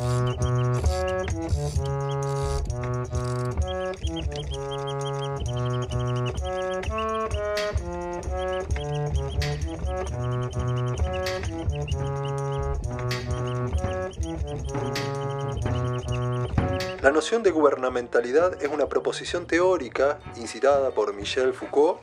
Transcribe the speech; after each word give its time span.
La 0.00 0.06
noción 17.10 17.42
de 17.42 17.50
gubernamentalidad 17.50 18.62
es 18.62 18.70
una 18.70 18.88
proposición 18.88 19.46
teórica 19.46 20.18
incitada 20.36 20.92
por 20.92 21.12
Michel 21.12 21.52
Foucault 21.52 22.00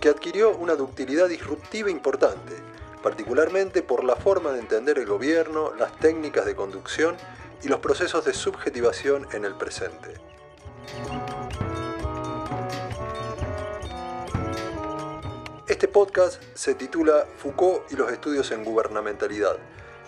que 0.00 0.08
adquirió 0.08 0.56
una 0.56 0.74
ductilidad 0.74 1.28
disruptiva 1.28 1.90
importante, 1.90 2.56
particularmente 3.04 3.82
por 3.82 4.02
la 4.02 4.16
forma 4.16 4.50
de 4.50 4.58
entender 4.58 4.98
el 4.98 5.06
gobierno, 5.06 5.72
las 5.74 5.96
técnicas 5.98 6.44
de 6.44 6.56
conducción 6.56 7.16
y 7.62 7.68
los 7.68 7.80
procesos 7.80 8.24
de 8.24 8.34
subjetivación 8.34 9.26
en 9.32 9.44
el 9.44 9.54
presente. 9.54 10.14
Este 15.66 15.88
podcast 15.88 16.42
se 16.54 16.74
titula 16.74 17.26
Foucault 17.38 17.90
y 17.90 17.96
los 17.96 18.10
estudios 18.12 18.50
en 18.52 18.64
gubernamentalidad 18.64 19.56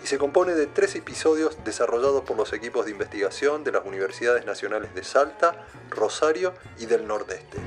y 0.03 0.07
se 0.07 0.17
compone 0.17 0.53
de 0.53 0.67
tres 0.67 0.95
episodios 0.95 1.57
desarrollados 1.63 2.23
por 2.23 2.37
los 2.37 2.53
equipos 2.53 2.85
de 2.85 2.91
investigación 2.91 3.63
de 3.63 3.73
las 3.73 3.85
Universidades 3.85 4.45
Nacionales 4.45 4.95
de 4.95 5.03
Salta, 5.03 5.67
Rosario 5.89 6.53
y 6.77 6.85
del 6.85 7.05
Nordeste. 7.05 7.57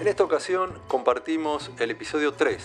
En 0.00 0.08
esta 0.08 0.24
ocasión 0.24 0.80
compartimos 0.88 1.70
el 1.78 1.90
episodio 1.90 2.32
3, 2.32 2.58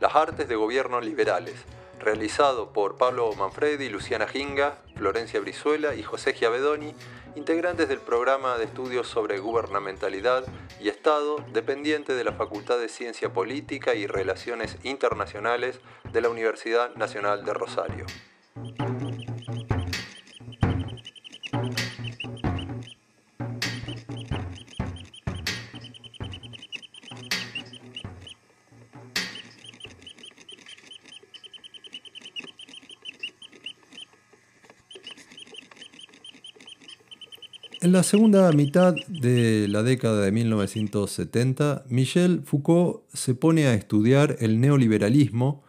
Las 0.00 0.14
artes 0.14 0.48
de 0.48 0.54
gobierno 0.54 1.00
liberales, 1.00 1.56
realizado 1.98 2.72
por 2.72 2.96
Pablo 2.96 3.32
Manfredi, 3.32 3.88
Luciana 3.88 4.28
Ginga, 4.28 4.78
Florencia 4.96 5.40
Brizuela 5.40 5.96
y 5.96 6.04
José 6.04 6.34
Giavedoni, 6.34 6.94
integrantes 7.34 7.88
del 7.88 7.98
programa 7.98 8.58
de 8.58 8.64
estudios 8.64 9.08
sobre 9.08 9.40
gubernamentalidad 9.40 10.44
y 10.80 10.88
Estado, 10.88 11.44
dependiente 11.52 12.14
de 12.14 12.24
la 12.24 12.32
Facultad 12.32 12.78
de 12.78 12.88
Ciencia 12.88 13.32
Política 13.32 13.94
y 13.94 14.06
Relaciones 14.06 14.76
Internacionales 14.84 15.80
de 16.12 16.20
la 16.20 16.28
Universidad 16.28 16.94
Nacional 16.94 17.44
de 17.44 17.54
Rosario. 17.54 18.06
En 37.88 37.92
la 37.92 38.02
segunda 38.02 38.52
mitad 38.52 38.94
de 39.08 39.66
la 39.66 39.82
década 39.82 40.20
de 40.20 40.30
1970, 40.30 41.86
Michel 41.88 42.42
Foucault 42.44 43.04
se 43.14 43.34
pone 43.34 43.64
a 43.66 43.72
estudiar 43.72 44.36
el 44.40 44.60
neoliberalismo 44.60 45.62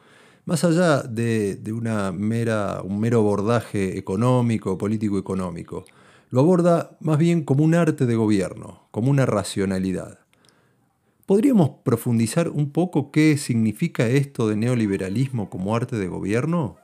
más 0.43 0.65
allá 0.65 1.01
de, 1.03 1.61
una 1.71 2.11
mera, 2.11 2.81
un 2.83 2.99
mero 2.99 3.19
abordaje 3.19 3.97
económico, 3.97 4.77
político-económico. 4.77 5.85
Lo 6.29 6.41
aborda 6.41 6.97
más 6.99 7.19
bien 7.19 7.45
como 7.45 7.63
un 7.63 7.73
arte 7.73 8.05
de 8.05 8.15
gobierno, 8.17 8.89
como 8.91 9.11
una 9.11 9.25
racionalidad. 9.25 10.19
¿Podríamos 11.25 11.69
profundizar 11.85 12.49
un 12.49 12.71
poco 12.71 13.11
qué 13.11 13.37
significa 13.37 14.07
esto 14.07 14.49
de 14.49 14.57
neoliberalismo 14.57 15.49
como 15.49 15.73
arte 15.73 15.95
de 15.95 16.09
gobierno? 16.09 16.75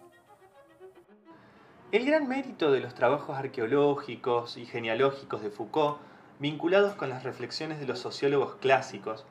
El 1.96 2.06
gran 2.06 2.28
mérito 2.28 2.74
de 2.74 2.82
los 2.82 2.94
trabajos 2.94 3.38
arqueológicos 3.38 4.58
y 4.58 4.66
genealógicos 4.66 5.42
de 5.42 5.50
Foucault, 5.50 5.98
vinculados 6.40 6.94
con 6.96 7.08
las 7.08 7.24
reflexiones 7.24 7.80
de 7.80 7.88
los 7.88 8.00
sociólogos 8.00 8.56
clásicos, 8.56 9.24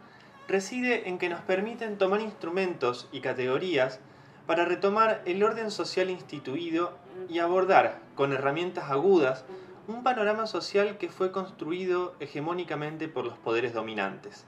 reside 0.48 1.10
en 1.10 1.18
que 1.18 1.28
nos 1.28 1.42
permiten 1.42 1.98
tomar 1.98 2.22
instrumentos 2.22 3.06
y 3.12 3.20
categorías 3.20 4.00
para 4.46 4.64
retomar 4.64 5.20
el 5.26 5.42
orden 5.42 5.70
social 5.70 6.08
instituido 6.08 6.96
y 7.28 7.38
abordar, 7.40 8.00
con 8.14 8.32
herramientas 8.32 8.90
agudas, 8.90 9.44
un 9.86 10.02
panorama 10.02 10.46
social 10.46 10.96
que 10.96 11.10
fue 11.10 11.32
construido 11.32 12.14
hegemónicamente 12.18 13.08
por 13.08 13.26
los 13.26 13.36
poderes 13.36 13.74
dominantes. 13.74 14.46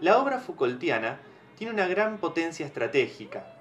La 0.00 0.18
obra 0.18 0.38
Foucaultiana 0.38 1.18
tiene 1.56 1.72
una 1.72 1.88
gran 1.88 2.18
potencia 2.18 2.64
estratégica, 2.64 3.55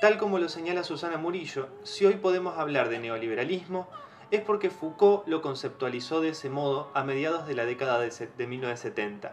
Tal 0.00 0.16
como 0.16 0.38
lo 0.38 0.48
señala 0.48 0.84
Susana 0.84 1.16
Murillo, 1.16 1.66
si 1.82 2.06
hoy 2.06 2.14
podemos 2.14 2.56
hablar 2.56 2.88
de 2.88 3.00
neoliberalismo, 3.00 3.88
es 4.30 4.40
porque 4.42 4.70
Foucault 4.70 5.26
lo 5.26 5.42
conceptualizó 5.42 6.20
de 6.20 6.28
ese 6.28 6.50
modo 6.50 6.88
a 6.94 7.02
mediados 7.02 7.48
de 7.48 7.56
la 7.56 7.64
década 7.64 7.98
de 7.98 8.46
1970, 8.46 9.32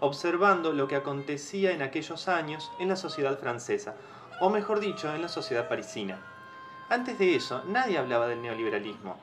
observando 0.00 0.74
lo 0.74 0.86
que 0.86 0.96
acontecía 0.96 1.72
en 1.72 1.80
aquellos 1.80 2.28
años 2.28 2.70
en 2.78 2.90
la 2.90 2.96
sociedad 2.96 3.38
francesa, 3.38 3.94
o 4.38 4.50
mejor 4.50 4.80
dicho, 4.80 5.14
en 5.14 5.22
la 5.22 5.28
sociedad 5.28 5.66
parisina. 5.66 6.20
Antes 6.90 7.18
de 7.18 7.34
eso, 7.34 7.62
nadie 7.66 7.96
hablaba 7.96 8.26
del 8.26 8.42
neoliberalismo. 8.42 9.16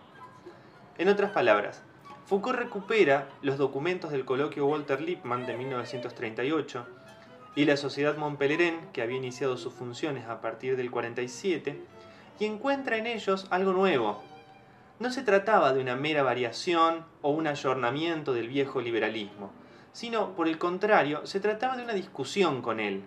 En 0.97 1.07
otras 1.07 1.29
palabras, 1.29 1.83
Foucault 2.25 2.57
recupera 2.57 3.29
los 3.43 3.59
documentos 3.59 4.09
del 4.09 4.25
coloquio 4.25 4.65
Walter 4.65 5.01
Lippmann 5.01 5.45
de 5.45 5.55
1938, 5.55 6.87
y 7.55 7.65
la 7.65 7.77
Sociedad 7.77 8.17
Montpellerin, 8.17 8.79
que 8.93 9.01
había 9.01 9.17
iniciado 9.17 9.57
sus 9.57 9.73
funciones 9.73 10.27
a 10.27 10.41
partir 10.41 10.77
del 10.77 10.91
47, 10.91 11.81
y 12.39 12.45
encuentra 12.45 12.97
en 12.97 13.07
ellos 13.07 13.47
algo 13.49 13.73
nuevo. 13.73 14.23
No 14.99 15.11
se 15.11 15.23
trataba 15.23 15.73
de 15.73 15.81
una 15.81 15.95
mera 15.95 16.23
variación 16.23 17.05
o 17.21 17.31
un 17.31 17.47
ayornamiento 17.47 18.33
del 18.33 18.47
viejo 18.47 18.81
liberalismo, 18.81 19.51
sino, 19.93 20.35
por 20.35 20.47
el 20.47 20.57
contrario, 20.57 21.25
se 21.25 21.39
trataba 21.39 21.77
de 21.77 21.83
una 21.83 21.93
discusión 21.93 22.61
con 22.61 22.79
él. 22.79 23.03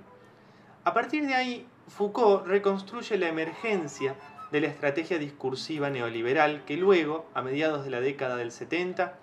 A 0.84 0.94
partir 0.94 1.26
de 1.26 1.34
ahí, 1.34 1.66
Foucault 1.88 2.46
reconstruye 2.46 3.16
la 3.18 3.28
emergencia 3.28 4.16
de 4.50 4.60
la 4.60 4.66
estrategia 4.66 5.18
discursiva 5.18 5.90
neoliberal 5.90 6.64
que 6.64 6.76
luego, 6.76 7.26
a 7.34 7.42
mediados 7.42 7.84
de 7.84 7.90
la 7.90 8.00
década 8.00 8.36
del 8.36 8.52
70, 8.52 9.18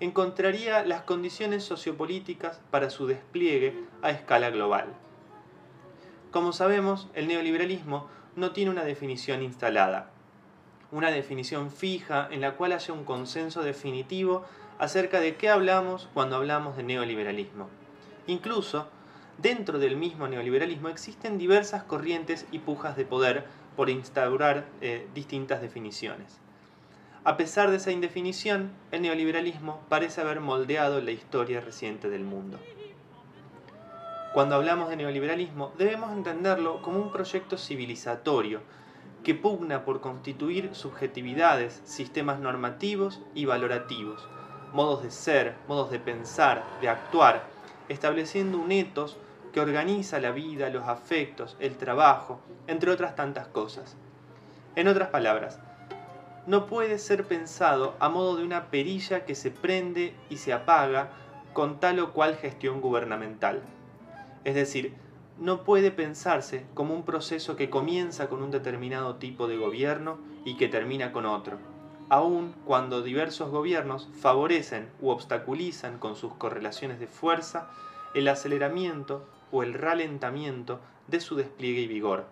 encontraría 0.00 0.84
las 0.84 1.02
condiciones 1.02 1.64
sociopolíticas 1.64 2.60
para 2.70 2.90
su 2.90 3.06
despliegue 3.06 3.84
a 4.02 4.10
escala 4.10 4.50
global. 4.50 4.86
Como 6.30 6.52
sabemos, 6.52 7.08
el 7.14 7.28
neoliberalismo 7.28 8.08
no 8.36 8.50
tiene 8.50 8.70
una 8.70 8.84
definición 8.84 9.42
instalada, 9.42 10.10
una 10.90 11.10
definición 11.10 11.70
fija 11.70 12.28
en 12.30 12.40
la 12.40 12.54
cual 12.56 12.72
haya 12.72 12.92
un 12.92 13.04
consenso 13.04 13.62
definitivo 13.62 14.44
acerca 14.78 15.20
de 15.20 15.36
qué 15.36 15.48
hablamos 15.48 16.08
cuando 16.12 16.36
hablamos 16.36 16.76
de 16.76 16.82
neoliberalismo. 16.82 17.68
Incluso, 18.26 18.88
dentro 19.38 19.78
del 19.78 19.96
mismo 19.96 20.28
neoliberalismo 20.28 20.88
existen 20.88 21.38
diversas 21.38 21.84
corrientes 21.84 22.46
y 22.50 22.58
pujas 22.58 22.96
de 22.96 23.04
poder 23.04 23.44
por 23.76 23.90
instaurar 23.90 24.66
eh, 24.80 25.06
distintas 25.14 25.60
definiciones. 25.60 26.43
A 27.26 27.38
pesar 27.38 27.70
de 27.70 27.78
esa 27.78 27.90
indefinición, 27.90 28.70
el 28.90 29.00
neoliberalismo 29.00 29.80
parece 29.88 30.20
haber 30.20 30.40
moldeado 30.40 31.00
la 31.00 31.10
historia 31.10 31.62
reciente 31.62 32.10
del 32.10 32.22
mundo. 32.22 32.58
Cuando 34.34 34.56
hablamos 34.56 34.90
de 34.90 34.96
neoliberalismo, 34.96 35.72
debemos 35.78 36.12
entenderlo 36.12 36.82
como 36.82 36.98
un 36.98 37.10
proyecto 37.10 37.56
civilizatorio 37.56 38.60
que 39.22 39.34
pugna 39.34 39.86
por 39.86 40.02
constituir 40.02 40.74
subjetividades, 40.74 41.80
sistemas 41.86 42.40
normativos 42.40 43.22
y 43.34 43.46
valorativos, 43.46 44.28
modos 44.74 45.02
de 45.02 45.10
ser, 45.10 45.54
modos 45.66 45.90
de 45.90 46.00
pensar, 46.00 46.62
de 46.82 46.90
actuar, 46.90 47.44
estableciendo 47.88 48.58
un 48.58 48.70
etos 48.70 49.16
que 49.54 49.60
organiza 49.60 50.20
la 50.20 50.30
vida, 50.30 50.68
los 50.68 50.86
afectos, 50.86 51.56
el 51.58 51.78
trabajo, 51.78 52.40
entre 52.66 52.90
otras 52.90 53.16
tantas 53.16 53.46
cosas. 53.46 53.96
En 54.76 54.88
otras 54.88 55.08
palabras, 55.08 55.58
no 56.46 56.66
puede 56.66 56.98
ser 56.98 57.26
pensado 57.26 57.94
a 58.00 58.08
modo 58.08 58.36
de 58.36 58.44
una 58.44 58.70
perilla 58.70 59.24
que 59.24 59.34
se 59.34 59.50
prende 59.50 60.14
y 60.28 60.36
se 60.36 60.52
apaga 60.52 61.10
con 61.52 61.80
tal 61.80 62.00
o 62.00 62.12
cual 62.12 62.36
gestión 62.36 62.80
gubernamental. 62.80 63.62
Es 64.44 64.54
decir, 64.54 64.94
no 65.38 65.64
puede 65.64 65.90
pensarse 65.90 66.66
como 66.74 66.94
un 66.94 67.04
proceso 67.04 67.56
que 67.56 67.70
comienza 67.70 68.28
con 68.28 68.42
un 68.42 68.50
determinado 68.50 69.16
tipo 69.16 69.48
de 69.48 69.56
gobierno 69.56 70.18
y 70.44 70.56
que 70.56 70.68
termina 70.68 71.12
con 71.12 71.26
otro, 71.26 71.58
aun 72.08 72.54
cuando 72.64 73.02
diversos 73.02 73.50
gobiernos 73.50 74.08
favorecen 74.20 74.90
u 75.00 75.08
obstaculizan 75.08 75.98
con 75.98 76.14
sus 76.14 76.34
correlaciones 76.34 77.00
de 77.00 77.06
fuerza 77.06 77.70
el 78.14 78.28
aceleramiento 78.28 79.26
o 79.50 79.62
el 79.62 79.74
ralentamiento 79.74 80.80
de 81.08 81.20
su 81.20 81.36
despliegue 81.36 81.80
y 81.80 81.86
vigor. 81.86 82.26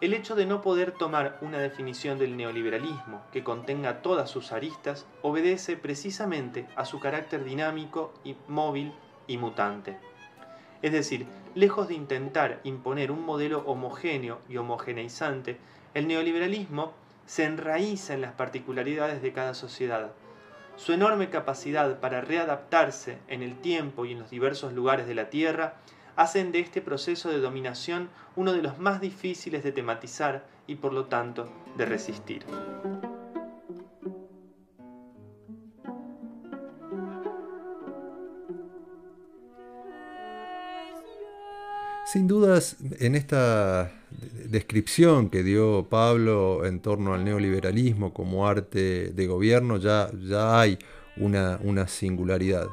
El 0.00 0.14
hecho 0.14 0.36
de 0.36 0.46
no 0.46 0.62
poder 0.62 0.92
tomar 0.92 1.38
una 1.40 1.58
definición 1.58 2.20
del 2.20 2.36
neoliberalismo 2.36 3.24
que 3.32 3.42
contenga 3.42 4.00
todas 4.00 4.30
sus 4.30 4.52
aristas 4.52 5.06
obedece 5.22 5.76
precisamente 5.76 6.68
a 6.76 6.84
su 6.84 7.00
carácter 7.00 7.42
dinámico 7.42 8.14
y 8.22 8.36
móvil 8.46 8.92
y 9.26 9.38
mutante. 9.38 9.98
Es 10.82 10.92
decir, 10.92 11.26
lejos 11.56 11.88
de 11.88 11.94
intentar 11.94 12.60
imponer 12.62 13.10
un 13.10 13.26
modelo 13.26 13.64
homogéneo 13.66 14.38
y 14.48 14.56
homogeneizante, 14.58 15.58
el 15.94 16.06
neoliberalismo 16.06 16.92
se 17.26 17.44
enraiza 17.44 18.14
en 18.14 18.20
las 18.20 18.34
particularidades 18.34 19.20
de 19.20 19.32
cada 19.32 19.54
sociedad. 19.54 20.12
Su 20.76 20.92
enorme 20.92 21.28
capacidad 21.28 21.98
para 21.98 22.20
readaptarse 22.20 23.18
en 23.26 23.42
el 23.42 23.58
tiempo 23.58 24.04
y 24.04 24.12
en 24.12 24.20
los 24.20 24.30
diversos 24.30 24.72
lugares 24.72 25.08
de 25.08 25.16
la 25.16 25.28
Tierra 25.28 25.74
hacen 26.18 26.50
de 26.52 26.58
este 26.58 26.82
proceso 26.82 27.30
de 27.30 27.38
dominación 27.38 28.10
uno 28.36 28.52
de 28.52 28.60
los 28.60 28.78
más 28.78 29.00
difíciles 29.00 29.62
de 29.62 29.72
tematizar 29.72 30.44
y 30.66 30.74
por 30.74 30.92
lo 30.92 31.06
tanto 31.06 31.48
de 31.76 31.86
resistir. 31.86 32.44
Sin 42.04 42.26
dudas, 42.26 42.78
en 43.00 43.14
esta 43.14 43.92
descripción 44.10 45.30
que 45.30 45.44
dio 45.44 45.88
Pablo 45.88 46.64
en 46.64 46.80
torno 46.80 47.14
al 47.14 47.24
neoliberalismo 47.24 48.12
como 48.12 48.48
arte 48.48 49.12
de 49.12 49.26
gobierno, 49.26 49.76
ya, 49.76 50.10
ya 50.26 50.58
hay 50.58 50.78
una, 51.18 51.86
singularidad. 51.86 52.66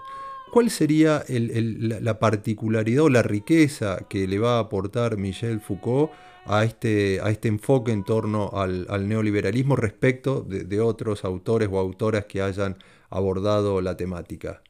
¿Cuál 0.56 0.70
sería 0.70 1.26
la 1.28 2.18
particularidad 2.18 3.04
o 3.04 3.10
la 3.10 3.22
riqueza 3.22 4.06
que 4.08 4.26
le 4.26 4.40
va 4.40 4.56
a 4.56 4.60
aportar 4.60 5.18
Michel 5.18 5.60
Foucault 5.60 6.14
a 6.46 6.64
este, 6.64 7.18
este 7.30 7.50
enfoque 7.50 7.92
en 7.92 8.06
torno 8.06 8.52
al, 8.54 8.88
neoliberalismo 9.06 9.76
respecto 9.76 10.44
de 10.44 10.80
otros 10.80 11.26
autores 11.26 11.68
o 11.70 11.78
autoras 11.78 12.24
que 12.24 12.42
hayan 12.42 12.78
abordado 13.10 13.82
la 13.82 13.98
temática? 13.98 14.62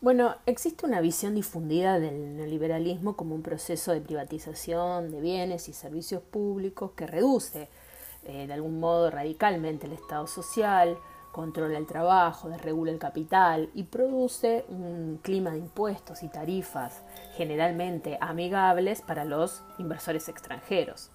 Bueno, 0.00 0.34
existe 0.46 0.86
una 0.86 1.02
visión 1.02 1.34
difundida 1.34 2.00
del 2.00 2.38
neoliberalismo 2.38 3.14
como 3.14 3.34
un 3.34 3.42
proceso 3.42 3.92
de 3.92 4.00
privatización 4.00 5.10
de 5.10 5.20
bienes 5.20 5.68
y 5.68 5.74
servicios 5.74 6.22
públicos 6.22 6.92
que 6.92 7.06
reduce 7.06 7.68
eh, 8.24 8.46
de 8.46 8.52
algún 8.54 8.80
modo 8.80 9.10
radicalmente 9.10 9.88
el 9.88 9.92
Estado 9.92 10.26
social, 10.26 10.96
controla 11.38 11.78
el 11.78 11.86
trabajo, 11.86 12.48
desregula 12.48 12.90
el 12.90 12.98
capital 12.98 13.70
y 13.72 13.84
produce 13.84 14.64
un 14.68 15.20
clima 15.22 15.50
de 15.50 15.58
impuestos 15.58 16.24
y 16.24 16.28
tarifas 16.28 17.02
generalmente 17.36 18.18
amigables 18.20 19.02
para 19.02 19.24
los 19.24 19.62
inversores 19.78 20.28
extranjeros. 20.28 21.12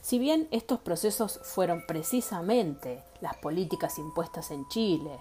Si 0.00 0.18
bien 0.18 0.48
estos 0.50 0.80
procesos 0.80 1.38
fueron 1.44 1.86
precisamente 1.86 3.04
las 3.20 3.36
políticas 3.36 3.98
impuestas 3.98 4.50
en 4.50 4.66
Chile, 4.66 5.20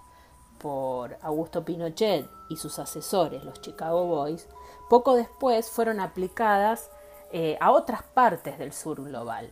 por 0.57 1.19
Augusto 1.21 1.63
Pinochet 1.63 2.27
y 2.49 2.57
sus 2.57 2.79
asesores, 2.79 3.43
los 3.43 3.61
Chicago 3.61 4.07
Boys, 4.07 4.47
poco 4.89 5.13
después 5.13 5.69
fueron 5.69 5.99
aplicadas 5.99 6.89
eh, 7.31 7.59
a 7.61 7.69
otras 7.69 8.01
partes 8.01 8.57
del 8.57 8.73
sur 8.73 9.03
global. 9.03 9.51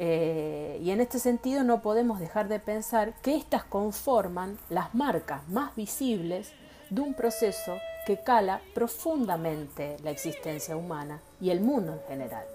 Eh, 0.00 0.78
y 0.80 0.90
en 0.90 1.00
este 1.00 1.18
sentido 1.18 1.64
no 1.64 1.82
podemos 1.82 2.20
dejar 2.20 2.48
de 2.48 2.60
pensar 2.60 3.14
que 3.20 3.34
éstas 3.34 3.64
conforman 3.64 4.58
las 4.70 4.94
marcas 4.94 5.48
más 5.48 5.74
visibles 5.74 6.52
de 6.90 7.00
un 7.00 7.14
proceso 7.14 7.78
que 8.06 8.22
cala 8.22 8.62
profundamente 8.74 9.96
la 10.02 10.10
existencia 10.10 10.76
humana 10.76 11.20
y 11.40 11.50
el 11.50 11.60
mundo 11.60 11.92
en 11.92 12.00
general. 12.08 12.46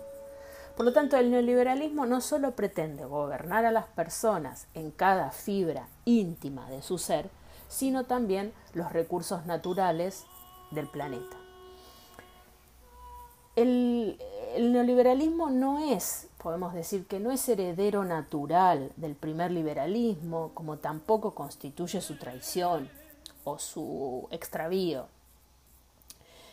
Por 0.75 0.85
lo 0.85 0.93
tanto, 0.93 1.17
el 1.17 1.29
neoliberalismo 1.29 2.05
no 2.07 2.21
solo 2.21 2.55
pretende 2.55 3.05
gobernar 3.05 3.65
a 3.65 3.71
las 3.71 3.85
personas 3.85 4.67
en 4.73 4.89
cada 4.89 5.29
fibra 5.29 5.87
íntima 6.05 6.67
de 6.69 6.81
su 6.81 6.97
ser, 6.97 7.29
sino 7.67 8.05
también 8.05 8.53
los 8.73 8.91
recursos 8.91 9.45
naturales 9.45 10.25
del 10.71 10.87
planeta. 10.87 11.37
El, 13.55 14.17
neoliberalismo 14.57 15.51
no 15.51 15.93
es, 15.93 16.27
podemos 16.43 16.73
decir 16.73 17.07
que 17.07 17.21
no 17.21 17.31
es 17.31 17.47
heredero 17.47 18.03
natural 18.03 18.91
del 18.97 19.15
primer 19.15 19.49
liberalismo, 19.49 20.51
como 20.53 20.77
tampoco 20.77 21.33
constituye 21.33 22.01
su 22.01 22.17
traición 22.17 22.89
o 23.45 23.57
su 23.57 24.27
extravío. 24.29 25.07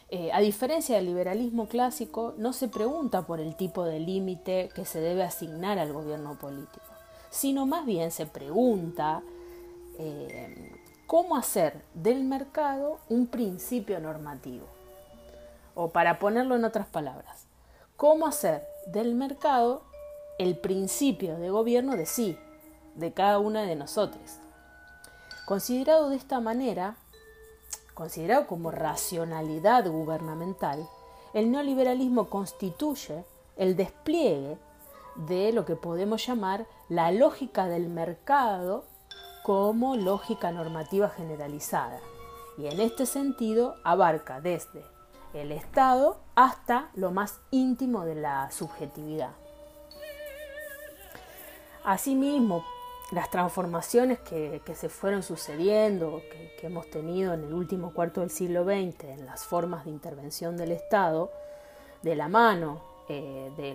Eh, 0.09 0.31
a 0.33 0.41
diferencia 0.41 0.95
del 0.95 1.07
liberalismo 1.07 1.67
clásico, 1.67 2.35
no 2.39 2.53
se 2.53 2.69
pregunta 2.69 3.23
por 3.23 3.41
el 3.41 3.57
tipo 3.57 3.85
de 3.85 3.99
límite 3.99 4.71
que 4.75 4.85
se 4.85 5.01
debe 5.01 5.25
asignar 5.25 5.81
al 5.81 5.93
gobierno 5.93 6.39
político, 6.39 6.87
sino 7.31 7.67
más 7.67 7.85
bien 7.85 8.13
se 8.13 8.27
pregunta 8.27 9.23
eh, 9.99 10.73
cómo 11.09 11.37
hacer 11.37 11.83
del 11.95 12.23
mercado 12.23 12.99
un 13.09 13.27
principio 13.27 13.99
normativo. 13.99 14.67
O 15.75 15.89
para 15.91 16.21
ponerlo 16.21 16.55
en 16.55 16.65
otras 16.65 16.87
palabras, 16.87 17.47
cómo 17.97 18.27
hacer 18.27 18.70
del 18.93 19.15
mercado 19.15 19.83
el 20.39 20.59
principio 20.59 21.39
de 21.39 21.51
gobierno 21.51 21.97
de 21.97 22.07
sí, 22.07 22.39
de 22.95 23.13
cada 23.13 23.39
una 23.39 23.63
de 23.63 23.77
nosotros. 23.77 24.39
Considerado 25.47 26.09
de 26.09 26.17
esta 26.17 26.41
manera, 26.41 26.97
considerado 27.95 28.47
como 28.47 28.71
racionalidad 28.71 29.87
gubernamental, 29.87 30.89
el 31.35 31.51
neoliberalismo 31.51 32.31
constituye 32.31 33.25
el 33.57 33.77
despliegue 33.77 34.59
de 35.17 35.53
lo 35.53 35.65
que 35.65 35.77
podemos 35.77 36.27
llamar 36.27 36.67
la 36.89 37.13
lógica 37.13 37.67
del 37.67 37.89
mercado 37.89 38.85
como 39.43 39.97
lógica 39.97 40.51
normativa 40.53 41.09
generalizada 41.09 42.01
y 42.57 42.67
en 42.67 42.81
este 42.81 43.07
sentido 43.07 43.77
abarca 43.85 44.41
desde 44.41 44.85
el 45.35 45.53
Estado 45.53 46.19
hasta 46.35 46.91
lo 46.95 47.11
más 47.11 47.41
íntimo 47.51 48.05
de 48.05 48.15
la 48.17 48.51
subjetividad. 48.51 49.31
Asimismo, 51.85 52.65
las 53.11 53.31
transformaciones 53.31 54.21
que, 54.21 54.61
se 54.75 54.89
fueron 54.89 55.23
sucediendo, 55.23 56.23
que, 56.31 56.67
hemos 56.67 56.91
tenido 56.91 57.35
en 57.35 57.45
el 57.45 57.55
último 57.55 57.93
cuarto 57.93 58.21
del 58.21 58.31
siglo 58.31 58.65
XX 58.65 59.05
en 59.05 59.27
las 59.27 59.45
formas 59.45 59.85
de 59.85 59.91
intervención 59.91 60.57
del 60.57 60.73
Estado, 60.73 61.31
de 62.03 62.15
la 62.15 62.29
mano 62.29 62.83
eh, 63.09 63.51
de, 63.57 63.75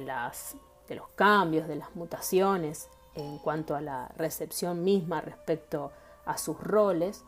de 0.88 0.96
los 0.96 1.08
cambios, 1.16 1.68
de 1.68 1.76
las 1.76 1.96
mutaciones 1.96 2.90
en 3.16 3.40
cuanto 3.40 3.76
a 3.76 3.82
la 3.82 4.10
recepción 4.18 4.84
misma 4.84 5.22
respecto 5.22 5.92
a 6.26 6.38
sus 6.38 6.60
roles, 6.60 7.24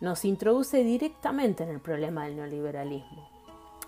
nos 0.00 0.24
introduce 0.24 0.82
directamente 0.84 1.62
en 1.62 1.70
el 1.70 1.80
problema 1.80 2.24
del 2.24 2.36
neoliberalismo, 2.36 3.28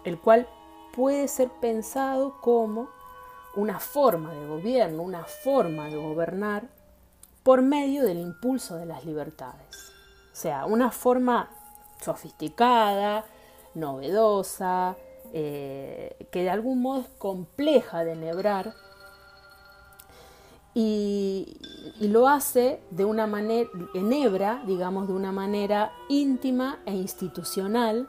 el 0.05 0.19
cual 0.19 0.49
puede 0.95 1.29
ser 1.29 1.51
pensado 1.61 2.41
como 2.41 2.89
una 3.57 3.79
forma 3.79 4.33
de 4.33 4.47
gobierno, 4.47 5.03
una 5.03 5.25
forma 5.25 5.89
de 5.89 5.97
gobernar 5.97 6.69
por 7.43 7.63
medio 7.63 8.05
del 8.05 8.19
impulso 8.19 8.77
de 8.77 8.87
las 8.87 9.05
libertades. 9.05 9.93
O 10.33 10.37
sea, 10.37 10.67
una 10.67 10.91
forma 10.91 11.51
sofisticada, 12.01 13.25
novedosa, 13.75 14.97
eh, 15.33 16.29
que 16.31 16.43
de 16.43 16.51
algún 16.51 16.83
modo 16.83 17.01
es 17.01 17.09
compleja 17.19 18.05
de 18.05 18.13
enhebrar 18.13 18.75
y, 20.75 21.57
lo 22.01 22.29
hace 22.29 22.81
de 22.91 23.05
una 23.05 23.27
manera, 23.27 23.71
enhebra, 23.95 24.63
digamos, 24.67 25.07
de 25.07 25.15
una 25.15 25.31
manera 25.33 25.93
íntima 26.09 26.81
e 26.85 26.95
institucional 26.95 28.09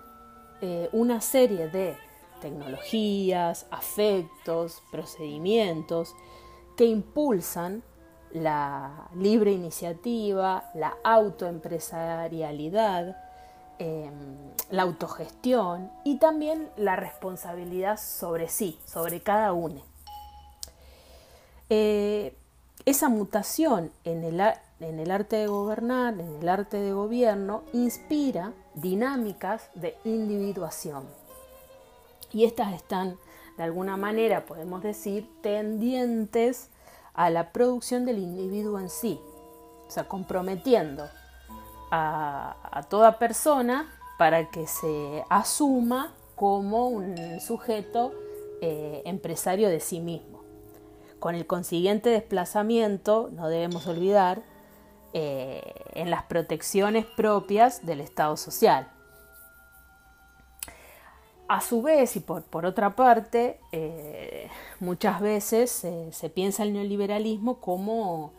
eh, 0.61 0.89
una 0.91 1.21
serie 1.21 1.69
de 1.69 1.95
tecnologías, 2.41 3.67
afectos, 3.71 4.83
procedimientos 4.91 6.13
que 6.75 6.85
impulsan 6.85 7.83
la 8.31 9.07
libre 9.15 9.51
iniciativa, 9.51 10.69
la 10.73 10.97
autoempresarialidad, 11.03 13.15
em, 13.79 14.37
la 14.69 14.83
autogestión 14.83 15.91
y 16.03 16.17
también 16.17 16.69
la 16.75 16.95
responsabilidad 16.95 17.97
sobre 17.97 18.49
sí, 18.49 18.79
sobre 18.85 19.21
cada 19.21 19.53
uno. 19.53 19.81
Eh, 21.69 22.35
esa 22.85 23.09
mutación 23.09 23.91
en 24.03 24.23
el, 24.23 24.39
arte 25.11 25.37
de 25.37 25.47
gobernar, 25.47 26.13
en 26.19 26.35
el 26.41 26.49
arte 26.49 26.77
de 26.77 26.93
gobierno, 26.93 27.63
inspira 27.73 28.53
dinámicas 28.75 29.69
de 29.75 29.97
individuación. 30.03 31.03
Y 32.31 32.45
estas 32.45 32.73
están, 32.73 33.17
de 33.57 33.63
alguna 33.63 33.97
manera, 33.97 34.45
podemos 34.45 34.83
decir, 34.83 35.29
tendientes 35.41 36.69
a 37.13 37.29
la 37.29 37.51
producción 37.51 38.05
del 38.05 38.19
individuo 38.19 38.79
en 38.79 38.89
sí, 38.89 39.19
o 39.87 39.91
sea, 39.91 40.07
comprometiendo 40.07 41.07
a, 41.91 42.85
toda 42.89 43.19
persona 43.19 43.89
para 44.17 44.49
que 44.49 44.67
se 44.67 45.23
asuma 45.29 46.13
como 46.35 46.87
un 46.87 47.39
sujeto 47.39 48.11
eh, 48.61 49.01
empresario 49.05 49.69
de 49.69 49.79
sí 49.79 50.01
mismo 50.01 50.35
con 51.25 51.33
el 51.33 51.47
consiguiente 51.47 52.11
desplazamiento, 52.11 53.31
no 53.33 53.49
debemos 53.49 53.87
olvidar, 53.87 54.43
eh, 55.17 55.61
en 55.93 56.09
las 56.09 56.23
protecciones 56.23 57.05
propias 57.05 57.85
del 57.85 58.01
Estado 58.01 58.35
social. 58.35 58.91
A 61.47 61.61
su 61.61 61.81
vez, 61.81 62.17
y 62.17 62.19
por, 62.19 62.65
otra 62.65 62.97
parte, 62.97 63.61
eh, 63.71 64.49
muchas 64.81 65.21
veces 65.21 65.71
se 66.11 66.29
piensa 66.29 66.63
el 66.63 66.73
neoliberalismo 66.73 67.61
como 67.61 68.33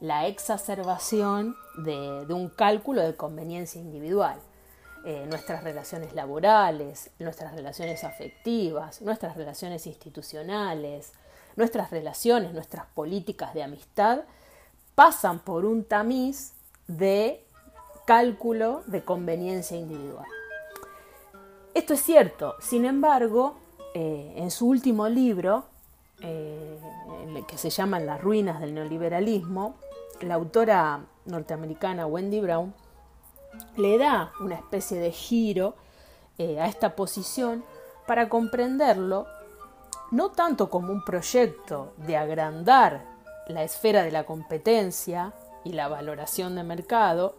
la 0.00 0.26
exacerbación 0.26 1.54
de, 1.76 2.26
un 2.28 2.48
cálculo 2.48 3.02
de 3.02 3.14
conveniencia 3.14 3.80
individual. 3.80 4.40
Eh, 5.04 5.26
nuestras 5.28 5.62
relaciones 5.62 6.12
laborales, 6.12 7.10
nuestras 7.20 7.54
relaciones 7.54 8.02
afectivas, 8.02 9.00
nuestras 9.00 9.36
relaciones 9.36 9.86
institucionales, 9.86 11.12
nuestras 11.54 11.92
relaciones, 11.92 12.52
nuestras 12.52 12.86
políticas 12.86 13.54
de 13.54 13.62
amistad, 13.62 14.22
pasan 14.96 15.40
por 15.40 15.66
un 15.66 15.84
tamiz 15.84 16.54
de 16.88 17.44
cálculo 18.06 18.82
de 18.86 19.04
conveniencia 19.04 19.76
individual. 19.76 20.26
Esto 21.74 21.92
es 21.92 22.00
cierto, 22.00 22.54
sin 22.60 22.86
embargo, 22.86 23.58
eh, 23.94 24.32
en 24.36 24.50
su 24.50 24.66
último 24.66 25.08
libro, 25.08 25.66
eh, 26.20 26.80
que 27.46 27.58
se 27.58 27.68
llama 27.68 28.00
Las 28.00 28.22
ruinas 28.22 28.58
del 28.60 28.72
neoliberalismo, 28.72 29.76
la 30.22 30.34
autora 30.34 31.04
norteamericana 31.26 32.06
Wendy 32.06 32.40
Brown 32.40 32.74
le 33.76 33.98
da 33.98 34.32
una 34.40 34.54
especie 34.54 34.98
de 34.98 35.12
giro 35.12 35.74
eh, 36.38 36.58
a 36.58 36.68
esta 36.68 36.96
posición 36.96 37.64
para 38.06 38.30
comprenderlo 38.30 39.26
no 40.10 40.30
tanto 40.30 40.70
como 40.70 40.92
un 40.92 41.04
proyecto 41.04 41.92
de 41.98 42.16
agrandar 42.16 43.15
la 43.46 43.62
esfera 43.62 44.02
de 44.02 44.10
la 44.10 44.24
competencia 44.24 45.32
y 45.64 45.72
la 45.72 45.88
valoración 45.88 46.54
de 46.54 46.62
mercado, 46.62 47.34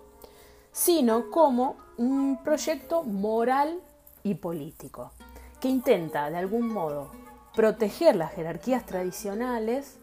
sino 0.72 1.30
como 1.30 1.78
un 1.98 2.44
proyecto 2.44 3.04
moral 3.04 3.80
y 4.24 4.36
político, 4.36 5.12
que 5.60 5.70
intenta 5.70 6.30
de 6.30 6.38
algún 6.38 6.68
modo 6.68 7.12
proteger 7.56 8.16
las 8.16 8.34
jerarquías 8.34 8.86
tradicionales 8.86 9.98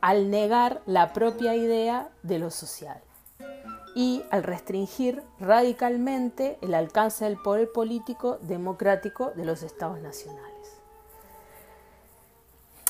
al 0.00 0.30
negar 0.30 0.82
la 0.86 1.12
propia 1.12 1.56
idea 1.56 2.10
de 2.22 2.38
lo 2.38 2.50
social 2.50 3.00
y 3.96 4.22
al 4.30 4.42
restringir 4.42 5.22
radicalmente 5.40 6.58
el 6.60 6.74
alcance 6.74 7.24
del 7.24 7.38
poder 7.38 7.72
político 7.72 8.38
democrático 8.42 9.32
de 9.34 9.46
los 9.46 9.62
estados 9.62 9.98
nacionales. 10.00 10.45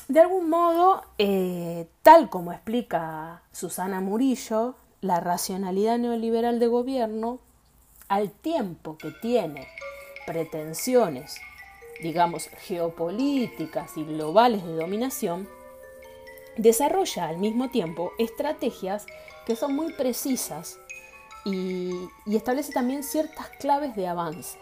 De 0.08 0.20
algún 0.20 0.48
modo, 0.48 1.02
eh, 1.18 1.88
tal 2.02 2.30
como 2.30 2.52
explica 2.52 3.42
Susana 3.50 4.00
Murillo, 4.00 4.76
la 5.00 5.18
racionalidad 5.18 5.98
neoliberal 5.98 6.60
de 6.60 6.68
gobierno, 6.68 7.40
al 8.08 8.30
tiempo 8.30 8.96
que 8.98 9.10
tiene 9.10 9.66
pretensiones, 10.24 11.40
digamos, 12.02 12.48
geopolíticas 12.48 13.96
y 13.96 14.04
globales 14.04 14.64
de 14.64 14.76
dominación, 14.76 15.48
desarrolla 16.56 17.26
al 17.26 17.38
mismo 17.38 17.70
tiempo 17.70 18.12
estrategias 18.18 19.06
que 19.44 19.56
son 19.56 19.74
muy 19.74 19.92
precisas 19.92 20.78
y, 21.44 22.08
establece 22.26 22.72
también 22.72 23.02
ciertas 23.02 23.48
claves 23.60 23.96
de 23.96 24.06
avance. 24.06 24.58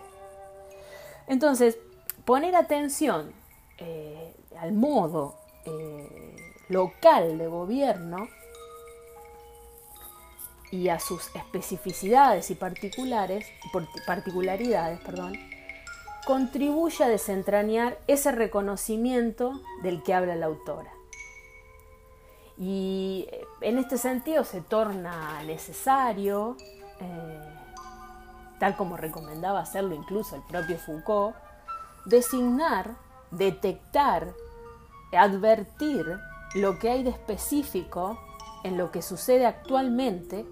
Entonces, 1.26 1.78
poner 2.24 2.56
atención 2.56 3.32
eh, 3.78 4.34
al 4.58 4.72
modo 4.72 5.36
eh, 5.64 6.36
local 6.68 7.38
de 7.38 7.46
gobierno 7.46 8.28
y 10.70 10.88
a 10.88 10.98
sus 10.98 11.34
especificidades 11.36 12.50
y 12.50 12.54
particulares, 12.54 13.46
particularidades, 14.06 15.00
perdón, 15.00 15.38
contribuye 16.26 17.04
a 17.04 17.08
desentrañar 17.08 17.98
ese 18.06 18.32
reconocimiento 18.32 19.60
del 19.82 20.02
que 20.02 20.14
habla 20.14 20.34
la 20.34 20.46
autora. 20.46 20.90
Y 22.56 23.26
eh, 23.30 23.44
en 23.60 23.78
este 23.78 23.98
sentido 23.98 24.44
se 24.44 24.60
torna 24.60 25.42
necesario, 25.44 26.56
eh, 27.00 27.40
tal 28.58 28.76
como 28.76 28.96
recomendaba 28.96 29.60
hacerlo 29.60 29.94
incluso 29.94 30.36
el 30.36 30.42
propio 30.42 30.78
Foucault, 30.78 31.36
designar, 32.06 32.96
detectar, 33.30 34.32
advertir 35.16 36.04
lo 36.54 36.78
que 36.78 36.90
hay 36.90 37.02
de 37.02 37.10
específico 37.10 38.18
en 38.62 38.78
lo 38.78 38.90
que 38.90 39.02
sucede 39.02 39.46
actualmente 39.46 40.46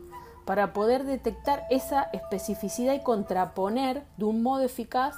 para 0.44 0.72
poder 0.72 1.04
detectar 1.04 1.64
esa 1.70 2.02
especificidad 2.12 2.94
y 2.94 3.02
contraponer 3.02 4.04
de 4.16 4.24
un 4.24 4.42
modo 4.42 4.62
eficaz 4.64 5.16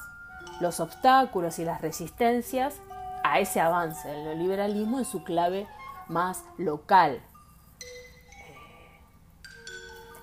los 0.60 0.80
obstáculos 0.80 1.58
y 1.58 1.64
las 1.64 1.80
resistencias 1.80 2.76
a 3.24 3.40
ese 3.40 3.60
avance 3.60 4.06
del 4.06 4.24
neoliberalismo 4.24 4.98
en 4.98 5.04
su 5.04 5.24
clave 5.24 5.66
más 6.08 6.44
local. 6.58 7.22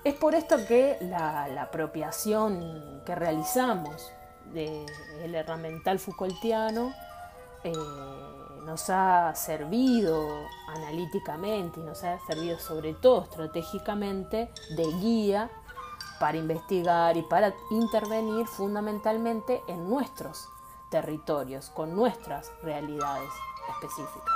Es 0.04 0.14
por 0.14 0.34
esto 0.34 0.56
que 0.66 0.96
la, 1.00 1.44
apropiación 1.62 3.02
que 3.06 3.14
realizamos 3.14 4.12
del 4.52 5.34
herramental 5.34 5.98
Foucaultiano 5.98 6.92
eh, 7.62 7.72
nos 8.64 8.90
ha 8.90 9.34
servido 9.34 10.28
analíticamente 10.68 11.80
y 11.80 11.82
nos 11.82 12.02
ha 12.04 12.18
servido 12.26 12.58
sobre 12.58 12.94
todo 12.94 13.22
estratégicamente 13.22 14.50
de 14.76 14.84
guía 15.00 15.50
para 16.20 16.38
investigar 16.38 17.16
y 17.16 17.22
para 17.22 17.54
intervenir 17.70 18.46
fundamentalmente 18.46 19.62
en 19.66 19.88
nuestros 19.88 20.48
territorios, 20.90 21.70
con 21.70 21.96
nuestras 21.96 22.52
realidades 22.62 23.30
específicas. 23.70 24.31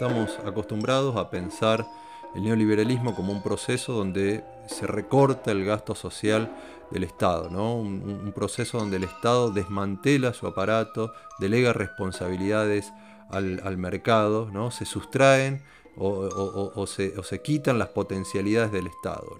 Estamos 0.00 0.38
acostumbrados 0.46 1.14
a 1.16 1.28
pensar 1.28 1.86
el 2.34 2.44
neoliberalismo 2.44 3.14
como 3.14 3.34
un 3.34 3.42
proceso 3.42 3.92
donde 3.92 4.42
se 4.66 4.86
recorta 4.86 5.52
el 5.52 5.62
gasto 5.66 5.94
social 5.94 6.50
del 6.90 7.04
Estado, 7.04 7.50
¿no? 7.50 7.76
un, 7.76 8.32
proceso 8.34 8.78
donde 8.78 8.96
el 8.96 9.04
Estado 9.04 9.50
desmantela 9.50 10.32
su 10.32 10.46
aparato, 10.46 11.12
delega 11.38 11.74
responsabilidades 11.74 12.94
al, 13.28 13.76
mercado, 13.76 14.48
¿no? 14.50 14.70
se 14.70 14.86
sustraen 14.86 15.60
o, 15.98 16.86
se, 16.86 17.42
quitan 17.42 17.78
las 17.78 17.88
potencialidades 17.88 18.72
del 18.72 18.86
Estado. 18.86 19.36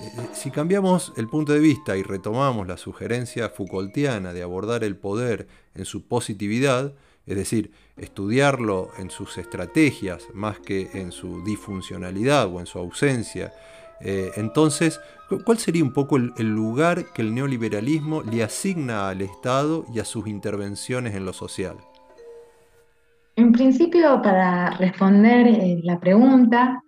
Eh, 0.00 0.12
eh, 0.18 0.28
si 0.34 0.52
cambiamos 0.52 1.12
el 1.16 1.26
punto 1.26 1.52
de 1.52 1.58
vista 1.58 1.96
y 1.96 2.04
retomamos 2.04 2.68
la 2.68 2.76
sugerencia 2.76 3.48
Foucaultiana 3.48 4.32
de 4.32 4.44
abordar 4.44 4.84
el 4.84 4.94
poder 4.94 5.48
en 5.74 5.84
su 5.84 6.06
positividad, 6.06 6.92
es 7.30 7.36
decir, 7.36 7.70
estudiarlo 7.96 8.88
en 8.98 9.08
sus 9.08 9.38
estrategias 9.38 10.26
más 10.34 10.58
que 10.58 10.90
en 10.94 11.12
su 11.12 11.44
disfuncionalidad 11.44 12.52
o 12.52 12.58
en 12.58 12.66
su 12.66 12.80
ausencia. 12.80 13.52
Eh, 14.00 14.32
entonces, 14.34 15.00
¿cuál 15.44 15.58
sería 15.58 15.84
un 15.84 15.92
poco 15.92 16.16
el, 16.16 16.32
lugar 16.38 17.12
que 17.14 17.22
el 17.22 17.32
neoliberalismo 17.32 18.22
le 18.22 18.42
asigna 18.42 19.08
al 19.08 19.20
Estado 19.20 19.84
y 19.94 20.00
a 20.00 20.04
sus 20.04 20.26
intervenciones 20.26 21.14
en 21.14 21.24
lo 21.24 21.32
social? 21.32 21.76
En 23.36 23.52
principio, 23.52 24.20
para 24.20 24.70
responder 24.70 25.46
eh, 25.46 25.80
la 25.84 26.00
pregunta, 26.00 26.82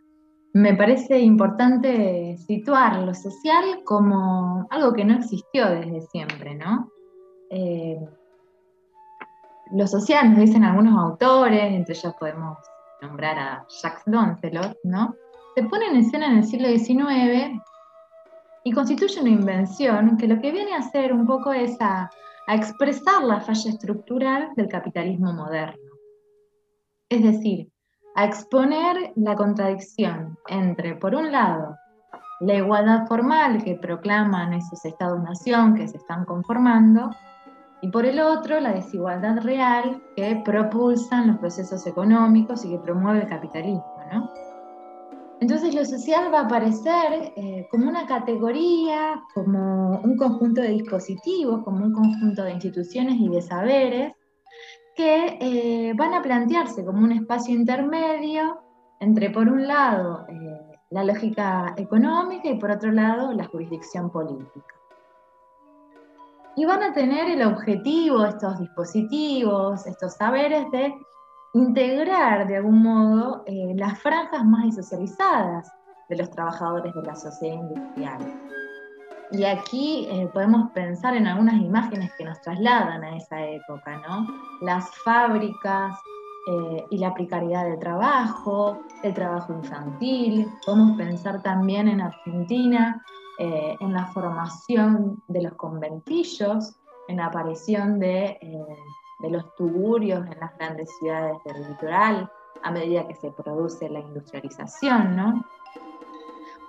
me 0.55 0.75
parece 0.75 1.21
importante 1.21 2.37
situar 2.37 3.01
lo 3.01 3.15
social 3.15 3.85
como 3.85 4.67
algo 4.71 4.93
que 4.93 5.05
no 5.05 5.15
existió 5.15 5.71
desde 5.71 6.01
siempre, 6.01 6.57
¿no? 6.57 6.91
Eh, 7.49 7.97
lo 9.73 9.87
social, 9.87 10.31
nos 10.31 10.41
dicen 10.41 10.64
algunos 10.64 10.99
autores, 10.99 11.73
entre 11.73 11.95
ellos 11.95 12.14
podemos 12.19 12.59
nombrar 13.00 13.38
a 13.38 13.67
Jacques 13.69 14.07
Lancelot, 14.07 14.76
¿no? 14.85 15.14
Se 15.55 15.64
pone 15.64 15.87
en 15.87 15.97
escena 15.97 16.26
en 16.26 16.38
el 16.38 16.45
siglo 16.45 16.69
XIX 16.69 17.61
y 18.64 18.73
constituye 18.73 19.21
una 19.21 19.31
invención 19.31 20.17
que 20.17 20.29
lo 20.29 20.41
que 20.41 20.52
viene 20.52 20.75
a 20.75 20.79
hacer 20.79 21.12
un 21.12 21.26
poco 21.26 21.52
es 21.52 21.76
a 21.81 22.11
expresar 22.49 23.23
la 23.23 23.41
falla 23.41 23.71
estructural 23.71 24.50
del 24.57 24.69
capitalismo 24.69 25.33
moderno. 25.33 25.93
Es 27.09 27.23
decir, 27.23 27.71
a 28.14 28.25
exponer 28.25 29.12
la 29.17 29.37
contradicción 29.37 30.38
entre, 30.49 30.97
por 30.97 31.14
un 31.14 31.33
lado, 31.33 31.76
la 32.41 32.55
igualdad 32.55 33.07
formal 33.07 33.62
que 33.62 33.76
proclaman 33.76 34.52
esos 34.52 34.85
estados-nación 34.85 35.75
que 35.75 35.88
se 35.88 35.97
están 35.97 36.25
conformando, 36.25 37.11
y 37.83 37.89
por 37.89 38.07
el 38.07 38.21
otro 38.21 38.61
la 38.61 38.73
desigualdad 38.73 39.43
real 39.43 40.01
que 40.17 40.41
propulsan 40.45 41.27
los 41.27 41.39
procesos 41.39 41.87
económicos 41.87 42.65
y 42.65 42.71
que 42.71 42.79
promueve 42.79 43.23
el 43.23 43.29
capitalismo. 43.29 43.85
Entonces 45.41 45.75
lo 45.75 45.85
social 45.85 46.33
va 46.33 46.41
a 46.41 46.45
aparecer 46.45 47.33
eh, 47.35 47.67
como 47.73 47.89
una 47.89 48.07
categoría, 48.07 49.21
como 49.35 49.99
un 49.99 50.17
conjunto 50.17 50.61
de 50.61 50.69
dispositivos, 50.69 51.65
como 51.65 51.85
un 51.85 51.93
conjunto 51.93 52.45
de 52.45 52.53
instituciones 52.53 53.17
y 53.19 53.29
de 53.29 53.43
saberes 53.43 54.12
que 54.95 55.39
eh, 55.41 55.93
van 55.97 56.15
a 56.15 56.23
plantearse 56.23 56.85
como 56.85 57.03
un 57.03 57.11
espacio 57.11 57.57
intermedio 57.57 58.61
entre, 59.01 59.31
por 59.31 59.49
un 59.49 59.67
lado, 59.67 60.25
eh, 60.29 60.79
la 60.91 61.03
lógica 61.03 61.75
económica 61.77 62.49
y, 62.49 62.59
por 62.61 62.71
otro 62.71 62.93
lado, 62.93 63.33
la 63.33 63.47
jurisdicción 63.47 64.11
política. 64.12 64.82
Y 66.57 66.65
van 66.65 66.83
a 66.83 66.93
tener 66.93 67.31
el 67.31 67.43
objetivo, 67.43 68.25
estos 68.25 68.59
dispositivos, 68.59 69.87
estos 69.87 70.15
saberes, 70.15 70.71
de 70.71 70.95
integrar 71.55 72.47
de 72.47 72.57
algún 72.57 72.83
modo 72.83 73.43
eh, 73.47 73.73
las 73.77 73.99
franjas 73.99 74.45
más 74.45 74.65
disocializadas 74.65 75.71
de 76.09 76.17
los 76.17 76.31
trabajadores 76.31 76.95
de 76.95 77.03
la 77.03 77.15
sociedad 77.15 77.57
industrial. 77.57 78.19
Y 79.33 79.45
aquí 79.45 80.07
eh, 80.11 80.29
podemos 80.33 80.71
pensar 80.73 81.17
en 81.17 81.27
algunas 81.27 81.55
imágenes 81.55 82.13
que 82.19 82.25
nos 82.25 82.39
trasladan 82.43 83.03
a 83.03 83.17
esa 83.17 83.43
época, 83.47 83.97
¿no? 84.07 84.27
Las 84.61 84.95
fábricas 85.05 85.99
eh, 86.49 86.85
y 86.91 86.99
la 86.99 87.15
precariedad 87.15 87.65
de 87.65 87.79
trabajo, 87.79 88.83
el 89.03 89.15
trabajo 89.15 89.55
infantil. 89.55 90.47
Podemos 90.67 90.99
pensar 90.99 91.43
también 91.43 91.89
en 91.89 92.03
Argentina 92.03 93.03
eh, 93.45 93.77
en 93.81 93.93
la 93.93 94.07
formación 94.07 95.21
de 95.27 95.43
los 95.43 95.55
conventillos, 95.55 96.77
en 97.09 97.17
la 97.17 97.27
aparición 97.27 97.99
de, 97.99 98.39
de 99.19 99.31
los 99.31 99.53
tugurios 99.57 100.25
en 100.25 100.39
las 100.39 100.57
grandes 100.59 100.89
ciudades 101.01 101.37
del 101.45 101.69
litoral 101.71 102.31
a 102.63 102.71
medida 102.71 103.09
que 103.09 103.17
se 103.17 103.33
produce 103.33 103.89
la 103.89 103.99
industrialización, 103.99 105.17
¿no? 105.17 105.45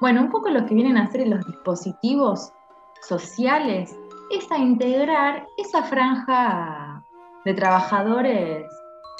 Bueno, 0.01 0.21
un 0.21 0.31
poco 0.31 0.49
lo 0.49 0.65
que 0.65 0.73
vienen 0.73 0.97
a 0.97 1.03
hacer 1.03 1.27
los 1.27 1.45
dispositivos 1.45 2.51
sociales 3.03 3.95
es 4.31 4.51
a 4.51 4.57
integrar 4.57 5.45
esa 5.57 5.83
franja 5.83 7.03
de 7.45 7.53
trabajadores 7.53 8.65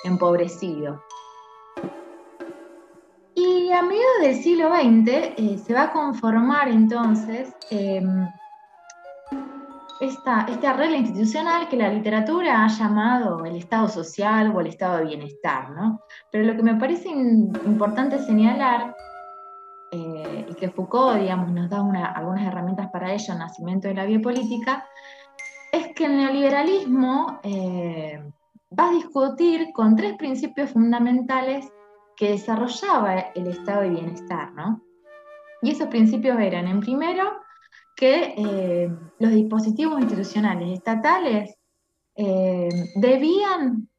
empobrecidos. 0.06 1.00
A 3.74 3.82
mediados 3.82 4.22
del 4.22 4.36
siglo 4.36 4.70
XX 4.70 5.34
eh, 5.36 5.58
se 5.58 5.74
va 5.74 5.84
a 5.84 5.92
conformar 5.92 6.68
entonces 6.68 7.56
em, 7.72 8.28
esta, 10.00 10.46
esta, 10.48 10.74
regla 10.74 10.98
institucional 10.98 11.68
que 11.68 11.78
la 11.78 11.90
literatura 11.90 12.64
ha 12.64 12.68
llamado 12.68 13.44
el 13.46 13.56
estado 13.56 13.88
social 13.88 14.56
o 14.56 14.62
el 14.62 14.68
estado 14.68 14.98
de 14.98 15.06
bienestar, 15.06 15.72
¿no? 15.72 16.02
Pero 16.32 16.44
lo 16.44 16.56
que 16.56 16.62
me 16.62 16.76
parece 16.76 17.10
importante 17.10 18.20
señalar 18.20 18.96
eh, 19.92 20.46
y 20.48 20.54
que 20.54 20.70
Foucault, 20.70 21.20
digamos, 21.20 21.52
nos 21.52 21.68
da 21.68 21.80
algunas 22.14 22.46
herramientas 22.46 22.92
para 22.92 23.12
ello, 23.12 23.34
el 23.34 23.40
nacimiento 23.40 23.88
de 23.88 23.96
la 23.96 24.06
biopolítica, 24.06 24.86
es 25.72 25.88
que 25.96 26.06
el 26.06 26.18
neoliberalismo 26.18 27.40
eh, 27.42 28.24
va 28.78 28.90
a 28.90 28.94
discutir 28.94 29.74
con 29.74 29.96
tres 29.96 30.14
principios 30.16 30.70
fundamentales 30.70 31.72
que 32.16 32.32
desarrollaba 32.32 33.20
el 33.36 33.48
estado 33.48 33.82
de 33.82 33.90
bienestar, 33.90 34.52
¿no? 34.54 34.82
Y 35.62 35.72
esos 35.72 35.88
principios 35.88 36.40
eran, 36.40 36.68
en 36.68 36.80
primero, 36.80 37.32
que 37.96 38.34
eh, 38.38 38.90
los 39.20 39.32
dispositivos 39.32 40.00
institucionales 40.02 40.78
estatales 40.78 41.56
debían 42.96 43.90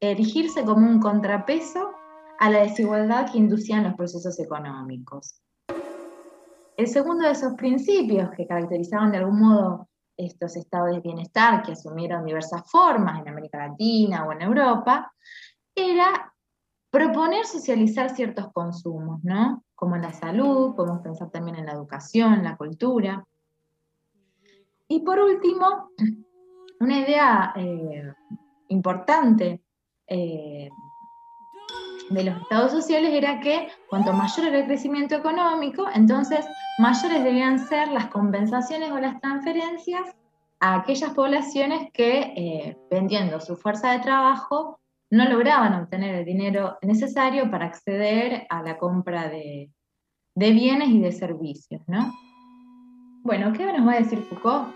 erigirse 0.00 0.64
como 0.64 0.88
un 0.88 0.98
contrapeso 0.98 1.92
a 2.40 2.50
la 2.50 2.62
desigualdad 2.62 3.30
que 3.30 3.38
inducían 3.38 3.84
los 3.84 3.94
procesos 3.94 4.40
económicos. 4.40 5.40
El 6.76 6.88
segundo 6.88 7.26
de 7.26 7.32
esos 7.32 7.52
principios 7.54 8.30
que 8.30 8.46
caracterizaban 8.46 9.12
de 9.12 9.18
algún 9.18 9.40
modo 9.40 9.88
estos 10.16 10.56
estados 10.56 10.90
de 10.90 11.00
bienestar 11.00 11.62
que 11.62 11.72
asumieron 11.72 12.24
diversas 12.24 12.62
formas 12.70 13.20
en 13.20 13.28
América 13.28 13.68
Latina 13.68 14.26
o 14.26 14.32
en 14.32 14.42
Europa, 14.42 15.12
era 15.74 16.29
proponer 16.90 17.46
socializar 17.46 18.10
ciertos 18.10 18.52
consumos, 18.52 19.22
¿no? 19.22 19.62
Como 19.74 19.96
en 19.96 20.02
la 20.02 20.12
salud, 20.12 20.74
podemos 20.74 21.00
pensar 21.02 21.30
también 21.30 21.56
en 21.56 21.66
la 21.66 21.72
educación, 21.72 22.42
la 22.42 22.56
cultura. 22.56 23.24
Y 24.88 25.00
por 25.00 25.20
último, 25.20 25.90
una 26.80 26.98
idea 26.98 27.52
eh, 27.56 28.12
importante 28.68 29.62
eh, 30.06 30.68
de 32.10 32.24
los 32.24 32.42
estados 32.42 32.72
sociales 32.72 33.12
era 33.14 33.38
que 33.38 33.68
cuanto 33.88 34.12
mayor 34.12 34.48
era 34.48 34.58
el 34.58 34.66
crecimiento 34.66 35.14
económico, 35.14 35.86
entonces 35.94 36.44
mayores 36.78 37.22
debían 37.22 37.60
ser 37.68 37.88
las 37.88 38.06
compensaciones 38.06 38.90
o 38.90 38.98
las 38.98 39.20
transferencias 39.20 40.16
a 40.58 40.74
aquellas 40.74 41.14
poblaciones 41.14 41.90
que, 41.92 42.20
eh, 42.36 42.78
vendiendo 42.90 43.40
su 43.40 43.56
fuerza 43.56 43.92
de 43.92 44.00
trabajo, 44.00 44.80
no 45.10 45.28
lograban 45.28 45.74
obtener 45.74 46.14
el 46.14 46.24
dinero 46.24 46.78
necesario 46.82 47.50
para 47.50 47.66
acceder 47.66 48.46
a 48.48 48.62
la 48.62 48.78
compra 48.78 49.28
de, 49.28 49.70
bienes 50.34 50.88
y 50.88 51.00
de 51.00 51.12
servicios. 51.12 51.82
¿no? 51.86 52.12
Bueno, 53.22 53.52
¿qué 53.52 53.66
nos 53.72 53.86
va 53.86 53.92
a 53.92 54.00
decir 54.00 54.20
Foucault? 54.22 54.72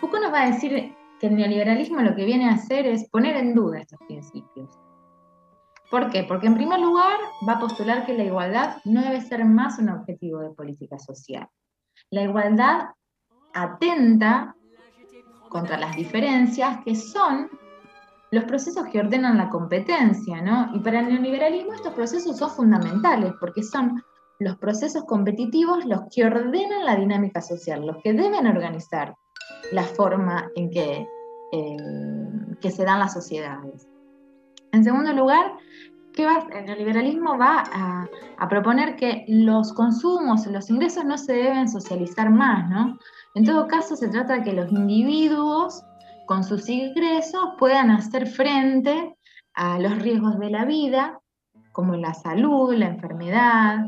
Foucault 0.00 0.24
nos 0.24 0.32
va 0.32 0.42
a 0.42 0.50
decir 0.50 0.92
que 1.20 1.26
el 1.28 1.36
neoliberalismo 1.36 2.00
lo 2.02 2.14
que 2.14 2.24
viene 2.24 2.48
a 2.48 2.54
hacer 2.54 2.86
es 2.86 3.08
poner 3.08 3.36
en 3.36 3.54
duda 3.54 3.80
estos 3.80 3.98
principios 4.06 4.70
¿Por 5.90 6.10
qué? 6.10 6.24
Porque 6.24 6.48
en 6.48 6.54
primer 6.54 6.80
lugar 6.80 7.16
va 7.48 7.54
a 7.54 7.60
postular 7.60 8.04
que 8.04 8.14
la 8.14 8.24
igualdad 8.24 8.78
no 8.84 9.02
debe 9.02 9.20
ser 9.20 9.44
más 9.44 9.78
un 9.78 9.88
objetivo 9.88 10.40
de 10.40 10.50
política 10.50 10.98
social. 10.98 11.48
La 12.10 12.22
igualdad 12.22 12.88
atenta 13.54 14.56
contra 15.48 15.78
las 15.78 15.94
diferencias 15.94 16.80
que 16.84 16.96
son 16.96 17.48
los 18.30 18.44
procesos 18.44 18.86
que 18.86 19.00
ordenan 19.00 19.36
la 19.36 19.48
competencia, 19.48 20.42
¿no? 20.42 20.74
Y 20.74 20.80
para 20.80 21.00
el 21.00 21.08
neoliberalismo 21.08 21.74
estos 21.74 21.92
procesos 21.94 22.36
son 22.36 22.50
fundamentales 22.50 23.32
porque 23.40 23.62
son 23.62 24.02
los 24.38 24.56
procesos 24.56 25.04
competitivos 25.04 25.84
los 25.86 26.02
que 26.14 26.24
ordenan 26.24 26.84
la 26.84 26.96
dinámica 26.96 27.40
social, 27.40 27.86
los 27.86 27.96
que 28.02 28.12
deben 28.12 28.46
organizar 28.46 29.14
la 29.72 29.82
forma 29.82 30.50
en 30.56 30.70
que, 30.70 31.06
eh, 31.52 31.76
que 32.60 32.70
se 32.70 32.84
dan 32.84 32.98
las 32.98 33.12
sociedades. 33.12 33.88
En 34.72 34.84
segundo 34.84 35.12
lugar, 35.12 35.52
el 36.16 36.64
neoliberalismo 36.64 37.36
va 37.36 37.64
a, 37.72 38.48
proponer 38.48 38.96
que 38.96 39.24
los 39.28 39.72
consumos, 39.72 40.46
los 40.46 40.70
ingresos 40.70 41.04
no 41.04 41.18
se 41.18 41.32
deben 41.34 41.68
socializar 41.68 42.30
más, 42.30 42.68
¿no? 42.70 42.98
En 43.34 43.44
todo 43.44 43.66
caso, 43.66 43.96
se 43.96 44.08
trata 44.08 44.34
de 44.34 44.42
que 44.42 44.52
los 44.52 44.70
individuos 44.72 45.82
con 46.26 46.44
sus 46.44 46.68
ingresos 46.68 47.50
puedan 47.58 47.90
hacer 47.90 48.26
frente 48.26 49.16
a 49.54 49.78
los 49.78 49.98
riesgos 50.00 50.38
de 50.38 50.50
la 50.50 50.64
vida, 50.64 51.20
como 51.72 51.94
la 51.94 52.14
salud, 52.14 52.74
la 52.74 52.86
enfermedad, 52.86 53.86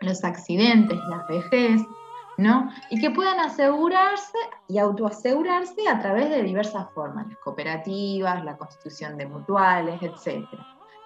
los 0.00 0.24
accidentes, 0.24 0.98
la 1.08 1.24
vejez, 1.28 1.82
¿no? 2.36 2.70
Y 2.90 3.00
que 3.00 3.10
puedan 3.10 3.40
asegurarse 3.40 4.38
y 4.68 4.78
autoasegurarse 4.78 5.88
a 5.88 6.00
través 6.00 6.30
de 6.30 6.42
diversas 6.42 6.90
formas, 6.92 7.26
las 7.28 7.38
cooperativas, 7.38 8.44
la 8.44 8.56
constitución 8.56 9.16
de 9.16 9.26
mutuales, 9.26 10.00
etc. 10.02 10.46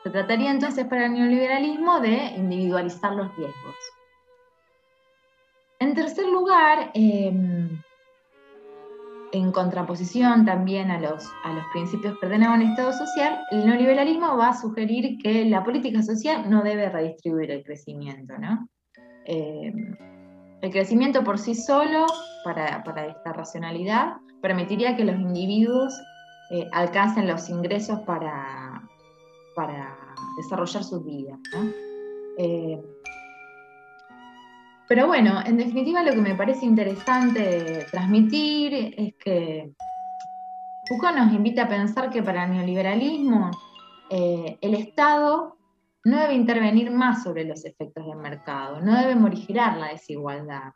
Se 0.02 0.10
trataría 0.10 0.50
entonces 0.50 0.86
para 0.86 1.06
el 1.06 1.12
neoliberalismo 1.12 2.00
de 2.00 2.16
individualizar 2.36 3.12
los 3.12 3.34
riesgos. 3.36 3.76
En 5.78 5.94
tercer 5.94 6.26
lugar, 6.26 6.90
em, 6.94 7.80
en 9.32 9.52
contraposición 9.52 10.44
también 10.44 10.90
a 10.90 11.00
los, 11.00 11.24
a 11.44 11.52
los 11.52 11.64
principios 11.72 12.18
que 12.18 12.26
ordenaban 12.26 12.62
el 12.62 12.70
Estado 12.70 12.92
social, 12.92 13.40
el 13.50 13.66
neoliberalismo 13.66 14.36
va 14.36 14.48
a 14.48 14.60
sugerir 14.60 15.18
que 15.22 15.44
la 15.44 15.64
política 15.64 16.02
social 16.02 16.48
no 16.50 16.62
debe 16.62 16.88
redistribuir 16.88 17.50
el 17.50 17.62
crecimiento, 17.62 18.36
¿no? 18.38 18.68
Em, 19.26 19.96
el 20.62 20.70
crecimiento 20.70 21.24
por 21.24 21.38
sí 21.38 21.54
solo, 21.54 22.06
para, 22.44 23.06
esta 23.06 23.32
racionalidad, 23.32 24.14
permitiría 24.42 24.96
que 24.96 25.04
los 25.04 25.16
individuos 25.16 25.94
eh, 26.50 26.68
alcancen 26.72 27.28
los 27.28 27.48
ingresos 27.48 28.00
para, 28.00 28.82
para 29.54 29.96
desarrollar 30.36 30.84
sus 30.84 31.04
vidas. 31.04 31.38
Eh, 32.38 32.82
pero 34.90 35.06
bueno, 35.06 35.40
en 35.46 35.56
definitiva 35.56 36.02
lo 36.02 36.10
que 36.10 36.20
me 36.20 36.34
parece 36.34 36.66
interesante 36.66 37.86
transmitir 37.92 38.92
es 38.98 39.14
que 39.24 39.70
Foucault 40.88 41.16
nos 41.16 41.32
invita 41.32 41.62
a 41.62 41.68
pensar 41.68 42.10
que 42.10 42.24
para 42.24 42.42
el 42.42 42.54
neoliberalismo 42.54 43.52
eh, 44.10 44.58
el 44.60 44.74
Estado 44.74 45.56
no 46.02 46.18
debe 46.18 46.34
intervenir 46.34 46.90
más 46.90 47.22
sobre 47.22 47.44
los 47.44 47.64
efectos 47.64 48.04
del 48.04 48.16
mercado, 48.16 48.80
no 48.80 48.98
debe 48.98 49.14
morigerar 49.14 49.76
la 49.76 49.92
desigualdad. 49.92 50.72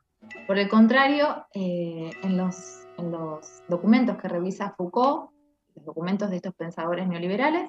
Por 0.46 0.59
el 0.59 0.68
contrario, 0.68 1.46
eh, 1.53 2.12
en, 2.22 2.37
los, 2.37 2.85
documentos 3.68 4.16
que 4.18 4.29
revisa 4.29 4.74
Foucault, 4.77 5.33
los 5.74 5.87
documentos 5.87 6.31
de 6.31 6.37
estos 6.37 6.55
pensadores 6.55 7.09
neoliberales, 7.09 7.68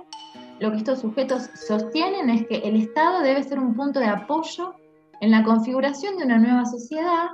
lo 0.59 0.69
que 0.69 0.77
estos 0.77 0.99
sujetos 0.99 1.49
sostienen 1.55 2.29
es 2.29 2.45
que 2.45 2.57
el 2.57 2.75
Estado 2.75 3.23
debe 3.23 3.41
ser 3.41 3.57
un 3.57 3.73
punto 3.73 3.99
de 3.99 4.09
apoyo 4.09 4.75
en 5.21 5.31
la 5.31 5.43
configuración 5.43 6.17
de 6.17 6.25
una 6.25 6.37
nueva 6.37 6.65
sociedad 6.65 7.29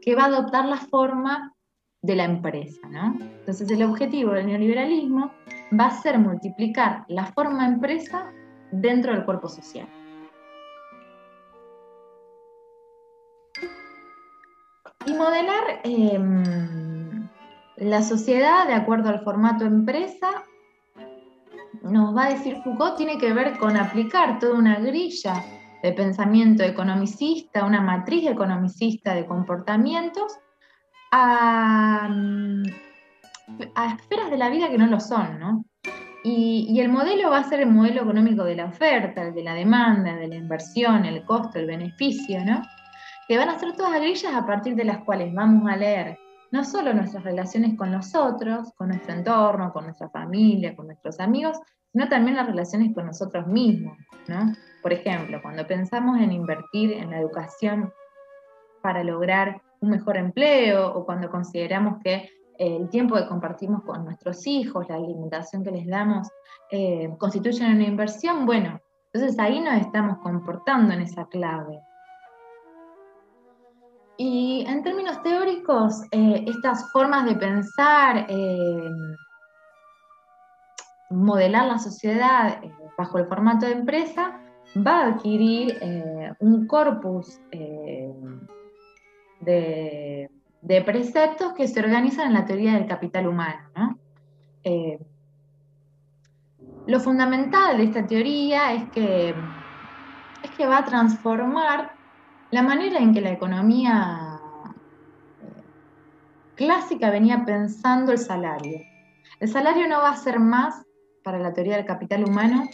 que 0.00 0.14
va 0.14 0.24
a 0.24 0.26
adoptar 0.26 0.64
la 0.64 0.76
forma 0.76 1.54
de 2.02 2.16
la 2.16 2.24
empresa. 2.24 2.80
Entonces 3.20 3.70
el 3.70 3.82
objetivo 3.82 4.32
del 4.32 4.46
neoliberalismo 4.46 5.32
va 5.78 5.86
a 5.86 6.02
ser 6.02 6.18
multiplicar 6.18 7.04
la 7.08 7.26
forma 7.26 7.66
empresa 7.66 8.32
dentro 8.70 9.12
del 9.12 9.24
cuerpo 9.24 9.48
social. 9.48 9.88
Y 15.06 15.14
modelar 15.14 15.80
em, 15.84 17.28
la 17.76 18.02
sociedad 18.02 18.66
de 18.66 18.74
acuerdo 18.74 19.08
al 19.08 19.24
formato 19.24 19.64
empresa, 19.64 20.28
nos 21.82 22.14
va 22.14 22.26
a 22.26 22.30
decir 22.30 22.60
Foucault, 22.62 22.96
tiene 22.96 23.18
que 23.18 23.32
ver 23.32 23.56
con 23.58 23.76
aplicar 23.76 24.38
toda 24.38 24.54
una 24.54 24.78
grilla 24.80 25.42
de 25.82 25.92
pensamiento 25.92 26.62
economicista, 26.62 27.64
una 27.64 27.80
matriz 27.80 28.28
economicista 28.28 29.14
de 29.14 29.26
comportamientos 29.26 30.38
a, 31.12 32.08
esferas 33.96 34.30
de 34.30 34.38
la 34.38 34.50
vida 34.50 34.68
que 34.68 34.78
no 34.78 34.86
lo 34.86 35.00
son, 35.00 35.38
¿no? 35.38 35.64
Y, 36.24 36.78
el 36.80 36.88
modelo 36.90 37.30
va 37.30 37.38
a 37.38 37.44
ser 37.44 37.60
el 37.60 37.70
modelo 37.70 38.02
económico 38.02 38.44
de 38.44 38.56
la 38.56 38.66
oferta, 38.66 39.22
el 39.22 39.34
de 39.34 39.44
la 39.44 39.54
demanda, 39.54 40.16
de 40.16 40.28
la 40.28 40.34
inversión, 40.34 41.04
el 41.04 41.24
costo, 41.24 41.58
el 41.58 41.66
beneficio, 41.66 42.44
¿no? 42.44 42.62
Que 43.26 43.38
van 43.38 43.48
a 43.48 43.58
ser 43.58 43.74
todas 43.74 44.00
grillas 44.00 44.34
a 44.34 44.46
partir 44.46 44.74
de 44.74 44.84
las 44.84 44.98
cuales 45.04 45.32
vamos 45.32 45.70
a 45.70 45.76
leer 45.76 46.18
no 46.50 46.64
solo 46.64 46.94
nuestras 46.94 47.24
relaciones 47.24 47.76
con 47.76 47.92
los 47.92 48.14
otros, 48.14 48.72
con 48.74 48.88
nuestro 48.88 49.14
entorno, 49.14 49.72
con 49.72 49.84
nuestra 49.84 50.08
familia, 50.08 50.74
con 50.74 50.86
nuestros 50.86 51.20
amigos, 51.20 51.58
sino 51.92 52.08
también 52.08 52.36
las 52.36 52.46
relaciones 52.46 52.94
con 52.94 53.06
nosotros 53.06 53.46
mismos, 53.46 53.96
¿no? 54.28 54.54
Por 54.82 54.92
ejemplo, 54.92 55.40
cuando 55.42 55.66
pensamos 55.66 56.18
en 56.20 56.32
invertir 56.32 56.92
en 56.92 57.10
la 57.10 57.18
educación 57.18 57.92
para 58.82 59.02
lograr 59.02 59.60
un 59.80 59.90
mejor 59.90 60.16
empleo 60.16 60.92
o 60.94 61.04
cuando 61.04 61.30
consideramos 61.30 61.98
que 62.02 62.30
eh, 62.58 62.76
el 62.76 62.88
tiempo 62.88 63.14
que 63.14 63.26
compartimos 63.26 63.82
con 63.84 64.04
nuestros 64.04 64.46
hijos, 64.46 64.88
la 64.88 64.96
alimentación 64.96 65.62
que 65.62 65.70
les 65.70 65.86
damos, 65.86 66.28
eh, 66.70 67.14
constituyen 67.18 67.72
una 67.72 67.84
inversión, 67.84 68.46
bueno, 68.46 68.80
entonces 69.12 69.38
ahí 69.38 69.60
nos 69.60 69.80
estamos 69.80 70.18
comportando 70.18 70.92
en 70.92 71.00
esa 71.02 71.26
clave. 71.26 71.80
Y 74.18 74.64
en 74.66 74.82
términos 74.82 75.22
teóricos, 75.22 76.02
eh, 76.10 76.44
estas 76.46 76.90
formas 76.92 77.24
de 77.24 77.36
pensar, 77.36 78.26
modelar 81.08 81.66
la 81.66 81.78
sociedad 81.78 82.60
bajo 82.98 83.18
el 83.18 83.26
formato 83.26 83.64
de 83.64 83.72
empresa, 83.72 84.40
va 84.76 85.02
a 85.02 85.06
adquirir 85.06 85.78
un 86.40 86.66
corpus 86.66 87.40
de, 89.40 90.82
preceptos 90.84 91.52
que 91.54 91.68
se 91.68 91.80
organizan 91.80 92.28
en 92.28 92.34
la 92.34 92.44
teoría 92.44 92.74
del 92.74 92.86
capital 92.86 93.26
humano. 93.26 93.98
Eh, 94.64 94.98
lo 96.86 97.00
fundamental 97.00 97.76
de 97.76 97.84
esta 97.84 98.06
teoría 98.06 98.72
es 98.72 98.90
que, 98.90 99.34
es 100.42 100.50
que 100.56 100.66
va 100.66 100.78
a 100.78 100.84
transformar 100.84 101.92
la 102.50 102.62
manera 102.62 102.98
en 102.98 103.12
que 103.12 103.20
la 103.20 103.32
economía 103.32 104.40
eh, 105.42 105.62
clásica 106.54 107.10
venía 107.10 107.44
pensando 107.44 108.12
el 108.12 108.18
salario. 108.18 108.80
El 109.40 109.48
salario 109.48 109.86
no 109.88 109.98
va 109.98 110.10
a 110.10 110.16
ser 110.16 110.40
más, 110.40 110.84
para 111.22 111.38
la 111.38 111.52
teoría 111.52 111.76
del 111.76 111.84
capital 111.84 112.24
humano, 112.24 112.64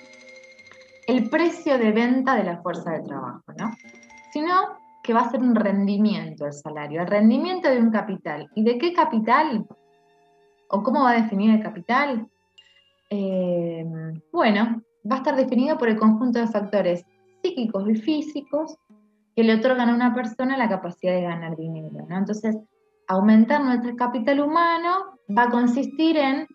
el 1.06 1.28
precio 1.28 1.76
de 1.78 1.92
venta 1.92 2.36
de 2.36 2.44
la 2.44 2.62
fuerza 2.62 2.92
de 2.92 3.02
trabajo, 3.02 3.42
¿no? 3.58 3.72
sino 4.32 4.78
que 5.04 5.12
va 5.12 5.20
a 5.20 5.30
ser 5.30 5.40
un 5.40 5.54
rendimiento 5.54 6.46
el 6.46 6.52
salario, 6.52 7.02
el 7.02 7.06
rendimiento 7.06 7.68
de 7.68 7.78
un 7.78 7.90
capital. 7.90 8.50
¿Y 8.54 8.64
de 8.64 8.78
qué 8.78 8.92
capital? 8.92 9.66
¿O 10.68 10.82
cómo 10.82 11.04
va 11.04 11.10
a 11.10 11.22
definir 11.22 11.50
el 11.50 11.62
capital? 11.62 12.26
Eh, 13.10 13.86
bueno, 14.32 14.82
va 15.08 15.16
a 15.16 15.18
estar 15.18 15.36
definido 15.36 15.78
por 15.78 15.88
el 15.88 15.96
conjunto 15.96 16.40
de 16.40 16.48
factores 16.48 17.04
psíquicos 17.42 17.88
y 17.88 17.94
físicos 17.94 18.76
que 19.34 19.44
le 19.44 19.54
otorgan 19.54 19.90
a 19.90 19.94
una 19.94 20.14
persona 20.14 20.56
la 20.56 20.68
capacidad 20.68 21.12
de 21.12 21.22
ganar 21.22 21.56
dinero. 21.56 22.06
Entonces, 22.08 22.56
aumentar 23.08 23.62
nuestro 23.62 23.96
capital 23.96 24.40
humano 24.40 25.18
va 25.36 25.44
a 25.44 25.50
consistir 25.50 26.16
en 26.16 26.46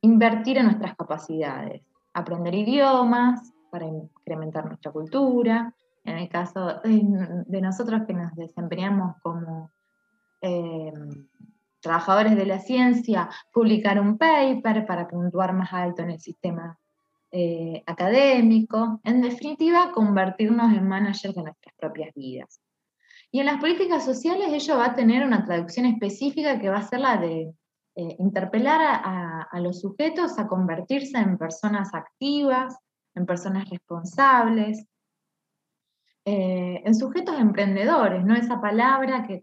invertir 0.00 0.58
en 0.58 0.66
nuestras 0.66 0.96
capacidades, 0.96 1.82
aprender 2.12 2.54
idiomas 2.54 3.52
para 3.70 3.86
incrementar 3.86 4.66
nuestra 4.66 4.90
cultura, 4.90 5.74
en 6.04 6.18
el 6.18 6.28
caso 6.28 6.80
de, 6.82 7.60
nosotros 7.60 8.02
que 8.06 8.12
nos 8.12 8.34
desempeñamos 8.34 9.16
como 9.22 9.70
eh, 10.40 10.92
trabajadores 11.80 12.36
de 12.36 12.46
la 12.46 12.58
ciencia, 12.58 13.30
publicar 13.52 14.00
un 14.00 14.18
paper 14.18 14.84
para 14.84 15.06
puntuar 15.06 15.52
más 15.52 15.72
alto 15.72 16.02
en 16.02 16.10
el 16.10 16.20
sistema 16.20 16.76
eh, 17.34 17.82
académico, 17.86 19.00
en 19.04 19.22
definitiva, 19.22 19.90
convertirnos 19.92 20.70
en 20.76 20.86
managers 20.86 21.34
de 21.34 21.42
nuestras 21.42 21.74
propias 21.78 22.14
vidas. 22.14 22.60
Y 23.30 23.40
en 23.40 23.46
las 23.46 23.58
políticas 23.58 24.04
sociales 24.04 24.52
ello 24.52 24.76
va 24.76 24.88
a 24.88 24.94
tener 24.94 25.24
una 25.24 25.42
traducción 25.46 25.86
específica 25.86 26.60
que 26.60 26.68
va 26.68 26.76
a 26.76 26.86
ser 26.86 27.00
la 27.00 27.16
de 27.16 27.54
eh, 27.94 28.16
interpelar 28.18 28.80
a, 28.82 29.60
los 29.60 29.80
sujetos 29.80 30.38
a 30.38 30.46
convertirse 30.46 31.16
en 31.16 31.38
personas 31.38 31.94
activas, 31.94 32.76
en 33.14 33.24
personas 33.24 33.68
responsables, 33.70 34.86
eh, 36.26 36.82
en 36.84 36.94
sujetos 36.94 37.40
emprendedores, 37.40 38.22
¿no? 38.24 38.34
Esa 38.34 38.60
palabra 38.60 39.26
que, 39.26 39.40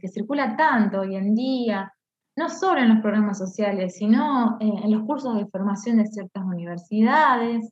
que 0.00 0.08
circula 0.08 0.56
tanto 0.56 1.00
hoy 1.00 1.16
en 1.16 1.34
día, 1.34 1.92
no 2.36 2.48
solo 2.48 2.80
en 2.80 2.88
los 2.88 3.00
programas 3.00 3.38
sociales, 3.38 3.96
sino 3.96 4.56
eh, 4.60 4.72
en 4.82 4.90
los 4.90 5.04
cursos 5.04 5.36
de 5.36 5.46
formación 5.46 5.98
de 5.98 6.06
ciertas 6.06 6.44
universidades. 6.44 7.70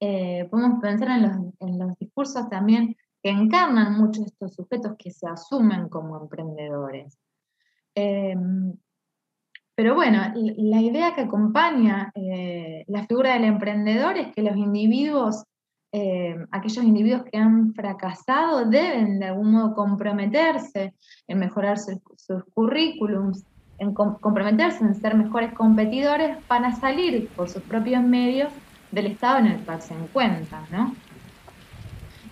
Eh, 0.00 0.48
podemos 0.50 0.80
pensar 0.80 1.10
en 1.10 1.22
los, 1.22 1.54
en 1.60 1.78
los, 1.78 1.96
discursos 1.98 2.48
también 2.48 2.96
que 3.22 3.30
encarnan 3.30 3.98
muchos 3.98 4.26
estos 4.26 4.54
sujetos 4.54 4.92
que 4.98 5.10
se 5.10 5.28
asumen 5.28 5.88
como 5.88 6.20
emprendedores. 6.20 7.18
Em, 7.94 8.72
pero 9.74 9.94
bueno, 9.94 10.20
la 10.34 10.80
idea 10.80 11.14
que 11.14 11.22
acompaña 11.22 12.12
la 12.14 13.06
figura 13.06 13.32
del 13.32 13.44
emprendedor 13.44 14.18
es 14.18 14.34
que 14.34 14.42
los 14.42 14.56
individuos 14.56 15.44
eh, 15.92 16.36
aquellos 16.52 16.84
individuos 16.84 17.24
que 17.24 17.36
han 17.36 17.74
fracasado 17.74 18.64
deben 18.64 19.18
de 19.18 19.26
algún 19.26 19.50
modo 19.50 19.74
comprometerse 19.74 20.94
en 21.26 21.38
mejorar 21.38 21.78
sus 21.78 22.44
currículums, 22.54 23.44
en 23.80 23.94
comprometerse 23.94 24.84
en 24.84 24.94
ser 24.94 25.16
mejores 25.16 25.52
competidores 25.54 26.36
para 26.46 26.72
salir 26.72 27.30
por 27.34 27.48
sus 27.48 27.62
propios 27.62 28.02
medios 28.02 28.52
del 28.90 29.06
estado 29.06 29.38
en 29.38 29.46
el 29.46 29.64
cual 29.64 29.80
se 29.80 29.94
encuentran. 29.94 30.66
¿no? 30.70 30.94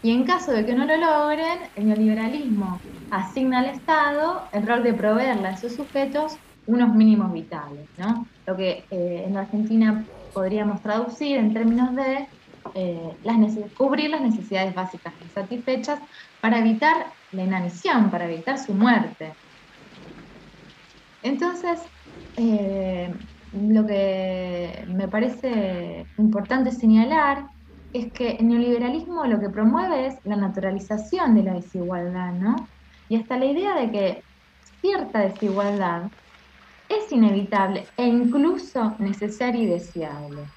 Y 0.03 0.13
en 0.13 0.25
caso 0.25 0.53
de 0.53 0.65
que 0.65 0.75
no 0.75 0.85
lo 0.85 0.97
logren, 0.97 1.59
el 1.75 1.89
neoliberalismo 1.89 2.79
asigna 3.11 3.61
al 3.61 3.67
Estado 3.67 4.49
el 4.53 4.67
rol 4.67 4.83
de 4.83 4.93
proveerle 4.93 5.49
a 5.49 5.53
esos 5.53 5.75
sujetos 5.75 6.37
unos 6.67 6.95
mínimos 6.95 7.33
vitales, 7.33 7.89
¿no? 7.97 8.29
Lo 8.47 8.55
que 8.55 8.87
eh, 8.91 9.25
en 9.27 9.37
Argentina 9.39 10.07
podríamos 10.35 10.83
traducir 10.83 11.39
en 11.39 11.55
términos 11.55 11.97
de 11.97 12.29
eh, 12.75 13.17
las 13.23 13.37
cubrir 13.75 14.11
las 14.11 14.21
necesidades 14.21 14.75
básicas 14.75 15.15
insatisfechas 15.23 16.01
para 16.41 16.59
evitar 16.59 17.15
la 17.33 17.45
inanición, 17.45 18.11
para 18.11 18.27
evitar 18.31 18.59
su 18.59 18.75
muerte. 18.75 19.33
Entonces, 21.29 21.81
eh, 22.37 23.15
lo 23.53 23.87
que 23.87 24.87
me 24.89 25.09
parece 25.09 26.09
importante 26.17 26.73
señalar 26.73 27.47
es 27.93 28.13
que 28.13 28.31
el 28.33 28.49
neoliberalismo 28.49 29.25
lo 29.27 29.39
que 29.39 29.51
promueve 29.51 30.07
es 30.07 30.15
la 30.25 30.37
naturalización 30.37 31.35
de 31.35 31.43
la 31.43 31.55
desigualdad, 31.55 32.33
¿no? 32.33 32.71
Y 33.09 33.17
hasta 33.17 33.37
la 33.39 33.45
idea 33.47 33.75
de 33.77 33.91
que 33.93 34.25
cierta 34.81 35.21
desigualdad 35.21 36.11
es 36.89 37.13
inevitable 37.13 37.89
e 37.97 38.07
incluso 38.07 38.97
necesaria 38.99 39.63
y 39.63 39.67
deseable. 39.67 40.49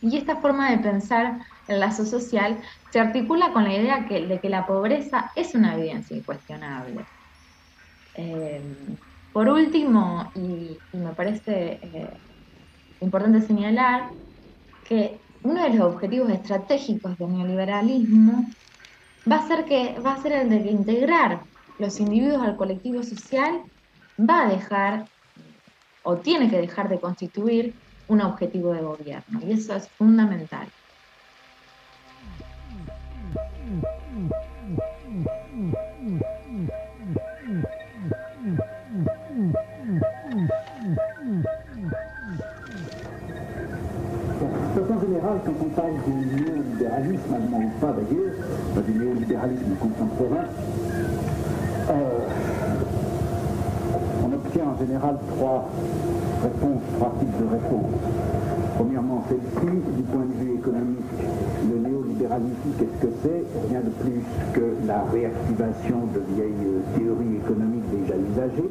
Y 0.00 0.16
esta 0.16 0.40
forma 0.40 0.70
de 0.72 0.78
pensar 0.78 1.38
el 1.68 1.80
lazo 1.80 2.04
social 2.04 2.60
se 2.90 2.98
articula 3.00 3.52
con 3.52 3.62
la 3.64 3.74
idea 3.76 4.00
de 4.08 4.40
que 4.40 4.48
la 4.48 4.66
pobreza 4.66 5.30
es 5.36 5.54
una 5.54 5.74
evidencia 5.74 6.16
incuestionable. 6.16 7.06
Eh, 8.14 8.62
por 9.38 9.48
último, 9.50 10.32
y, 10.34 10.76
me 10.96 11.12
parece 11.12 11.78
eh, 11.80 12.10
importante 13.00 13.40
señalar 13.40 14.10
que 14.88 15.20
uno 15.44 15.62
de 15.62 15.74
los 15.74 15.94
objetivos 15.94 16.28
estratégicos 16.30 17.16
del 17.18 17.32
neoliberalismo 17.32 18.46
va 19.30 19.36
a 19.36 19.46
ser, 19.46 19.64
que, 19.64 19.96
va 20.04 20.14
a 20.14 20.22
ser 20.22 20.32
el 20.32 20.48
de 20.48 20.72
integrar 20.72 21.42
los 21.78 22.00
individuos 22.00 22.42
al 22.42 22.56
colectivo 22.56 23.04
social, 23.04 23.60
va 24.18 24.42
a 24.42 24.48
dejar 24.48 25.06
o 26.02 26.16
tiene 26.16 26.50
que 26.50 26.58
dejar 26.58 26.88
de 26.88 26.98
constituir 26.98 27.74
un 28.08 28.20
objetivo 28.22 28.72
de 28.72 28.82
gobierno 28.82 29.38
y 29.46 29.52
eso 29.52 29.76
es 29.76 29.88
fundamental. 29.88 30.66
Du 45.86 46.42
néolibéralisme 46.42 47.34
allemand 47.34 47.62
ou 47.64 47.80
pas 47.80 47.92
d'ailleurs, 47.92 48.84
du 48.84 48.92
néolibéralisme 48.98 49.74
contemporain, 49.80 50.44
euh, 51.90 51.92
on 54.24 54.32
obtient 54.32 54.64
en 54.74 54.78
général 54.78 55.16
trois 55.36 55.68
réponses, 56.42 56.82
trois 56.96 57.14
types 57.20 57.38
de 57.38 57.46
réponses. 57.46 57.94
Premièrement, 58.76 59.24
celle-ci, 59.28 59.66
du 59.96 60.02
point 60.02 60.26
de 60.26 60.44
vue 60.44 60.54
économique, 60.54 61.10
le 61.70 61.88
néolibéralisme, 61.88 62.70
qu'est-ce 62.78 63.06
que 63.06 63.12
c'est? 63.22 63.44
Rien 63.70 63.80
de 63.80 63.90
plus 63.90 64.22
que 64.54 64.86
la 64.86 65.04
réactivation 65.12 66.06
de 66.14 66.20
vieilles 66.34 66.82
théories 66.96 67.36
économiques 67.36 67.90
déjà 67.90 68.14
usagées. 68.18 68.70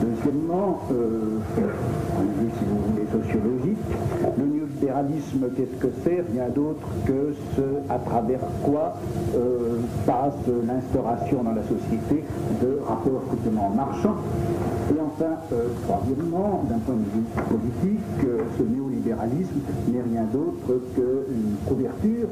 Deuxièmement, 0.00 0.80
euh, 0.92 1.38
point 2.14 2.24
de 2.24 2.44
vue, 2.44 2.50
si 2.58 2.64
vous 2.64 2.80
voulez, 2.92 3.06
sociologique, 3.12 3.86
le 4.38 4.55
néolibéralisme, 4.76 5.46
qu'est-ce 5.56 5.80
que 5.80 5.92
c'est 6.04 6.24
Rien 6.32 6.48
d'autre 6.54 6.86
que 7.06 7.34
ce 7.56 7.92
à 7.92 7.98
travers 7.98 8.40
quoi 8.62 8.94
euh, 9.34 9.78
passe 10.06 10.34
l'instauration 10.66 11.42
dans 11.42 11.52
la 11.52 11.62
société 11.62 12.24
de 12.62 12.80
rapports 12.86 13.22
strictement 13.26 13.70
marchands. 13.70 14.16
Et 14.90 15.00
enfin, 15.00 15.36
euh, 15.52 15.68
troisièmement, 15.86 16.64
d'un 16.68 16.78
point 16.78 16.94
de 16.94 17.10
vue 17.14 17.24
politique, 17.48 18.00
euh, 18.24 18.40
ce 18.58 18.62
néolibéralisme 18.62 18.95
n'est 19.06 20.02
rien 20.02 20.24
d'autre 20.32 20.80
qu'une 20.94 21.56
couverture 21.66 22.28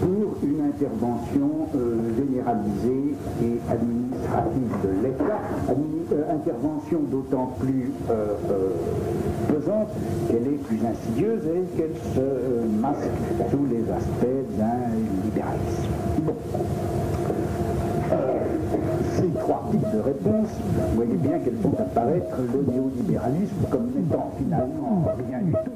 pour 0.00 0.36
une 0.42 0.66
intervention 0.66 1.68
euh, 1.74 1.96
généralisée 2.16 3.14
et 3.42 3.60
administrative 3.70 4.70
de 4.84 5.06
l'État, 5.06 5.40
intervention 6.30 7.00
d'autant 7.10 7.54
plus 7.58 7.90
pesante 9.48 9.88
qu'elle 10.28 10.46
est 10.46 10.62
plus 10.64 10.80
insidieuse 10.84 11.42
et 11.46 11.76
qu'elle 11.76 11.96
se 12.14 12.80
masque 12.80 13.10
sous 13.50 13.66
les 13.70 13.82
aspects 13.92 14.56
d'un 14.58 15.24
libéralisme. 15.24 15.88
Bon 16.24 16.34
ces 19.16 19.28
trois 19.38 19.68
types 19.70 19.90
de 19.92 20.00
réponses, 20.00 20.48
vous 20.90 20.96
voyez 20.96 21.16
bien 21.16 21.38
qu'elles 21.38 21.56
font 21.56 21.74
apparaître 21.78 22.36
le 22.38 22.72
néolibéralisme 22.72 23.54
comme 23.70 23.90
n'étant 23.94 24.32
finalement 24.38 25.04
rien 25.28 25.40
du 25.40 25.52
tout. 25.52 25.71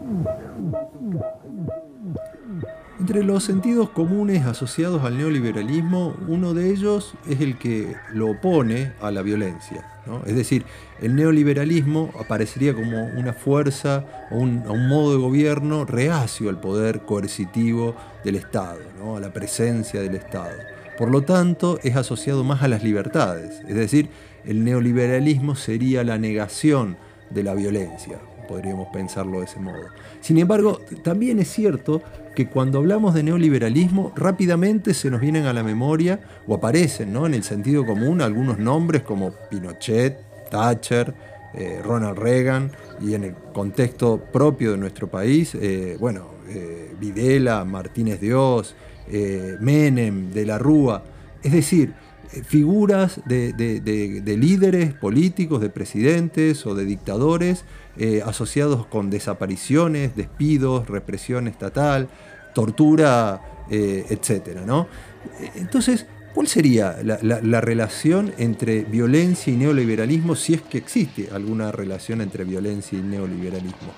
Entre 2.99 3.23
los 3.23 3.45
sentidos 3.45 3.91
comunes 3.91 4.47
asociados 4.47 5.05
al 5.05 5.19
neoliberalismo, 5.19 6.17
uno 6.29 6.55
de 6.55 6.71
ellos 6.71 7.15
es 7.29 7.41
el 7.41 7.59
que 7.59 7.95
lo 8.13 8.31
opone 8.31 8.93
a 9.01 9.11
la 9.11 9.23
violencia. 9.23 9.85
¿no? 10.07 10.23
Es 10.25 10.35
decir, 10.35 10.65
el 11.01 11.15
neoliberalismo 11.15 12.11
aparecería 12.19 12.75
como 12.75 13.05
una 13.05 13.33
fuerza 13.33 14.05
o 14.31 14.39
un, 14.39 14.65
modo 14.89 15.13
de 15.13 15.19
gobierno 15.19 15.85
reacio 15.85 16.49
al 16.49 16.59
poder 16.59 17.03
coercitivo 17.03 17.95
del 18.25 18.37
Estado, 18.37 18.81
¿no? 18.99 19.17
a 19.17 19.21
la 19.21 19.33
presencia 19.33 20.01
del 20.01 20.15
Estado. 20.15 20.57
Por 20.97 21.11
lo 21.11 21.23
tanto, 21.23 21.79
es 21.83 21.97
asociado 21.97 22.45
más 22.45 22.63
a 22.63 22.69
las 22.69 22.83
libertades, 22.83 23.61
es 23.69 23.75
decir, 23.75 24.09
el 24.47 24.65
neoliberalismo 24.65 25.55
sería 25.55 26.03
la 26.03 26.19
negación 26.19 26.97
de 27.31 27.43
la 27.43 27.55
violencia, 27.55 28.19
podríamos 28.47 28.89
pensarlo 28.93 29.41
de 29.41 29.47
ese 29.47 29.61
modo. 29.61 29.85
Sin 30.21 30.39
embargo, 30.39 30.81
también 31.03 31.39
es 31.39 31.49
cierto 31.49 32.03
que 32.35 32.49
cuando 32.49 32.79
hablamos 32.79 33.15
de 33.15 33.23
neoliberalismo, 33.23 34.13
rápidamente 34.15 34.95
se 34.95 35.11
nos 35.11 35.21
vienen 35.21 35.47
a 35.47 35.53
la 35.53 35.63
memoria 35.63 36.21
o 36.47 36.55
aparecen 36.55 37.13
¿no? 37.13 37.27
en 37.27 37.35
el 37.35 37.43
sentido 37.43 37.87
común 37.87 38.21
algunos 38.21 38.59
nombres 38.59 39.03
como 39.03 39.33
Pinochet, 39.51 40.19
Thatcher, 40.51 41.15
eh, 41.55 41.81
Ronald 41.83 42.19
Reagan 42.19 42.71
y 43.01 43.15
en 43.15 43.25
el 43.25 43.35
contexto 43.53 44.19
propio 44.33 44.73
de 44.73 44.79
nuestro 44.79 45.09
país, 45.09 45.55
eh, 45.55 45.97
bueno, 45.99 46.37
eh, 46.49 46.95
Videla, 47.01 47.65
Martínez 47.65 48.21
Dios, 48.21 48.75
eh, 49.09 49.57
Menem, 49.61 50.33
de 50.33 50.47
la 50.47 50.59
Rúa, 50.59 51.03
es 51.43 51.53
decir, 51.53 51.93
figuras 52.45 53.21
de, 53.27 54.37
líderes 54.39 54.95
políticos, 54.95 55.61
de 55.61 55.71
presidentes 55.71 56.67
o 56.67 56.75
de 56.75 56.85
dictadores 56.85 57.65
eh, 57.99 58.23
asociados 58.25 58.87
con 58.87 59.11
desapariciones, 59.11 60.17
despidos, 60.17 60.89
represión 60.89 61.49
estatal, 61.49 62.09
tortura, 62.55 63.41
etc. 63.69 64.61
¿no? 64.65 64.87
Entonces, 65.57 66.07
¿cuál 66.35 66.47
sería 66.47 66.97
la, 67.03 67.61
relación 67.61 68.33
entre 68.39 68.83
violencia 68.85 69.53
y 69.53 69.57
neoliberalismo, 69.57 70.37
si 70.37 70.55
es 70.55 70.63
que 70.63 70.79
existe 70.79 71.29
alguna 71.33 71.73
relación 71.73 72.21
entre 72.21 72.45
violencia 72.45 72.97
y 72.97 73.03
neoliberalismo? 73.03 73.93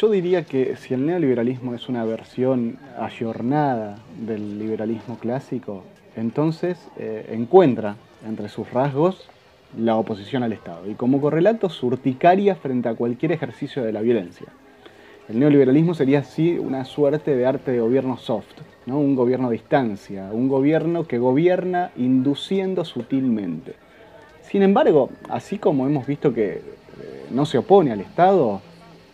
Yo 0.00 0.08
diría 0.10 0.44
que 0.44 0.76
si 0.76 0.94
el 0.94 1.04
neoliberalismo 1.04 1.74
es 1.74 1.90
una 1.90 2.06
versión 2.06 2.78
ayornada 2.98 3.98
del 4.18 4.58
liberalismo 4.58 5.18
clásico, 5.18 5.84
entonces 6.16 6.78
eh, 6.96 7.28
encuentra 7.32 7.96
entre 8.26 8.48
sus 8.48 8.70
rasgos 8.70 9.28
la 9.76 9.96
oposición 9.96 10.42
al 10.42 10.52
Estado 10.52 10.88
y 10.88 10.94
como 10.94 11.20
correlato 11.20 11.68
su 11.68 11.86
urticaria 11.86 12.54
frente 12.56 12.88
a 12.88 12.94
cualquier 12.94 13.32
ejercicio 13.32 13.82
de 13.82 13.92
la 13.92 14.00
violencia. 14.00 14.46
El 15.28 15.38
neoliberalismo 15.38 15.94
sería 15.94 16.20
así 16.20 16.58
una 16.58 16.84
suerte 16.84 17.36
de 17.36 17.46
arte 17.46 17.70
de 17.70 17.80
gobierno 17.80 18.16
soft, 18.16 18.62
¿no? 18.86 18.98
un 18.98 19.14
gobierno 19.14 19.46
a 19.46 19.52
distancia, 19.52 20.30
un 20.32 20.48
gobierno 20.48 21.06
que 21.06 21.18
gobierna 21.18 21.92
induciendo 21.96 22.84
sutilmente. 22.84 23.74
Sin 24.42 24.62
embargo, 24.62 25.10
así 25.28 25.58
como 25.58 25.86
hemos 25.86 26.06
visto 26.06 26.34
que 26.34 26.54
eh, 26.54 26.62
no 27.30 27.46
se 27.46 27.58
opone 27.58 27.92
al 27.92 28.00
Estado, 28.00 28.60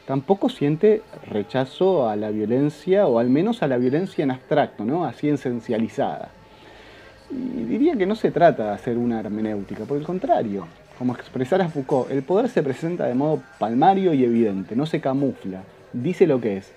tampoco 0.06 0.48
siente 0.48 1.02
rechazo 1.28 2.08
a 2.08 2.16
la 2.16 2.30
violencia, 2.30 3.06
o 3.06 3.18
al 3.18 3.28
menos 3.28 3.62
a 3.62 3.68
la 3.68 3.76
violencia 3.76 4.22
en 4.22 4.30
abstracto, 4.30 4.86
¿no? 4.86 5.04
así 5.04 5.28
esencializada. 5.28 6.30
Y 7.30 7.64
diría 7.64 7.96
que 7.96 8.06
no 8.06 8.14
se 8.14 8.30
trata 8.30 8.64
de 8.64 8.70
hacer 8.70 8.96
una 8.96 9.20
hermenéutica, 9.20 9.84
por 9.84 9.98
el 9.98 10.04
contrario, 10.04 10.66
como 10.98 11.14
expresara 11.14 11.68
Foucault, 11.68 12.10
el 12.10 12.22
poder 12.22 12.48
se 12.48 12.62
presenta 12.62 13.04
de 13.06 13.14
modo 13.14 13.42
palmario 13.58 14.14
y 14.14 14.24
evidente, 14.24 14.76
no 14.76 14.86
se 14.86 15.00
camufla, 15.00 15.62
dice 15.92 16.26
lo 16.26 16.40
que 16.40 16.58
es. 16.58 16.72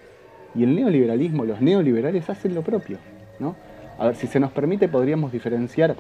Y 0.56 0.64
el 0.64 0.76
neoliberalismo, 0.76 1.46
los 1.46 1.62
neoliberales 1.62 2.30
hacen 2.30 2.56
lo 2.56 2.64
propio. 2.64 2.98
¿no? 3.40 3.56
A 4.00 4.08
ver, 4.08 4.16
si 4.16 4.28
se 4.28 4.40
nos 4.40 4.52
permite, 4.52 4.88
podríamos 4.88 5.32
diferenciar 5.32 5.96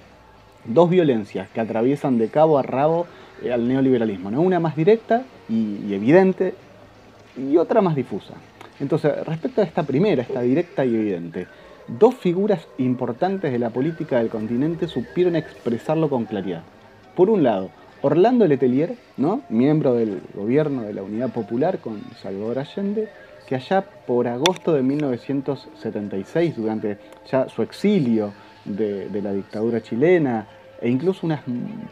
dos 0.66 0.90
violencias 0.90 1.48
que 1.50 1.62
atraviesan 1.62 2.18
de 2.18 2.30
cabo 2.30 2.58
a 2.58 2.64
rabo 2.64 3.06
eh, 3.44 3.54
al 3.54 3.68
neoliberalismo. 3.68 4.32
¿no? 4.32 4.42
Una 4.42 4.60
más 4.60 4.76
directa 4.76 5.24
y 5.48 5.94
evidente, 5.94 6.56
y 7.38 7.58
otra 7.58 7.82
más 7.82 7.96
difusa. 7.96 8.34
Entonces, 8.80 9.26
respecto 9.26 9.62
a 9.62 9.64
esta 9.64 9.84
primera, 9.84 10.22
esta 10.22 10.42
directa 10.42 10.86
y 10.86 10.96
evidente, 10.96 11.48
dos 11.98 12.16
figuras 12.16 12.68
importantes 12.78 13.52
de 13.52 13.60
la 13.60 13.72
política 13.72 14.18
del 14.18 14.30
continente 14.30 14.88
supieron 14.88 15.36
expresarlo 15.36 16.10
con 16.10 16.26
claridad. 16.26 16.64
Por 17.16 17.30
un 17.30 17.44
lado, 17.44 17.70
Orlando 18.02 18.48
Letelier, 18.48 18.96
¿no? 19.18 19.42
miembro 19.50 19.94
del 19.96 20.22
gobierno 20.34 20.84
de 20.84 20.94
la 20.94 21.04
Unidad 21.04 21.32
Popular 21.32 21.80
con 21.80 22.02
Salvador 22.22 22.60
Allende, 22.60 23.10
que 23.48 23.56
allá 23.56 23.82
por 23.82 24.28
agosto 24.28 24.74
de 24.74 24.84
1976, 24.84 26.56
durante 26.56 26.98
ya 27.30 27.50
su 27.50 27.64
exilio 27.64 28.32
de, 28.64 29.10
la 29.22 29.34
dictadura 29.34 29.82
chilena, 29.82 30.48
e 30.82 30.90
incluso 30.90 31.26
unas 31.26 31.42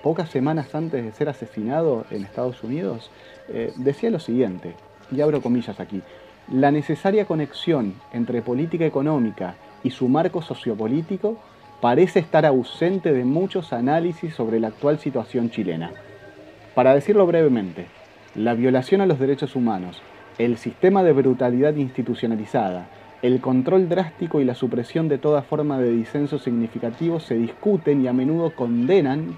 pocas 0.01 0.29
semanas 0.29 0.73
antes 0.75 1.03
de 1.03 1.11
ser 1.11 1.27
asesinado 1.27 2.05
en 2.11 2.23
Estados 2.23 2.63
Unidos, 2.63 3.09
eh, 3.49 3.73
decía 3.75 4.09
lo 4.09 4.19
siguiente, 4.19 4.75
y 5.11 5.19
abro 5.19 5.41
comillas 5.41 5.79
aquí, 5.79 6.01
la 6.49 6.71
necesaria 6.71 7.25
conexión 7.25 7.95
entre 8.13 8.41
política 8.41 8.85
económica 8.85 9.55
y 9.87 9.89
su 9.89 10.09
marco 10.09 10.41
sociopolítico 10.41 11.37
parece 11.79 12.19
estar 12.19 12.45
ausente 12.45 13.13
de 13.13 13.23
muchos 13.23 13.71
análisis 13.71 14.33
sobre 14.33 14.59
la 14.59 14.67
actual 14.67 14.99
situación 14.99 15.49
chilena. 15.49 15.91
Para 16.75 16.93
decirlo 16.93 17.25
brevemente, 17.25 17.87
la 18.35 18.53
violación 18.53 18.99
a 18.99 19.05
los 19.05 19.17
derechos 19.17 19.55
humanos, 19.55 20.01
el 20.39 20.57
sistema 20.57 21.03
de 21.03 21.13
brutalidad 21.13 21.73
institucionalizada, 21.75 22.89
el 23.21 23.39
control 23.39 23.87
drástico 23.87 24.41
y 24.41 24.45
la 24.45 24.55
supresión 24.55 25.07
de 25.07 25.19
toda 25.19 25.41
forma 25.41 25.79
de 25.79 25.91
disenso 25.91 26.37
significativo 26.37 27.21
se 27.21 27.35
discuten 27.35 28.03
y 28.03 28.07
a 28.09 28.13
menudo 28.13 28.53
condenan 28.53 29.37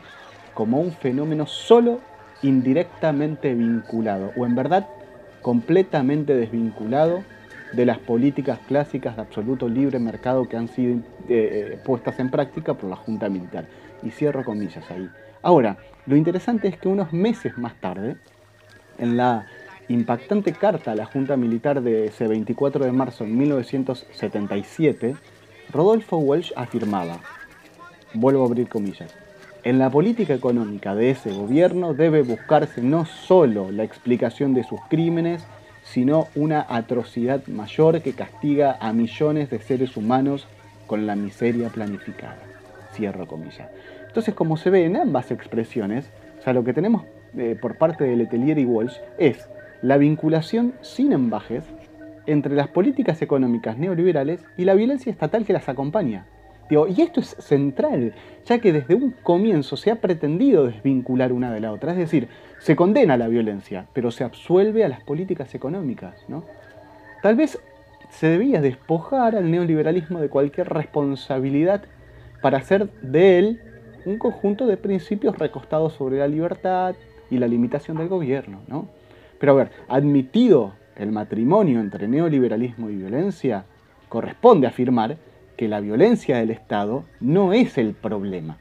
como 0.55 0.79
un 0.79 0.93
fenómeno 0.93 1.45
solo 1.45 1.99
indirectamente 2.41 3.53
vinculado, 3.53 4.31
o 4.35 4.47
en 4.47 4.55
verdad 4.55 4.87
completamente 5.43 6.35
desvinculado 6.35 7.23
de 7.73 7.85
las 7.85 7.99
políticas 7.99 8.59
clásicas 8.67 9.15
de 9.15 9.21
absoluto 9.21 9.67
libre 9.67 9.99
mercado 9.99 10.47
que 10.47 10.57
han 10.57 10.67
sido 10.67 10.95
eh, 10.95 11.01
eh, 11.29 11.79
puestas 11.83 12.19
en 12.19 12.29
práctica 12.29 12.73
por 12.73 12.89
la 12.89 12.95
Junta 12.95 13.29
Militar. 13.29 13.67
Y 14.03 14.11
cierro 14.11 14.43
comillas 14.43 14.89
ahí. 14.89 15.09
Ahora, 15.41 15.77
lo 16.05 16.15
interesante 16.15 16.67
es 16.67 16.77
que 16.77 16.87
unos 16.87 17.13
meses 17.13 17.57
más 17.57 17.75
tarde, 17.79 18.17
en 18.97 19.17
la 19.17 19.45
impactante 19.87 20.53
carta 20.53 20.91
a 20.91 20.95
la 20.95 21.05
Junta 21.05 21.37
Militar 21.37 21.81
de 21.81 22.05
ese 22.05 22.27
24 22.27 22.85
de 22.85 22.91
marzo 22.91 23.23
de 23.23 23.31
1977, 23.31 25.15
Rodolfo 25.71 26.17
Welsh 26.17 26.53
afirmaba, 26.55 27.19
vuelvo 28.13 28.43
a 28.43 28.47
abrir 28.47 28.67
comillas, 28.67 29.15
en 29.63 29.77
la 29.77 29.89
política 29.89 30.33
económica 30.33 30.95
de 30.95 31.11
ese 31.11 31.31
gobierno 31.31 31.93
debe 31.93 32.21
buscarse 32.21 32.81
no 32.81 33.05
solo 33.05 33.71
la 33.71 33.83
explicación 33.83 34.53
de 34.53 34.63
sus 34.63 34.79
crímenes, 34.89 35.45
sino 35.91 36.27
una 36.35 36.65
atrocidad 36.69 37.45
mayor 37.47 38.01
que 38.01 38.13
castiga 38.13 38.77
a 38.79 38.93
millones 38.93 39.49
de 39.49 39.59
seres 39.59 39.97
humanos 39.97 40.47
con 40.85 41.07
la 41.07 41.15
miseria 41.15 41.69
planificada. 41.69 42.37
Cierro 42.93 43.27
comillas. 43.27 43.69
Entonces, 44.07 44.35
como 44.35 44.57
se 44.57 44.69
ve 44.69 44.85
en 44.85 44.97
ambas 44.97 45.31
expresiones, 45.31 46.09
o 46.39 46.43
sea, 46.43 46.53
lo 46.53 46.63
que 46.63 46.73
tenemos 46.73 47.03
eh, 47.37 47.57
por 47.59 47.77
parte 47.77 48.03
de 48.03 48.15
Letelier 48.15 48.59
y 48.59 48.65
Walsh 48.65 48.97
es 49.17 49.49
la 49.81 49.97
vinculación 49.97 50.73
sin 50.81 51.11
embajes 51.11 51.63
entre 52.27 52.55
las 52.55 52.67
políticas 52.67 53.21
económicas 53.21 53.77
neoliberales 53.77 54.41
y 54.57 54.65
la 54.65 54.75
violencia 54.75 55.11
estatal 55.11 55.45
que 55.45 55.53
las 55.53 55.69
acompaña. 55.69 56.25
Y 56.69 57.01
esto 57.01 57.19
es 57.19 57.35
central, 57.39 58.13
ya 58.45 58.59
que 58.59 58.71
desde 58.71 58.93
un 58.93 59.11
comienzo 59.23 59.75
se 59.75 59.89
ha 59.89 59.95
pretendido 59.95 60.67
desvincular 60.67 61.33
una 61.33 61.51
de 61.51 61.59
la 61.59 61.71
otra. 61.71 61.93
Es 61.93 61.97
decir, 61.97 62.27
se 62.59 62.75
condena 62.75 63.17
la 63.17 63.27
violencia, 63.27 63.87
pero 63.93 64.11
se 64.11 64.23
absuelve 64.23 64.83
a 64.83 64.89
las 64.89 65.01
políticas 65.01 65.55
económicas. 65.55 66.23
¿no? 66.27 66.43
Tal 67.23 67.35
vez 67.35 67.59
se 68.11 68.27
debía 68.27 68.61
despojar 68.61 69.35
al 69.35 69.49
neoliberalismo 69.49 70.19
de 70.19 70.29
cualquier 70.29 70.69
responsabilidad 70.69 71.83
para 72.41 72.59
hacer 72.59 72.89
de 73.01 73.39
él 73.39 73.61
un 74.05 74.17
conjunto 74.17 74.67
de 74.67 74.77
principios 74.77 75.37
recostados 75.37 75.93
sobre 75.93 76.19
la 76.19 76.27
libertad 76.27 76.95
y 77.31 77.37
la 77.37 77.47
limitación 77.47 77.97
del 77.97 78.09
gobierno. 78.09 78.59
¿no? 78.67 78.87
Pero 79.39 79.53
a 79.53 79.55
ver, 79.55 79.71
admitido 79.87 80.73
el 80.95 81.11
matrimonio 81.11 81.79
entre 81.79 82.07
neoliberalismo 82.07 82.89
y 82.91 82.95
violencia, 82.95 83.65
corresponde 84.07 84.67
afirmar 84.67 85.17
que 85.59 85.67
la 85.67 85.81
violencia 85.81 86.37
del 86.37 86.51
Estado 86.51 87.03
no 87.19 87.51
es 87.51 87.77
el 87.77 87.93
problema, 87.93 88.59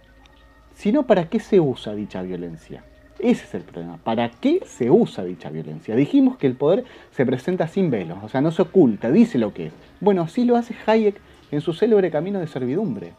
sino 0.74 1.06
para 1.06 1.28
qué 1.28 1.38
se 1.38 1.60
usa 1.60 1.94
dicha 1.94 2.22
violencia. 2.22 2.82
Ese 3.20 3.44
es 3.44 3.54
el 3.54 3.62
problema. 3.62 3.98
¿Para 3.98 4.32
qué 4.32 4.62
se 4.66 4.90
usa 4.90 5.22
dicha 5.22 5.48
violencia? 5.48 5.94
Dijimos 5.94 6.38
que 6.38 6.48
el 6.48 6.56
poder 6.56 6.82
se 7.12 7.24
presenta 7.24 7.68
sin 7.68 7.92
velos, 7.92 8.18
o 8.24 8.28
sea, 8.28 8.40
no 8.40 8.50
se 8.50 8.62
oculta, 8.62 9.12
dice 9.12 9.38
lo 9.38 9.54
que 9.54 9.66
es. 9.66 9.72
Bueno, 10.00 10.22
así 10.22 10.44
lo 10.44 10.56
hace 10.56 10.74
Hayek 10.86 11.20
en 11.52 11.60
su 11.60 11.72
célebre 11.72 12.10
camino 12.10 12.40
de 12.40 12.48
servidumbre. 12.48 13.12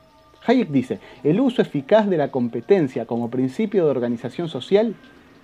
Hayek 0.45 0.67
dice, 0.67 0.99
el 1.23 1.39
uso 1.39 1.61
eficaz 1.61 2.09
de 2.09 2.17
la 2.17 2.31
competencia 2.31 3.05
como 3.05 3.29
principio 3.29 3.85
de 3.85 3.91
organización 3.91 4.49
social 4.49 4.93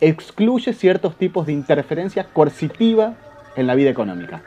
excluye 0.02 0.74
ciertos 0.74 1.16
tipos 1.16 1.46
de 1.46 1.54
interferencia 1.54 2.26
coercitiva 2.34 3.16
en 3.56 3.66
la 3.66 3.76
vida 3.76 3.92
económica. 3.92 4.44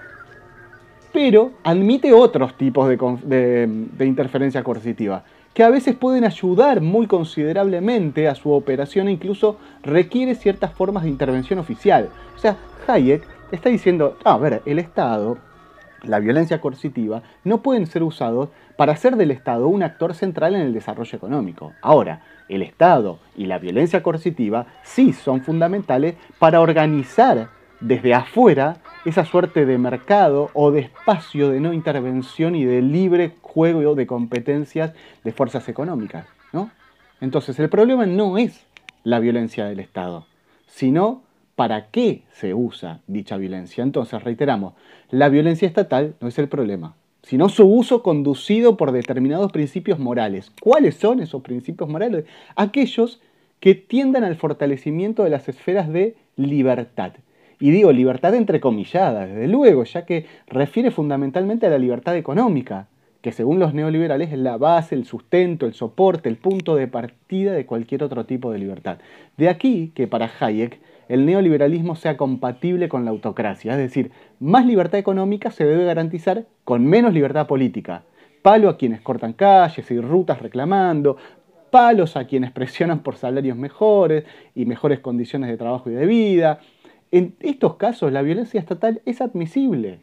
Pero 1.13 1.53
admite 1.65 2.13
otros 2.13 2.57
tipos 2.57 2.89
de, 2.89 3.69
interferencia 4.01 4.63
coercitiva, 4.63 5.25
que 5.55 5.65
a 5.65 5.71
veces 5.71 5.97
pueden 5.97 6.25
ayudar 6.25 6.81
muy 6.81 7.07
considerablemente 7.07 8.29
a 8.29 8.35
su 8.35 8.53
operación 8.53 9.09
e 9.09 9.13
incluso 9.13 9.57
requiere 9.83 10.35
ciertas 10.35 10.73
formas 10.73 11.05
de 11.05 11.09
intervención 11.09 11.59
oficial. 11.59 12.11
O 12.37 12.39
sea, 12.39 12.57
Hayek 12.87 13.23
está 13.51 13.69
diciendo, 13.69 14.17
a 14.25 14.37
ver, 14.37 14.63
el 14.67 14.79
Estado, 14.79 15.39
la 16.03 16.21
violencia 16.21 16.61
coercitiva, 16.61 17.23
no 17.43 17.63
pueden 17.63 17.87
ser 17.87 18.03
usados 18.03 18.51
para 18.77 18.93
hacer 18.93 19.17
del 19.17 19.33
Estado 19.33 19.67
un 19.67 19.83
actor 19.83 20.15
central 20.15 20.55
en 20.55 20.61
el 20.61 20.73
desarrollo 20.73 21.17
económico. 21.17 21.73
Ahora, 21.83 22.23
el 22.49 22.63
Estado 22.63 23.19
y 23.37 23.47
la 23.47 23.59
violencia 23.59 24.03
coercitiva 24.03 24.67
sí 24.85 25.13
son 25.13 25.43
fundamentales 25.43 26.15
para 26.39 26.61
organizar 26.61 27.49
desde 27.81 28.15
afuera 28.15 28.79
esa 29.05 29.25
suerte 29.25 29.67
de 29.67 29.79
mercado 29.79 30.51
o 30.55 30.71
de 30.71 30.81
espacio 30.81 31.51
de 31.51 31.61
no 31.61 31.73
intervención 31.73 32.55
y 32.55 32.65
de 32.65 32.83
libre 32.83 33.35
juego 33.41 33.95
de 33.95 34.07
competencias 34.07 34.93
de 35.25 35.33
fuerzas 35.33 35.69
económicas. 35.69 36.27
¿no? 36.53 36.71
Entonces 37.21 37.59
el 37.59 37.69
problema 37.69 38.07
no 38.07 38.39
es 38.39 38.67
la 39.05 39.21
violencia 39.21 39.67
del 39.67 39.81
Estado, 39.81 40.27
sino 40.67 41.23
para 41.59 41.91
qué 41.91 42.23
se 42.31 42.55
usa 42.55 43.01
dicha 43.09 43.37
violencia. 43.37 43.83
Entonces, 43.83 44.23
reiteramos, 44.23 44.75
la 45.11 45.29
violencia 45.29 45.67
estatal 45.67 46.15
no 46.21 46.29
es 46.29 46.39
el 46.39 46.49
problema, 46.49 46.95
sino 47.25 47.49
su 47.49 47.67
uso 47.67 48.05
conducido 48.05 48.77
por 48.77 48.93
determinados 48.93 49.51
principios 49.51 49.99
morales. 49.99 50.53
¿Cuáles 50.61 50.95
son 50.95 51.19
esos 51.19 51.43
principios 51.43 51.91
morales? 51.91 52.27
Aquellos 52.55 53.21
que 53.59 53.75
tiendan 53.75 54.23
al 54.23 54.37
fortalecimiento 54.37 55.25
de 55.25 55.31
las 55.31 55.49
esferas 55.49 55.89
de 55.89 56.15
libertad. 56.37 57.15
Y 57.61 57.71
digo 57.71 57.93
libertad 57.93 58.35
entrecomillada, 58.35 59.27
desde 59.27 59.49
luego, 59.49 59.85
ya 59.85 60.05
que 60.05 60.27
refiere 60.47 60.91
fundamentalmente 60.91 61.67
a 61.67 61.71
la 61.71 61.79
libertad 61.79 62.17
económica, 62.17 62.87
que 63.21 63.33
según 63.33 63.59
los 63.59 63.75
neoliberales 63.75 64.33
es 64.33 64.39
la 64.39 64.57
base, 64.57 64.95
el 64.95 65.05
sustento, 65.05 65.67
el 65.67 65.75
soporte, 65.75 66.29
el 66.29 66.37
punto 66.37 66.77
de 66.77 66.87
partida 66.87 67.53
de 67.53 67.67
cualquier 67.67 68.05
otro 68.05 68.27
tipo 68.27 68.53
de 68.53 68.59
libertad. 68.59 68.99
De 69.37 69.49
aquí 69.49 69.91
que 69.95 70.07
para 70.07 70.31
Hayek 70.39 70.81
el 71.09 71.27
neoliberalismo 71.27 71.97
sea 71.97 72.17
compatible 72.17 72.89
con 72.89 73.05
la 73.05 73.11
autocracia, 73.11 73.73
es 73.73 73.79
decir, 73.79 74.13
más 74.39 74.67
libertad 74.67 75.01
económica 75.01 75.51
se 75.51 75.65
debe 75.65 75.85
garantizar 75.85 76.45
con 76.65 76.85
menos 76.87 77.13
libertad 77.13 77.47
política. 77.47 78.03
Palo 78.43 78.69
a 78.69 78.77
quienes 78.77 79.01
cortan 79.01 79.33
calles 79.33 79.91
y 79.91 80.01
rutas 80.01 80.41
reclamando, 80.41 81.17
palos 81.71 82.17
a 82.17 82.27
quienes 82.27 82.51
presionan 82.53 83.01
por 83.01 83.17
salarios 83.17 83.57
mejores 83.57 84.25
y 84.55 84.65
mejores 84.65 85.01
condiciones 85.01 85.51
de 85.51 85.57
trabajo 85.57 85.91
y 85.91 85.95
de 85.95 86.07
vida, 86.07 86.61
en 87.11 87.35
estos 87.41 87.77
casos 87.77 88.13
la 88.13 88.23
violencia 88.23 88.61
estatal 88.61 89.01
es 89.07 89.21
admisible, 89.21 90.01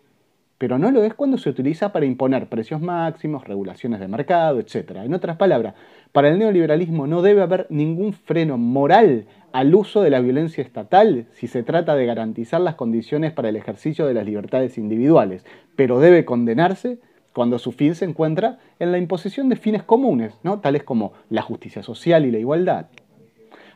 pero 0.58 0.80
no 0.80 0.91
lo 0.91 1.04
es 1.04 1.13
cuando 1.13 1.38
se 1.38 1.50
utiliza 1.50 1.91
para 1.91 2.06
imponer 2.06 2.48
precios 2.48 2.82
máximos, 2.82 3.44
regulaciones 3.44 4.00
de 4.00 4.08
mercado, 4.08 4.60
etc. 4.60 4.91
En 5.04 5.13
otras 5.13 5.38
palabras, 5.38 5.76
para 6.12 6.30
el 6.30 6.39
neoliberalismo 6.39 7.08
no 7.08 7.22
debe 7.22 7.41
haber 7.41 7.68
ningún 7.70 8.13
freno 8.13 8.58
moral 8.58 9.26
al 9.52 9.76
uso 9.76 10.02
de 10.02 10.10
la 10.10 10.22
violencia 10.22 10.63
estatal 10.63 11.28
si 11.32 11.48
se 11.48 11.63
trata 11.63 11.96
de 11.96 12.06
garantizar 12.06 12.62
las 12.62 12.76
condiciones 12.76 13.34
para 13.34 13.50
el 13.50 13.56
ejercicio 13.56 14.08
de 14.08 14.13
las 14.13 14.26
libertades 14.26 14.78
individuales, 14.78 15.46
pero 15.76 16.00
debe 16.00 16.26
condenarse 16.26 17.00
cuando 17.34 17.60
su 17.60 17.74
fin 17.74 17.96
se 17.96 18.06
encuentra 18.06 18.60
en 18.80 18.94
la 18.94 18.98
imposición 18.98 19.50
de 19.50 19.58
fines 19.58 19.84
comunes, 19.84 20.34
¿no? 20.41 20.62
tales 20.62 20.84
como 20.84 21.12
la 21.30 21.41
justicia 21.41 21.84
social 21.84 22.26
y 22.26 22.32
la 22.32 22.39
igualdad. 22.39 22.88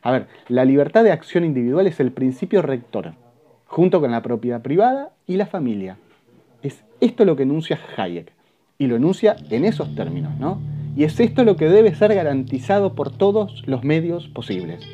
A 0.01 0.11
ver, 0.11 0.27
la 0.47 0.65
libertad 0.65 1.03
de 1.03 1.11
acción 1.11 1.43
individual 1.43 1.87
es 1.87 1.99
el 1.99 2.11
principio 2.11 2.61
rector, 2.61 3.13
junto 3.65 3.99
con 3.99 4.11
la 4.11 4.21
propiedad 4.21 4.61
privada 4.61 5.11
y 5.27 5.35
la 5.35 5.45
familia. 5.45 5.97
Es 6.63 6.83
esto 7.01 7.25
lo 7.25 7.35
que 7.35 7.43
enuncia 7.43 7.79
Hayek, 7.97 8.31
y 8.77 8.87
lo 8.87 8.95
enuncia 8.95 9.35
en 9.49 9.65
esos 9.65 9.93
términos, 9.95 10.37
¿no? 10.39 10.59
Y 10.95 11.03
es 11.03 11.19
esto 11.19 11.43
lo 11.43 11.55
que 11.55 11.69
debe 11.69 11.93
ser 11.95 12.13
garantizado 12.15 12.95
por 12.95 13.11
todos 13.11 13.63
los 13.67 13.83
medios 13.83 14.27
posibles. 14.27 14.87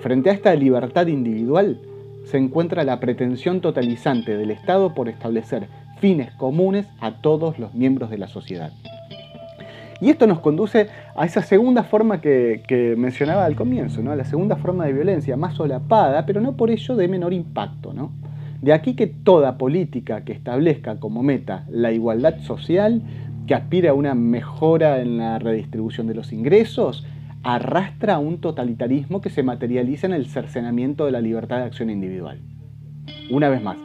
Frente 0.00 0.30
a 0.30 0.32
esta 0.32 0.54
libertad 0.54 1.08
individual 1.08 1.80
se 2.24 2.38
encuentra 2.38 2.84
la 2.84 3.00
pretensión 3.00 3.60
totalizante 3.60 4.36
del 4.36 4.50
Estado 4.50 4.94
por 4.94 5.08
establecer 5.08 5.68
fines 6.00 6.32
comunes 6.32 6.86
a 7.00 7.20
todos 7.20 7.58
los 7.58 7.74
miembros 7.74 8.10
de 8.10 8.18
la 8.18 8.28
sociedad. 8.28 8.72
Y 10.00 10.10
esto 10.10 10.26
nos 10.26 10.40
conduce 10.40 10.88
a 11.14 11.24
esa 11.24 11.42
segunda 11.42 11.82
forma 11.82 12.20
que, 12.20 12.94
mencionaba 12.98 13.44
al 13.44 13.56
comienzo, 13.56 14.02
¿no? 14.02 14.12
a 14.12 14.16
la 14.16 14.24
segunda 14.24 14.56
forma 14.56 14.84
de 14.84 14.92
violencia, 14.92 15.36
más 15.36 15.54
solapada, 15.54 16.26
pero 16.26 16.40
no 16.40 16.56
por 16.56 16.70
ello 16.70 16.96
de 16.96 17.08
menor 17.08 17.32
impacto. 17.32 17.92
¿no? 17.92 18.12
De 18.60 18.72
aquí 18.72 18.94
que 18.94 19.06
toda 19.06 19.58
política 19.58 20.24
que 20.24 20.32
establezca 20.32 20.98
como 21.00 21.22
meta 21.22 21.64
la 21.70 21.92
igualdad 21.92 22.40
social, 22.40 23.02
que 23.46 23.54
aspire 23.54 23.88
a 23.88 23.94
una 23.94 24.14
mejora 24.14 25.00
en 25.00 25.18
la 25.18 25.38
redistribución 25.38 26.06
de 26.06 26.14
los 26.14 26.32
ingresos, 26.32 27.06
arrastra 27.42 28.14
a 28.14 28.18
un 28.18 28.38
totalitarismo 28.40 29.20
que 29.20 29.30
se 29.30 29.44
materializa 29.44 30.06
en 30.06 30.14
el 30.14 30.26
cercenamiento 30.26 31.06
de 31.06 31.12
la 31.12 31.20
libertad 31.20 31.58
de 31.58 31.64
acción 31.64 31.90
individual. 31.90 32.40
Una 33.30 33.48
vez 33.48 33.62
más, 33.62 33.78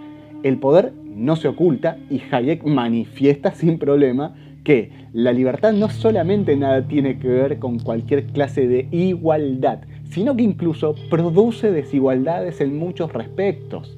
el 0.44 0.58
poder 0.58 0.94
no 1.06 1.36
se 1.36 1.48
oculta 1.48 1.98
y 2.10 2.22
Hayek 2.32 2.64
manifiesta 2.64 3.52
sin 3.52 3.78
problema 3.78 4.34
que 4.64 5.01
la 5.14 5.34
libertad 5.34 5.74
no 5.74 5.90
solamente 5.90 6.56
nada 6.56 6.88
tiene 6.88 7.20
que 7.20 7.28
ver 7.28 7.60
con 7.60 7.80
cualquier 7.80 8.28
clase 8.28 8.68
de 8.68 8.88
igualdad, 8.92 9.80
sino 10.10 10.36
que 10.36 10.44
incluso 10.44 10.96
produce 11.10 11.72
desigualdades 11.72 12.62
en 12.62 12.78
muchos 12.78 13.12
respectos. 13.12 13.98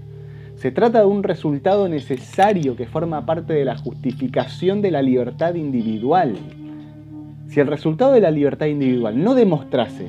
Se 0.55 0.71
trata 0.71 1.01
de 1.01 1.05
un 1.05 1.23
resultado 1.23 1.87
necesario 1.87 2.75
que 2.75 2.87
forma 2.87 3.25
parte 3.25 3.53
de 3.53 3.65
la 3.65 3.77
justificación 3.77 4.81
de 4.81 4.91
la 4.91 5.01
libertad 5.01 5.55
individual. 5.55 6.35
Si 7.47 7.59
el 7.59 7.67
resultado 7.67 8.13
de 8.13 8.21
la 8.21 8.31
libertad 8.31 8.67
individual 8.67 9.21
no 9.21 9.35
demostrase 9.35 10.07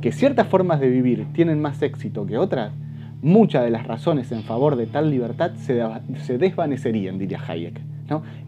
que 0.00 0.12
ciertas 0.12 0.46
formas 0.46 0.80
de 0.80 0.88
vivir 0.88 1.26
tienen 1.34 1.60
más 1.60 1.82
éxito 1.82 2.24
que 2.24 2.38
otras, 2.38 2.72
muchas 3.20 3.64
de 3.64 3.70
las 3.70 3.86
razones 3.86 4.32
en 4.32 4.42
favor 4.42 4.76
de 4.76 4.86
tal 4.86 5.10
libertad 5.10 5.52
se, 5.56 6.38
desvanecerían, 6.38 7.18
diría 7.18 7.40
Hayek. 7.46 7.80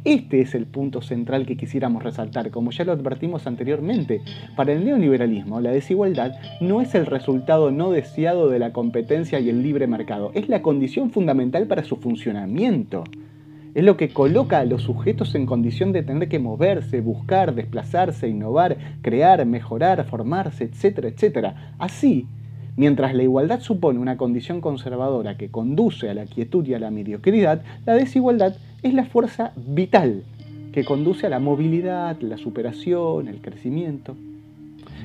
Este 0.04 0.40
es 0.40 0.54
el 0.54 0.66
punto 0.66 1.02
central 1.02 1.46
que 1.46 1.56
quisiéramos 1.56 2.02
resaltar, 2.02 2.50
como 2.50 2.70
ya 2.70 2.84
lo 2.84 2.92
advertimos 2.92 3.46
anteriormente. 3.46 4.20
Para 4.56 4.72
el 4.72 4.84
neoliberalismo, 4.84 5.60
la 5.60 5.70
desigualdad 5.70 6.32
no 6.60 6.80
es 6.80 6.94
el 6.94 7.06
resultado 7.06 7.70
no 7.70 7.90
deseado 7.90 8.48
de 8.48 8.58
la 8.58 8.72
competencia 8.72 9.40
y 9.40 9.48
el 9.48 9.62
libre 9.62 9.86
mercado, 9.86 10.32
es 10.34 10.48
la 10.48 10.62
condición 10.62 11.10
fundamental 11.10 11.66
para 11.66 11.84
su 11.84 11.96
funcionamiento. 11.96 13.04
Es 13.74 13.84
lo 13.84 13.96
que 13.96 14.10
coloca 14.10 14.58
a 14.58 14.66
los 14.66 14.82
sujetos 14.82 15.34
en 15.34 15.46
condición 15.46 15.92
de 15.92 16.02
tener 16.02 16.28
que 16.28 16.38
moverse, 16.38 17.00
buscar, 17.00 17.54
desplazarse, 17.54 18.28
innovar, 18.28 18.76
crear, 19.00 19.46
mejorar, 19.46 20.04
formarse, 20.04 20.64
etcétera, 20.64 21.08
etcétera. 21.08 21.74
Así, 21.78 22.26
Mientras 22.76 23.14
la 23.14 23.22
igualdad 23.22 23.60
supone 23.60 23.98
una 23.98 24.16
condición 24.16 24.60
conservadora 24.60 25.36
que 25.36 25.50
conduce 25.50 26.08
a 26.08 26.14
la 26.14 26.24
quietud 26.24 26.66
y 26.66 26.74
a 26.74 26.78
la 26.78 26.90
mediocridad, 26.90 27.62
la 27.84 27.94
desigualdad 27.94 28.56
es 28.82 28.94
la 28.94 29.04
fuerza 29.04 29.52
vital 29.56 30.22
que 30.72 30.84
conduce 30.84 31.26
a 31.26 31.30
la 31.30 31.38
movilidad, 31.38 32.18
la 32.20 32.38
superación, 32.38 33.28
el 33.28 33.42
crecimiento. 33.42 34.16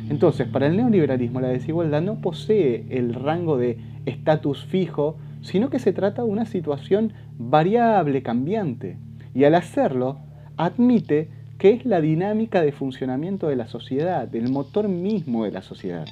Entonces, 0.10 0.48
para 0.48 0.68
el 0.68 0.78
neoliberalismo 0.78 1.42
la 1.42 1.50
desigualdad 1.50 2.02
no 2.02 2.16
posee 2.22 2.86
el 2.90 3.14
rango 3.14 3.58
de 3.58 3.78
estatus 4.06 4.64
fijo, 4.66 5.18
sino 5.42 5.70
que 5.70 5.80
se 5.80 5.92
trata 5.92 6.24
de 6.24 6.30
una 6.30 6.46
situación 6.46 7.12
variable, 7.38 8.24
cambiante. 8.24 8.98
Y 9.36 9.44
al 9.44 9.56
hacerlo, 9.56 10.20
admite 10.56 11.30
que 11.58 11.72
es 11.72 11.86
la 11.86 12.00
dinámica 12.00 12.62
de 12.62 12.72
funcionamiento 12.72 13.50
de 13.50 13.58
la 13.58 13.68
sociedad, 13.68 14.34
el 14.34 14.50
motor 14.50 14.88
mismo 14.88 15.44
de 15.44 15.52
la 15.52 15.62
sociedad. 15.62 16.06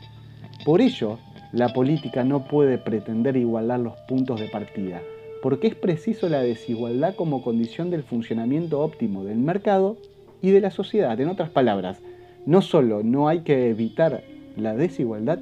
Por 0.66 0.82
ello, 0.82 1.20
la 1.52 1.70
política 1.74 2.24
no 2.24 2.46
puede 2.48 2.78
pretender 2.78 3.38
igualar 3.38 3.80
los 3.80 3.93
puntos 4.08 4.39
de 4.39 4.48
partida, 4.48 5.02
porque 5.41 5.68
es 5.68 5.76
preciso 5.76 6.30
la 6.30 6.41
desigualdad 6.41 7.16
como 7.16 7.41
condición 7.41 7.89
del 7.89 8.04
funcionamiento 8.04 8.82
óptimo 8.82 9.24
del 9.24 9.38
mercado 9.38 9.98
y 10.41 10.52
de 10.52 10.62
la 10.62 10.72
sociedad. 10.72 11.20
En 11.20 11.30
otras 11.30 11.50
palabras, 11.50 12.02
no 12.46 12.62
solo 12.62 13.04
no 13.04 13.28
hay 13.28 13.39
que 13.39 13.70
evitar 13.70 14.24
la 14.58 14.76
desigualdad, 14.76 15.39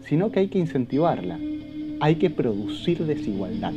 sino 0.00 0.30
que 0.30 0.40
hay 0.40 0.48
que 0.48 0.58
incentivarla. 0.58 1.38
Hay 2.00 2.16
que 2.16 2.30
producir 2.30 3.04
desigualdad. 3.06 3.72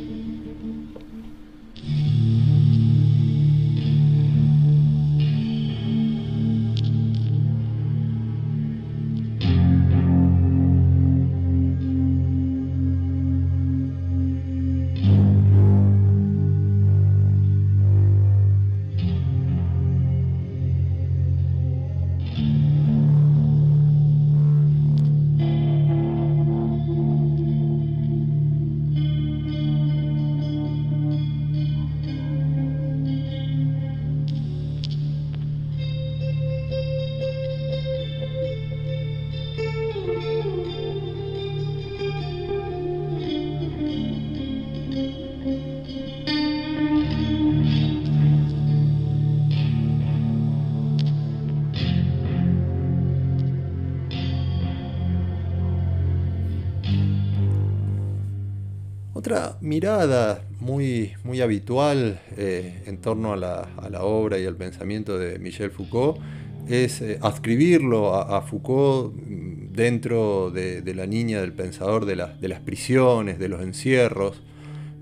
Otra 59.26 59.58
mirada 59.60 60.44
muy, 60.60 61.14
muy 61.24 61.40
habitual 61.40 62.20
eh, 62.36 62.84
en 62.86 62.98
torno 62.98 63.32
a 63.32 63.36
la, 63.36 64.04
obra 64.04 64.38
y 64.38 64.46
al 64.46 64.54
pensamiento 64.54 65.18
de 65.18 65.40
Michel 65.40 65.72
Foucault 65.72 66.20
es 66.68 67.00
eh, 67.00 67.18
adscribirlo 67.20 68.14
a, 68.14 68.40
Foucault 68.42 69.16
mm, 69.16 69.72
dentro 69.72 70.52
de, 70.52 70.94
la 70.94 71.06
niña 71.06 71.40
del 71.40 71.52
pensador 71.52 72.04
de, 72.04 72.14
las 72.14 72.60
prisiones, 72.60 73.40
de 73.40 73.48
los 73.48 73.62
encierros, 73.62 74.44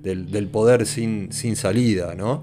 del, 0.03 0.49
poder 0.49 0.87
sin, 0.87 1.31
sin 1.31 1.55
salida. 1.55 2.15
¿no? 2.15 2.41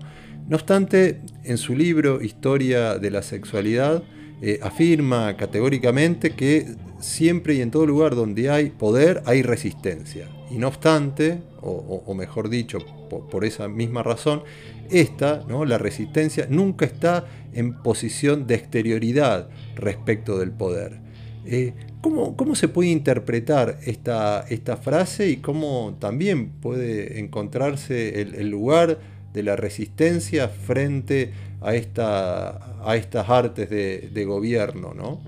no 0.47 0.57
obstante, 0.57 1.21
en 1.43 1.57
su 1.57 1.75
libro 1.75 2.21
Historia 2.21 2.99
de 2.99 3.09
la 3.09 3.23
Sexualidad, 3.23 4.03
eh, 4.43 4.59
afirma 4.61 5.35
categóricamente 5.35 6.29
que 6.35 6.75
siempre 7.01 7.55
y 7.55 7.61
en 7.61 7.71
todo 7.71 7.85
lugar 7.85 8.15
donde 8.15 8.49
hay 8.49 8.69
poder 8.69 9.21
hay 9.25 9.41
resistencia. 9.41 10.29
Y 10.49 10.57
no 10.57 10.67
obstante, 10.67 11.39
o, 11.61 12.13
mejor 12.13 12.49
dicho, 12.49 12.79
por, 13.09 13.45
esa 13.45 13.67
misma 13.67 14.03
razón, 14.03 14.43
esta, 14.89 15.43
¿no? 15.47 15.65
la 15.65 15.77
resistencia, 15.77 16.47
nunca 16.49 16.85
está 16.85 17.25
en 17.53 17.81
posición 17.81 18.47
de 18.47 18.55
exterioridad 18.55 19.49
respecto 19.75 20.37
del 20.37 20.51
poder. 20.51 20.99
Eh, 21.45 21.73
¿cómo, 22.01 22.55
se 22.55 22.67
puede 22.67 22.89
interpretar 22.89 23.79
esta, 23.85 24.45
esta, 24.49 24.77
frase 24.77 25.29
y 25.29 25.37
cómo 25.37 25.97
también 25.99 26.49
puede 26.49 27.19
encontrarse 27.19 28.21
el, 28.21 28.49
lugar 28.49 28.99
de 29.33 29.43
la 29.43 29.55
resistencia 29.55 30.49
frente 30.49 31.31
a, 31.61 31.73
esta, 31.75 32.85
a 32.85 32.95
estas 32.95 33.29
artes 33.29 33.69
de, 33.69 34.09
de 34.13 34.25
gobierno? 34.25 34.93
¿no? 34.93 35.19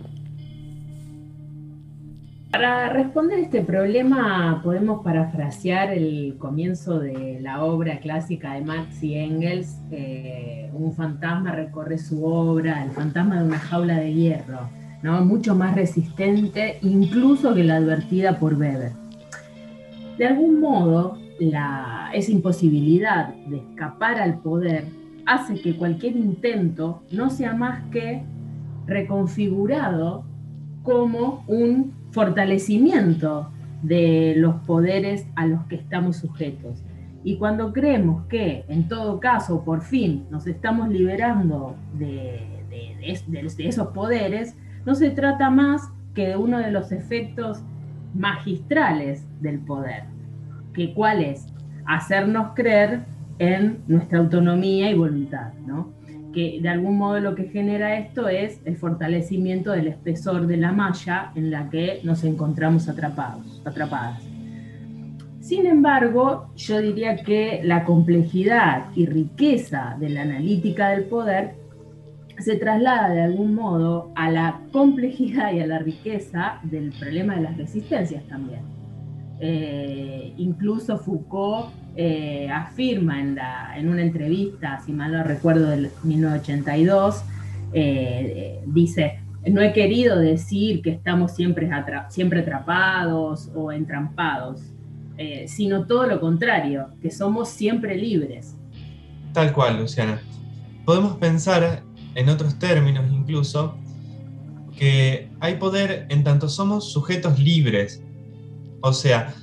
Para 2.53 2.87
responder 2.89 3.39
este 3.39 3.63
problema 3.63 4.61
podemos 4.63 5.03
parafrasear 5.03 5.91
el 5.91 6.35
comienzo 6.37 6.99
de 6.99 7.39
la 7.41 7.63
obra 7.63 7.97
clásica 7.97 8.53
de 8.53 8.61
Marx 8.61 9.01
y 9.01 9.15
Engels, 9.15 9.79
eh, 9.89 10.69
un 10.71 10.93
fantasma 10.93 11.51
recorre 11.51 11.97
su 11.97 12.23
obra, 12.23 12.83
el 12.83 12.91
fantasma 12.91 13.39
de 13.39 13.47
una 13.47 13.57
jaula 13.57 13.95
de 13.95 14.13
hierro, 14.13 14.69
¿no? 15.01 15.25
mucho 15.25 15.55
más 15.55 15.73
resistente 15.73 16.77
incluso 16.83 17.55
que 17.55 17.63
la 17.63 17.77
advertida 17.77 18.37
por 18.37 18.53
Weber. 18.53 18.91
De 20.19 20.27
algún 20.27 20.59
modo, 20.59 21.17
la, 21.39 22.11
esa 22.13 22.31
imposibilidad 22.31 23.33
de 23.47 23.57
escapar 23.57 24.19
al 24.19 24.37
poder 24.41 24.85
hace 25.25 25.59
que 25.59 25.75
cualquier 25.75 26.15
intento 26.15 27.01
no 27.09 27.31
sea 27.31 27.55
más 27.55 27.81
que 27.89 28.21
reconfigurado 28.85 30.23
como 30.83 31.43
un 31.47 32.02
fortalecimiento 32.13 33.49
de 33.81 34.35
los 34.37 34.55
poderes 34.61 35.27
a 35.35 35.45
los 35.45 35.65
que 35.65 35.75
estamos 35.75 36.17
sujetos. 36.17 36.83
Y 37.23 37.37
cuando 37.37 37.73
creemos 37.73 38.25
que, 38.27 38.65
en 38.67 38.87
todo 38.87 39.19
caso, 39.19 39.63
por 39.63 39.81
fin 39.81 40.25
nos 40.29 40.45
estamos 40.47 40.89
liberando 40.89 41.75
de, 41.97 42.49
esos 43.59 43.87
poderes, 43.89 44.55
no 44.85 44.95
se 44.95 45.09
trata 45.09 45.49
más 45.49 45.89
que 46.13 46.29
de 46.29 46.37
uno 46.37 46.59
de 46.59 46.71
los 46.71 46.91
efectos 46.91 47.61
magistrales 48.13 49.25
del 49.41 49.59
poder, 49.59 50.03
que 50.73 50.93
cuál 50.93 51.23
es 51.23 51.47
hacernos 51.85 52.53
creer 52.53 53.01
en 53.39 53.79
nuestra 53.87 54.19
autonomía 54.19 54.89
y 54.91 54.93
voluntad, 54.93 55.53
¿no? 55.65 55.91
Que 56.33 56.59
de 56.61 56.69
algún 56.69 56.97
modo 56.97 57.19
lo 57.19 57.35
que 57.35 57.45
genera 57.45 57.97
esto 57.97 58.27
es 58.27 58.59
el 58.65 58.75
fortalecimiento 58.75 59.71
del 59.71 59.87
espesor 59.87 60.47
de 60.47 60.57
la 60.57 60.71
malla 60.71 61.31
en 61.35 61.51
la 61.51 61.69
que 61.69 62.01
nos 62.03 62.23
encontramos 62.23 62.89
atrapados, 62.89 63.61
atrapadas. 63.65 64.21
Sin 65.39 65.65
embargo, 65.65 66.49
yo 66.55 66.79
diría 66.79 67.17
que 67.17 67.61
la 67.63 67.83
complejidad 67.83 68.85
y 68.95 69.05
riqueza 69.05 69.95
de 69.99 70.09
la 70.09 70.21
analítica 70.21 70.89
del 70.89 71.03
poder 71.05 71.55
se 72.39 72.55
traslada 72.55 73.09
de 73.09 73.21
algún 73.21 73.53
modo 73.53 74.11
a 74.15 74.31
la 74.31 74.61
complejidad 74.71 75.53
y 75.53 75.59
a 75.59 75.67
la 75.67 75.79
riqueza 75.79 76.59
del 76.63 76.91
problema 76.93 77.35
de 77.35 77.41
las 77.41 77.57
resistencias 77.57 78.23
también. 78.27 78.61
Eh, 79.39 80.33
incluso 80.37 80.97
Foucault 80.97 81.82
eh, 81.95 82.49
afirma 82.49 83.19
en, 83.19 83.35
la, 83.35 83.77
en, 83.77 83.89
una 83.89 84.01
entrevista, 84.01 84.81
si 84.85 84.91
mal 84.93 85.11
no 85.11 85.23
recuerdo, 85.23 85.67
del 85.67 85.91
1982, 86.03 87.21
eh, 87.73 88.61
dice, 88.65 89.19
no 89.47 89.61
he 89.61 89.73
querido 89.73 90.17
decir 90.17 90.81
que 90.81 90.91
estamos 90.91 91.33
siempre, 91.33 91.69
siempre 92.09 92.41
atrapados 92.41 93.51
o 93.55 93.71
entrampados, 93.71 94.61
sino 95.45 95.85
todo 95.85 96.07
lo 96.07 96.19
contrario, 96.19 96.87
que 97.01 97.11
somos 97.11 97.47
siempre 97.49 97.95
libres. 97.95 98.55
Tal 99.31 99.53
cual, 99.53 99.77
Luciana. 99.77 100.19
Podemos 100.85 101.17
pensar, 101.17 101.83
en 102.15 102.29
otros 102.29 102.57
términos 102.59 103.05
incluso, 103.11 103.75
que 104.77 105.29
hay 105.39 105.55
poder 105.55 106.07
en 106.09 106.23
tanto 106.23 106.49
somos 106.49 106.91
sujetos 106.91 107.39
libres, 107.39 108.01
o 108.81 108.91
sea, 108.91 109.33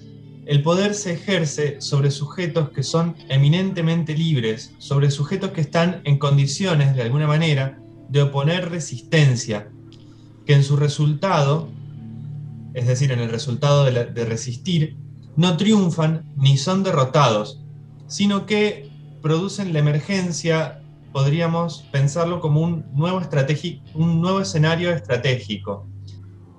el 0.46 0.62
poder 0.62 0.94
se 0.94 1.12
ejerce 1.12 1.80
sobre 1.80 2.10
sujetos 2.10 2.70
que 2.70 2.82
son 2.82 3.14
eminentemente 3.28 4.16
libres, 4.16 4.74
sobre 4.78 5.10
sujetos 5.10 5.50
que 5.50 5.60
están 5.60 6.00
en 6.04 6.18
condiciones, 6.18 6.96
de 6.96 7.02
alguna 7.02 7.26
manera, 7.26 7.78
de 8.08 8.22
oponer 8.22 8.70
resistencia, 8.70 9.70
que 10.46 10.54
en 10.54 10.64
su 10.64 10.76
resultado, 10.76 11.68
es 12.74 12.86
decir, 12.86 13.12
en 13.12 13.20
el 13.20 13.30
resultado 13.30 13.84
de, 13.84 14.24
resistir, 14.24 14.96
no 15.36 15.56
triunfan 15.56 16.24
ni 16.36 16.56
son 16.56 16.82
derrotados, 16.82 17.60
sino 18.08 18.46
que 18.46 18.90
producen 19.22 19.72
la 19.72 19.78
emergencia, 19.78 20.82
podríamos 21.12 21.84
pensarlo 21.92 22.40
como 22.40 22.62
un 22.62 22.84
nuevo, 22.92 23.20
un 23.94 24.20
nuevo 24.20 24.40
escenario 24.40 24.90
estratégico. 24.90 25.86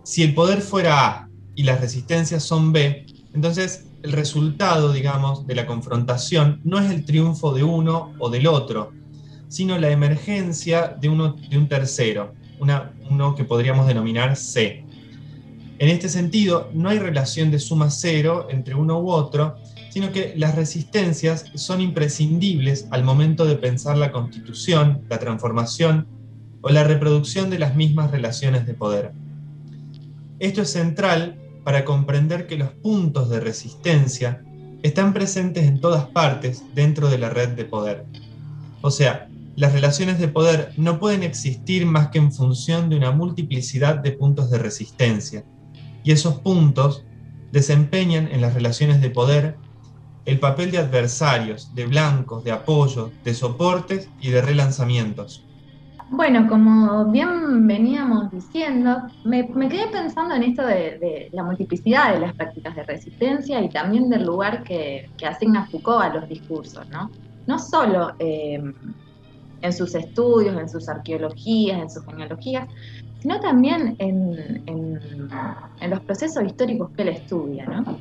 Si 0.03 0.23
el 0.23 0.33
poder 0.33 0.61
fuera 0.61 1.07
A 1.07 1.29
y 1.55 1.63
las 1.63 1.81
resistencias 1.81 2.43
son 2.43 2.71
B, 2.71 3.05
entonces 3.33 3.87
el 4.03 4.11
resultado, 4.11 4.91
digamos, 4.91 5.47
de 5.47 5.55
la 5.55 5.65
confrontación 5.65 6.59
no 6.63 6.79
es 6.79 6.91
el 6.91 7.05
triunfo 7.05 7.53
de 7.53 7.63
uno 7.63 8.13
o 8.19 8.29
del 8.29 8.47
otro, 8.47 8.91
sino 9.47 9.77
la 9.77 9.89
emergencia 9.89 10.95
de, 10.99 11.09
uno, 11.09 11.35
de 11.49 11.57
un 11.57 11.67
tercero, 11.67 12.33
uno 13.09 13.35
que 13.35 13.43
podríamos 13.43 13.87
denominar 13.87 14.35
C. 14.35 14.85
En 15.77 15.89
este 15.89 16.09
sentido, 16.09 16.69
no 16.73 16.89
hay 16.89 16.99
relación 16.99 17.49
de 17.51 17.59
suma 17.59 17.89
cero 17.89 18.47
entre 18.51 18.75
uno 18.75 18.99
u 18.99 19.09
otro, 19.09 19.55
sino 19.89 20.11
que 20.11 20.33
las 20.37 20.55
resistencias 20.55 21.45
son 21.55 21.81
imprescindibles 21.81 22.87
al 22.91 23.03
momento 23.03 23.45
de 23.45 23.55
pensar 23.55 23.97
la 23.97 24.11
constitución, 24.11 25.01
la 25.09 25.19
transformación 25.19 26.07
o 26.61 26.69
la 26.69 26.83
reproducción 26.83 27.49
de 27.49 27.59
las 27.59 27.75
mismas 27.75 28.11
relaciones 28.11 28.67
de 28.67 28.73
poder. 28.73 29.11
Esto 30.39 30.61
es 30.61 30.69
central 30.69 31.40
para 31.63 31.85
comprender 31.85 32.47
que 32.47 32.57
los 32.57 32.69
puntos 32.69 33.29
de 33.29 33.39
resistencia 33.39 34.43
están 34.83 35.13
presentes 35.13 35.65
en 35.65 35.79
todas 35.79 36.05
partes 36.07 36.63
dentro 36.73 37.09
de 37.09 37.17
la 37.17 37.29
red 37.29 37.49
de 37.49 37.65
poder. 37.65 38.05
O 38.81 38.89
sea, 38.89 39.27
las 39.55 39.73
relaciones 39.73 40.17
de 40.19 40.27
poder 40.27 40.73
no 40.77 40.99
pueden 40.99 41.23
existir 41.23 41.85
más 41.85 42.09
que 42.09 42.17
en 42.17 42.31
función 42.31 42.89
de 42.89 42.97
una 42.97 43.11
multiplicidad 43.11 43.95
de 43.95 44.11
puntos 44.11 44.49
de 44.49 44.57
resistencia. 44.57 45.45
Y 46.03 46.11
esos 46.11 46.39
puntos 46.39 47.03
desempeñan 47.51 48.29
en 48.31 48.41
las 48.41 48.53
relaciones 48.53 49.01
de 49.01 49.09
poder 49.09 49.57
el 50.25 50.39
papel 50.39 50.71
de 50.71 50.77
adversarios, 50.77 51.73
de 51.75 51.85
blancos, 51.85 52.43
de 52.43 52.51
apoyo, 52.51 53.11
de 53.23 53.33
soportes 53.33 54.09
y 54.19 54.29
de 54.29 54.41
relanzamientos. 54.41 55.45
Bueno, 56.13 56.45
como 56.49 57.05
bien 57.05 57.65
veníamos 57.65 58.29
diciendo, 58.31 59.03
me, 59.23 59.47
quedé 59.69 59.87
pensando 59.87 60.35
en 60.35 60.43
esto 60.43 60.65
de, 60.65 61.29
la 61.31 61.41
multiplicidad 61.41 62.13
de 62.13 62.19
las 62.19 62.35
prácticas 62.35 62.75
de 62.75 62.83
resistencia 62.83 63.61
y 63.61 63.69
también 63.69 64.09
del 64.09 64.25
lugar 64.25 64.61
que, 64.63 65.09
asigna 65.25 65.67
Foucault 65.67 66.03
a 66.03 66.13
los 66.13 66.27
discursos, 66.27 66.87
¿no? 66.89 67.09
No 67.47 67.57
solo 67.57 68.11
eh, 68.19 68.61
en 69.61 69.73
sus 69.73 69.95
estudios, 69.95 70.59
en 70.59 70.67
sus 70.67 70.89
arqueologías, 70.89 71.81
en 71.81 71.89
sus 71.89 72.05
genealogías, 72.05 72.67
sino 73.21 73.39
también 73.39 73.95
en, 73.99 74.63
en, 74.65 75.89
los 75.89 75.99
procesos 76.01 76.43
históricos 76.43 76.89
que 76.91 77.03
él 77.03 77.09
estudia. 77.09 77.65
¿no? 77.67 77.97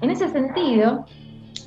En 0.00 0.10
ese 0.10 0.30
sentido, 0.30 1.04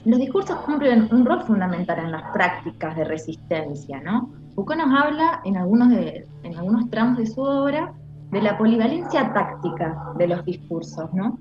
los 0.05 0.19
discursos 0.19 0.57
cumplen 0.61 1.07
un 1.11 1.23
rol 1.23 1.43
fundamental 1.43 1.99
en 1.99 2.11
las 2.13 2.23
prácticas 2.33 2.95
de 2.95 3.03
resistencia. 3.03 4.01
¿no? 4.01 4.31
Foucault 4.57 4.79
nos 4.79 4.99
habla 4.99 5.39
en 5.45 5.55
algunos, 5.55 5.93
en 5.93 6.57
algunos 6.57 6.89
tramos 6.89 7.19
de 7.19 7.27
su 7.27 7.41
obra 7.41 7.93
de 8.31 8.41
la 8.41 8.57
polivalencia 8.57 9.31
táctica 9.31 10.13
de 10.17 10.27
los 10.27 10.43
discursos. 10.45 11.13
¿no? 11.13 11.37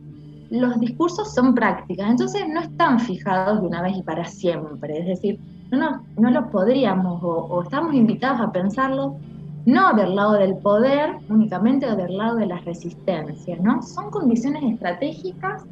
Los 0.50 0.78
discursos 0.80 1.32
son 1.32 1.54
prácticas, 1.54 2.10
entonces 2.10 2.42
no 2.46 2.60
están 2.60 3.00
fijados 3.00 3.62
de 3.62 3.68
una 3.68 3.80
vez 3.80 3.96
y 3.96 4.02
para 4.02 4.26
siempre, 4.26 4.98
es 4.98 5.06
decir, 5.06 5.40
no, 5.70 6.02
no, 6.18 6.30
lo 6.30 6.50
podríamos 6.50 7.22
o, 7.22 7.62
estamos 7.62 7.94
invitados 7.94 8.38
a 8.38 8.52
pensarlo 8.52 9.16
no 9.64 9.94
del 9.94 10.14
lado 10.14 10.34
del 10.34 10.58
poder 10.58 11.16
únicamente 11.30 11.90
o 11.90 11.96
del 11.96 12.18
lado 12.18 12.36
de 12.36 12.44
las 12.44 12.66
resistencias, 12.66 13.58
¿no? 13.62 13.82
Son 13.82 14.10
condiciones 14.10 14.62
estratégicas 14.62 15.64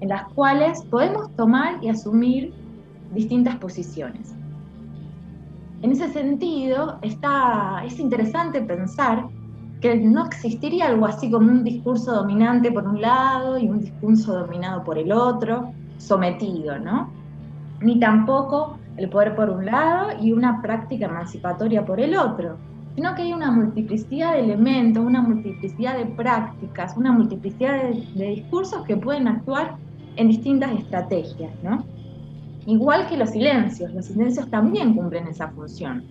en 0.00 0.10
las 0.10 0.24
cuales 0.34 0.82
podemos 0.90 1.34
tomar 1.36 1.82
y 1.82 1.88
asumir 1.88 2.52
distintas 3.14 3.56
posiciones. 3.56 4.34
En 5.82 5.90
ese 5.90 6.08
sentido, 6.12 6.98
está, 7.02 7.82
es 7.84 7.98
interesante 7.98 8.62
pensar 8.62 9.26
que 9.80 9.96
no 9.96 10.26
existiría 10.26 10.86
algo 10.86 11.06
así 11.06 11.28
como 11.28 11.50
un 11.50 11.64
discurso 11.64 12.12
dominante 12.12 12.70
por 12.70 12.86
un 12.86 13.00
lado 13.00 13.58
y 13.58 13.68
un 13.68 13.80
discurso 13.80 14.38
dominado 14.38 14.84
por 14.84 14.96
el 14.96 15.10
otro, 15.10 15.72
sometido, 15.98 16.78
¿no? 16.78 17.10
Ni 17.80 17.98
tampoco 17.98 18.78
el 18.96 19.08
poder 19.08 19.34
por 19.34 19.50
un 19.50 19.66
lado 19.66 20.10
y 20.20 20.30
una 20.32 20.62
práctica 20.62 21.06
emancipatoria 21.06 21.84
por 21.84 21.98
el 21.98 22.16
otro, 22.16 22.56
sino 22.94 23.14
que 23.16 23.22
hay 23.22 23.32
una 23.32 23.50
multiplicidad 23.50 24.34
de 24.34 24.40
elementos, 24.40 25.04
una 25.04 25.20
multiplicidad 25.20 25.98
de 25.98 26.06
prácticas, 26.06 26.96
una 26.96 27.10
multiplicidad 27.10 27.82
de, 28.14 28.28
discursos 28.28 28.84
que 28.86 28.96
pueden 28.96 29.26
actuar 29.26 29.76
en 30.14 30.28
distintas 30.28 30.70
estrategias, 30.78 31.50
¿no? 31.64 31.84
Igual 32.66 33.08
que 33.08 33.16
los 33.16 33.30
silencios, 33.30 33.92
los 33.92 34.06
silencios 34.06 34.48
también 34.48 34.94
cumplen 34.94 35.26
esa 35.26 35.48
función. 35.48 36.04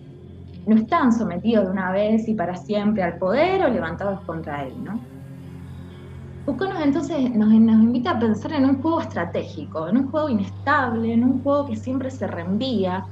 No 0.66 0.76
están 0.76 1.12
sometidos 1.12 1.64
de 1.64 1.70
una 1.72 1.90
vez 1.90 2.28
y 2.28 2.34
para 2.34 2.56
siempre 2.56 3.02
al 3.02 3.18
poder 3.18 3.64
o 3.64 3.68
levantados 3.68 4.20
contra 4.20 4.64
él, 4.64 4.74
¿no? 4.84 5.00
Entonces 6.82 7.34
nos, 7.34 7.52
invita 7.52 8.12
a 8.12 8.18
pensar 8.18 8.52
en 8.52 8.64
un 8.64 8.82
juego 8.82 9.00
estratégico, 9.00 9.88
en 9.88 9.98
un 9.98 10.10
juego 10.10 10.28
inestable, 10.28 11.12
en 11.12 11.22
un 11.22 11.42
juego 11.42 11.66
que 11.66 11.76
siempre 11.76 12.10
se 12.10 12.26
reenvía, 12.26 13.04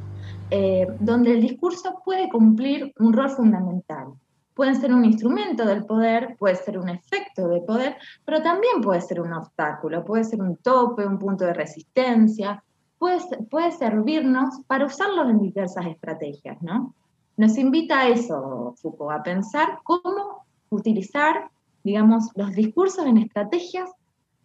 eh, 0.51 0.87
donde 0.99 1.33
el 1.33 1.41
discurso 1.41 2.03
puede 2.05 2.29
cumplir 2.29 2.93
un 2.99 3.13
rol 3.13 3.31
fundamental. 3.31 4.09
Puede 4.53 4.75
ser 4.75 4.93
un 4.93 5.05
instrumento 5.05 5.65
del 5.65 5.85
poder, 5.87 6.37
puede 6.39 6.57
ser 6.57 6.77
un 6.77 6.89
efecto 6.89 7.47
de 7.49 7.61
poder, 7.61 7.97
pero 8.25 8.43
también 8.43 8.81
puede 8.83 9.01
ser 9.01 9.21
un 9.21 9.33
obstáculo, 9.33 10.05
puede 10.05 10.25
ser 10.25 10.43
un 10.43 10.57
tope, 10.57 11.07
un 11.07 11.19
punto 11.19 11.45
de 11.45 11.55
resistencia, 11.55 12.63
puede, 13.01 13.73
servirnos 13.73 14.61
para 14.69 14.87
usarlo 14.87 15.29
en 15.29 15.41
diversas 15.41 15.87
estrategias, 15.87 16.63
¿no? 16.63 16.95
Nos 17.37 17.59
invita 17.59 18.01
a 18.01 18.09
eso, 18.09 18.77
Foucault, 18.81 19.19
a 19.19 19.23
pensar 19.25 19.81
cómo 19.83 20.45
utilizar 20.69 21.51
digamos, 21.83 22.31
los 22.35 22.53
discursos 22.53 23.07
en 23.07 23.19
estrategias 23.19 23.91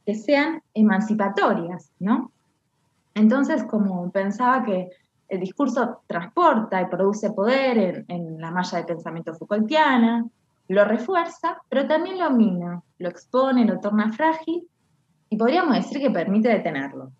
que 0.05 0.15
sean 0.15 0.61
emancipatorias, 0.73 1.91
¿no? 1.99 2.31
Entonces, 3.13 3.63
como 3.63 4.09
pensaba 4.11 4.63
que 4.63 4.89
el 5.27 5.39
discurso 5.39 6.01
transporta 6.05 6.81
y 6.81 6.85
produce 6.85 7.31
poder 7.31 8.05
en, 8.07 8.39
la 8.39 8.51
malla 8.51 8.77
de 8.77 8.83
pensamiento 8.83 9.33
Foucaultiana, 9.33 10.25
lo 10.67 10.85
refuerza, 10.85 11.61
pero 11.69 11.87
también 11.87 12.19
lo 12.19 12.29
mina, 12.31 12.81
lo 12.99 13.09
expone, 13.09 13.65
lo 13.65 13.79
torna 13.79 14.11
frágil 14.11 14.67
y 15.29 15.37
podríamos 15.37 15.75
decir 15.75 15.99
que 15.99 16.09
permite 16.11 16.49
detenerlo. 16.49 17.11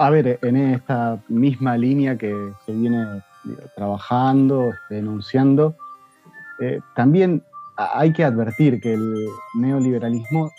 A 0.00 0.10
ver, 0.10 0.38
en 0.42 0.56
esta 0.56 1.18
misma 1.26 1.76
línea 1.76 2.16
que 2.16 2.32
se 2.64 2.72
viene 2.72 3.20
trabajando, 3.74 4.70
denunciando, 4.88 5.76
eh, 6.60 6.78
también 6.94 7.42
hay 7.76 8.12
que 8.12 8.22
advertir 8.22 8.80
que 8.80 8.94
el 8.94 9.26
neoliberalismo 9.56 10.52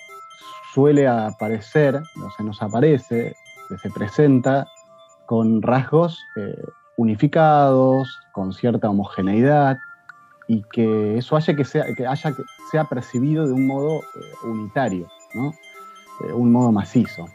suele 0.74 1.08
aparecer, 1.08 2.02
no 2.18 2.30
se 2.36 2.44
nos 2.44 2.62
aparece, 2.62 3.34
se 3.82 3.90
presenta 3.92 4.68
con 5.26 5.62
rasgos 5.62 6.20
eh, 6.36 6.62
unificados, 6.98 8.10
con 8.34 8.52
cierta 8.52 8.90
homogeneidad, 8.90 9.78
y 10.50 10.64
que 10.64 11.18
eso 11.18 11.38
haya 11.38 11.56
que 11.56 11.64
sea, 11.64 11.86
que 11.96 12.06
haya 12.06 12.32
que 12.34 12.44
sea 12.72 12.84
percibido 12.84 13.48
de 13.48 13.54
un 13.54 13.68
modo 13.68 14.00
eh, 14.00 14.48
unitario, 14.48 15.08
¿no? 15.34 15.54
un 16.36 16.52
modo 16.52 16.74
macizo. 16.74 17.26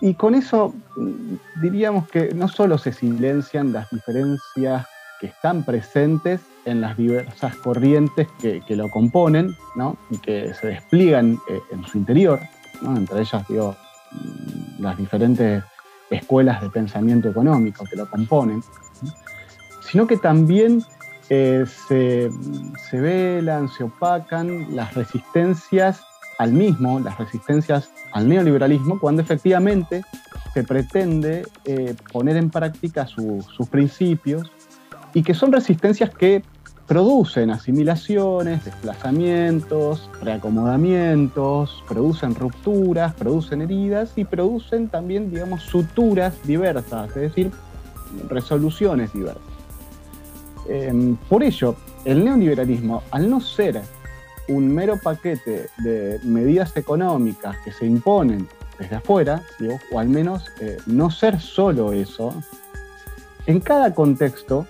Y 0.00 0.14
con 0.14 0.34
eso 0.34 0.74
mm, 0.96 1.60
diríamos 1.62 2.08
que 2.08 2.34
no 2.34 2.48
solo 2.48 2.78
se 2.78 2.92
silencian 2.92 3.72
las 3.72 3.88
diferencias 3.90 4.86
que 5.20 5.26
están 5.28 5.64
presentes 5.64 6.40
en 6.64 6.80
las 6.80 6.96
diversas 6.96 7.54
corrientes 7.56 8.28
que, 8.40 8.62
lo 8.70 8.88
componen 8.90 9.54
¿no? 9.76 9.96
y 10.10 10.18
que 10.18 10.52
se 10.54 10.68
despliegan 10.68 11.38
eh, 11.48 11.60
en 11.70 11.84
su 11.84 11.98
interior, 11.98 12.40
¿no? 12.82 12.96
entre 12.96 13.20
ellas 13.20 13.46
digo, 13.48 13.76
mm, 14.12 14.82
las 14.82 14.96
diferentes 14.96 15.62
escuelas 16.10 16.60
de 16.62 16.70
pensamiento 16.70 17.28
económico 17.28 17.84
que 17.84 17.96
lo 17.96 18.08
componen, 18.08 18.62
sino 19.80 20.06
que 20.06 20.16
también 20.16 20.82
eh, 21.30 21.64
se, 21.88 22.30
se 22.90 23.00
velan, 23.00 23.68
se 23.68 23.84
opacan 23.84 24.74
las 24.74 24.94
resistencias 24.94 26.02
al 26.38 26.52
mismo, 26.52 27.00
las 27.00 27.18
resistencias 27.18 27.90
al 28.12 28.28
neoliberalismo, 28.28 28.98
cuando 28.98 29.22
efectivamente 29.22 30.04
se 30.52 30.64
pretende 30.64 31.46
eh, 31.64 31.94
poner 32.12 32.36
en 32.36 32.50
práctica 32.50 33.06
sus 33.06 33.68
principios 33.70 34.50
y 35.12 35.22
que 35.22 35.34
son 35.34 35.52
resistencias 35.52 36.10
que 36.10 36.42
producen 36.86 37.50
asimilaciones, 37.50 38.64
desplazamientos, 38.64 40.10
reacomodamientos, 40.22 41.82
producen 41.88 42.34
rupturas, 42.34 43.14
producen 43.14 43.62
heridas 43.62 44.12
y 44.16 44.24
producen 44.24 44.88
también, 44.88 45.30
digamos, 45.30 45.62
suturas 45.62 46.34
diversas, 46.44 47.08
es 47.10 47.14
decir, 47.14 47.50
resoluciones 48.28 49.12
diversas. 49.12 49.42
Em, 50.68 51.16
por 51.28 51.42
ello, 51.42 51.74
el 52.04 52.24
neoliberalismo, 52.24 53.02
al 53.10 53.30
no 53.30 53.40
ser 53.40 53.82
un 54.48 54.72
mero 54.74 54.98
paquete 55.02 55.68
de 55.78 56.20
medidas 56.22 56.76
económicas 56.76 57.56
que 57.64 57.72
se 57.72 57.86
imponen 57.86 58.48
desde 58.78 58.96
afuera, 58.96 59.42
o 59.92 59.98
al 59.98 60.08
menos 60.08 60.50
eh, 60.60 60.78
no 60.86 61.10
ser 61.10 61.40
solo 61.40 61.92
eso, 61.92 62.34
en 63.46 63.60
cada 63.60 63.94
contexto 63.94 64.66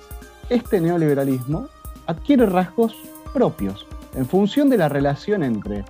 este 0.49 0.81
neoliberalismo 0.81 1.69
adquiere 2.07 2.47
rasgos 2.47 2.95
propios 3.33 3.87
en 4.15 4.27
función 4.27 4.69
de 4.69 4.77
la 4.77 4.89
relación 4.89 5.43
entre, 5.43 5.85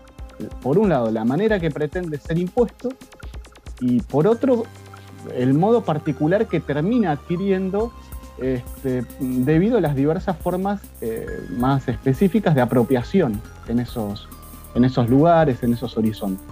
por 0.62 0.78
un 0.78 0.88
lado, 0.88 1.10
la 1.10 1.24
manera 1.24 1.60
que 1.60 1.70
pretende 1.70 2.18
ser 2.18 2.38
impuesto 2.38 2.90
y 3.80 4.00
por 4.00 4.26
otro, 4.26 4.64
el 5.34 5.54
modo 5.54 5.82
particular 5.82 6.46
que 6.46 6.60
termina 6.60 7.12
adquiriendo 7.12 7.92
este, 8.38 9.04
debido 9.20 9.78
a 9.78 9.80
las 9.80 9.94
diversas 9.94 10.36
formas 10.36 10.80
eh, 11.00 11.26
más 11.50 11.88
específicas 11.88 12.54
de 12.54 12.60
apropiación 12.60 13.40
en 13.68 13.78
esos, 13.78 14.28
en 14.74 14.84
esos 14.84 15.08
lugares, 15.08 15.62
en 15.62 15.72
esos 15.72 15.96
horizontes. 15.96 16.46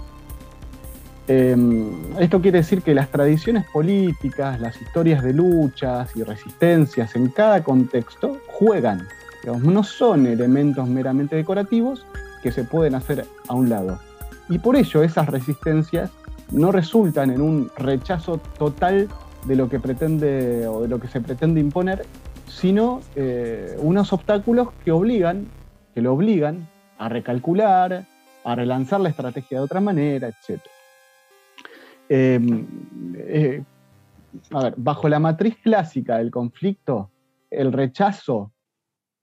Em, 1.29 1.91
esto 2.19 2.41
quiere 2.41 2.59
decir 2.59 2.83
que 2.83 2.95
las 2.95 3.09
tradiciones 3.09 3.65
políticas, 3.73 4.61
las 4.61 4.81
historias 4.81 5.23
de 5.23 5.33
luchas 5.33 6.15
y 6.17 6.25
resistencias 6.25 7.15
en 7.15 7.29
cada 7.29 7.63
contexto 7.63 8.39
juegan, 8.49 9.07
no 9.63 9.83
son 9.83 10.27
elementos 10.27 10.89
meramente 10.89 11.37
decorativos 11.37 12.07
que 12.43 12.53
se 12.53 12.65
pueden 12.65 12.95
hacer 12.95 13.25
a 13.49 13.55
un 13.55 13.69
lado. 13.69 13.99
Y 14.49 14.59
por 14.59 14.77
ello 14.77 15.03
esas 15.03 15.29
resistencias 15.29 16.11
no 16.51 16.71
resultan 16.71 17.31
en 17.31 17.41
un 17.41 17.71
rechazo 17.77 18.39
total 18.59 19.09
de 19.47 19.57
lo 19.57 19.69
que 19.69 19.81
pretende 19.81 20.67
o 20.67 20.83
de 20.83 20.89
lo 20.89 21.01
que 21.01 21.09
se 21.09 21.21
pretende 21.21 21.61
imponer, 21.61 22.05
sino 22.47 23.01
eh, 23.17 23.77
unos 23.79 24.13
obstáculos 24.13 24.69
que 24.85 24.93
obligan, 24.93 25.47
que 25.95 26.01
lo 26.01 26.13
obligan 26.15 26.69
a 26.99 27.09
recalcular, 27.09 28.05
a 28.45 28.55
relanzar 28.55 29.01
la 29.01 29.09
estrategia 29.09 29.59
de 29.59 29.65
otra 29.65 29.81
manera, 29.81 30.29
etc. 30.29 30.61
Em, 32.09 32.67
eh, 33.17 33.63
a 34.51 34.63
ver, 34.65 34.75
bajo 34.77 35.09
la 35.09 35.19
matriz 35.19 35.57
clásica 35.63 36.19
del 36.19 36.31
conflicto, 36.31 37.11
el 37.51 37.73
rechazo 37.73 38.53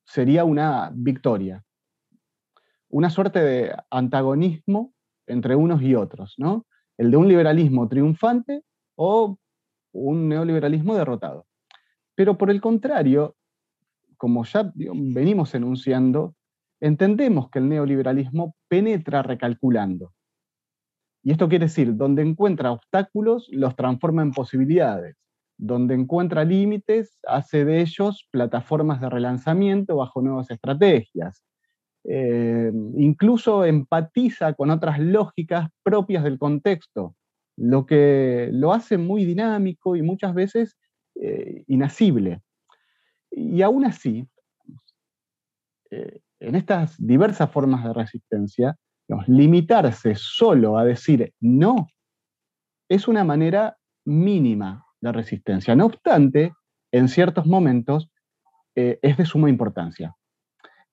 sería 0.06 0.44
una 0.44 0.92
victoria, 0.94 1.64
una 2.90 3.10
suerte 3.10 3.40
de 3.40 3.76
antagonismo 3.90 4.94
entre 5.28 5.56
unos 5.56 5.82
y 5.82 5.96
otros, 5.96 6.36
¿no? 6.38 6.66
El 6.98 7.12
de 7.12 7.18
un 7.18 7.28
liberalismo 7.28 7.88
triunfante 7.88 8.64
o 8.96 9.38
un 9.92 10.30
neoliberalismo 10.30 10.96
derrotado. 10.96 11.46
Pero 12.16 12.38
por 12.38 12.52
el 12.52 12.62
contrario, 12.62 13.36
como 14.18 14.44
ya 14.44 14.72
venimos 14.76 15.56
enunciando, 15.56 16.36
entendemos 16.82 17.50
que 17.50 17.60
el 17.60 17.70
neoliberalismo 17.70 18.56
penetra 18.68 19.24
recalculando. 19.24 20.14
Y 21.24 21.32
esto 21.32 21.50
quiere 21.50 21.66
decir, 21.66 21.96
donde 21.96 22.22
encuentra 22.22 22.72
obstáculos, 22.72 23.48
los 23.52 23.76
transforma 23.76 24.22
en 24.22 24.32
posibilidades. 24.32 25.18
Donde 25.58 25.94
encuentra 25.94 26.46
límites, 26.46 27.20
hace 27.28 27.66
de 27.66 27.82
ellos 27.82 28.28
plataformas 28.32 29.02
de 29.02 29.10
relanzamiento 29.10 29.98
bajo 29.98 30.22
nuevas 30.22 30.50
estrategias. 30.52 31.44
Eh, 32.06 32.72
incluso 32.98 33.66
empatiza 33.66 34.54
con 34.54 34.72
otras 34.72 35.00
lógicas 35.00 35.70
propias 35.84 36.24
del 36.24 36.40
contexto, 36.40 37.16
lo 37.60 37.86
que 37.86 38.50
lo 38.52 38.74
hace 38.74 38.98
muy 38.98 39.26
dinámico 39.26 39.96
y 39.96 40.02
muchas 40.02 40.34
veces 40.34 40.78
eh. 41.16 41.64
Y 43.32 43.62
aún 43.62 43.86
así, 43.86 44.28
eh, 45.92 46.22
en 46.40 46.56
estas 46.56 46.96
diversas 46.98 47.52
formas 47.52 47.84
de 47.84 47.94
resistencia, 47.94 48.78
limitarse 49.28 50.14
solo 50.16 50.78
a 50.78 50.86
decir 50.86 51.34
no 51.40 51.88
es 52.88 53.08
una 53.08 53.24
manera 53.24 53.78
mínima 54.06 54.86
de 55.02 55.12
resistencia. 55.12 55.76
No 55.76 55.88
obstante, 55.88 56.54
en 56.92 57.08
ciertos 57.08 57.46
momentos 57.46 58.10
eh, 58.76 59.00
es 59.02 59.18
de 59.18 59.26
suma 59.26 59.50
importancia. 59.50 60.16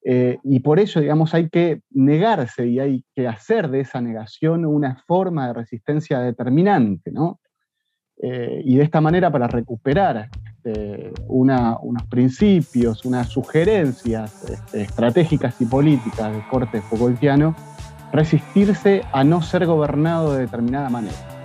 Eh, 0.08 0.38
y 0.44 0.60
por 0.60 0.78
ello, 0.78 1.00
digamos, 1.00 1.34
hay 1.34 1.48
que 1.50 1.80
negarse 1.90 2.64
y 2.64 2.78
hay 2.78 3.04
que 3.12 3.26
hacer 3.26 3.68
de 3.68 3.80
esa 3.80 4.00
negación 4.00 4.64
una 4.64 5.02
forma 5.04 5.48
de 5.48 5.54
resistencia 5.54 6.20
determinante, 6.20 7.10
¿no? 7.10 7.40
Eh, 8.22 8.62
y 8.64 8.76
de 8.76 8.84
esta 8.84 9.00
manera, 9.00 9.32
para 9.32 9.48
recuperar 9.48 10.28
este, 10.44 11.12
unos 11.26 12.04
principios, 12.08 13.04
unas 13.04 13.28
sugerencias 13.30 14.48
este, 14.48 14.82
estratégicas 14.82 15.60
y 15.60 15.66
políticas 15.66 16.32
de 16.32 16.42
corte 16.50 16.82
Foucaultiano, 16.82 17.56
resistirse 18.12 19.02
a 19.12 19.24
no 19.24 19.42
ser 19.42 19.66
gobernado 19.66 20.34
de 20.34 20.42
determinada 20.42 20.88
manera. 20.88 21.35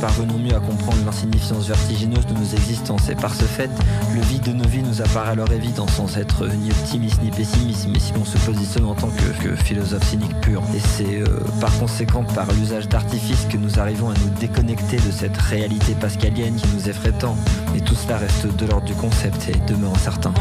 Parvenons 0.00 0.38
mieux 0.38 0.54
à 0.54 0.60
comprendre 0.60 0.98
l'insignifiance 1.04 1.68
vertigineuse 1.68 2.26
de 2.26 2.34
nos 2.34 2.44
existences 2.44 3.08
et 3.08 3.14
par 3.14 3.34
ce 3.34 3.44
fait, 3.44 3.70
le 4.14 4.20
vide 4.22 4.42
de 4.42 4.52
nos 4.52 4.68
vies 4.68 4.82
nous 4.82 5.00
apparaît 5.00 5.30
alors 5.30 5.50
évident 5.52 5.86
sans 5.86 6.16
être 6.16 6.46
ni 6.46 6.70
optimiste 6.70 7.22
ni 7.22 7.30
pessimiste, 7.30 7.88
mais 7.92 8.00
si 8.00 8.12
l'on 8.14 8.24
se 8.24 8.36
positionne 8.38 8.86
en 8.86 8.94
tant 8.94 9.10
que, 9.10 9.54
philosophe 9.56 10.04
cynique 10.08 10.40
pur. 10.40 10.62
Et 10.74 10.80
c'est 10.80 11.20
euh, 11.20 11.26
par 11.60 11.76
conséquent 11.78 12.24
par 12.24 12.50
l'usage 12.52 12.88
d'artifices 12.88 13.46
que 13.48 13.56
nous 13.56 13.78
arrivons 13.78 14.10
à 14.10 14.14
nous 14.14 14.30
déconnecter 14.40 14.96
de 14.96 15.12
cette 15.12 15.36
réalité 15.36 15.94
pascalienne 15.94 16.56
qui 16.56 16.66
nous 16.74 16.88
effraie 16.88 17.12
tant. 17.12 17.36
Mais 17.72 17.80
tout 17.80 17.94
cela 17.94 18.18
reste 18.18 18.46
de 18.56 18.66
l'ordre 18.66 18.86
du 18.86 18.94
concept 18.94 19.48
et 19.48 19.72
demeure 19.72 19.94
incertain. 19.94 20.32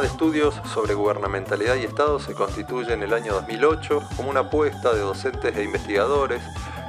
De 0.00 0.06
estudios 0.06 0.54
sobre 0.72 0.94
gubernamentalidad 0.94 1.76
y 1.76 1.84
Estado 1.84 2.18
se 2.18 2.32
constituye 2.32 2.94
en 2.94 3.02
el 3.02 3.12
año 3.12 3.34
2008 3.34 4.02
como 4.16 4.30
una 4.30 4.40
apuesta 4.40 4.94
de 4.94 5.00
docentes 5.00 5.54
e 5.54 5.64
investigadores 5.64 6.42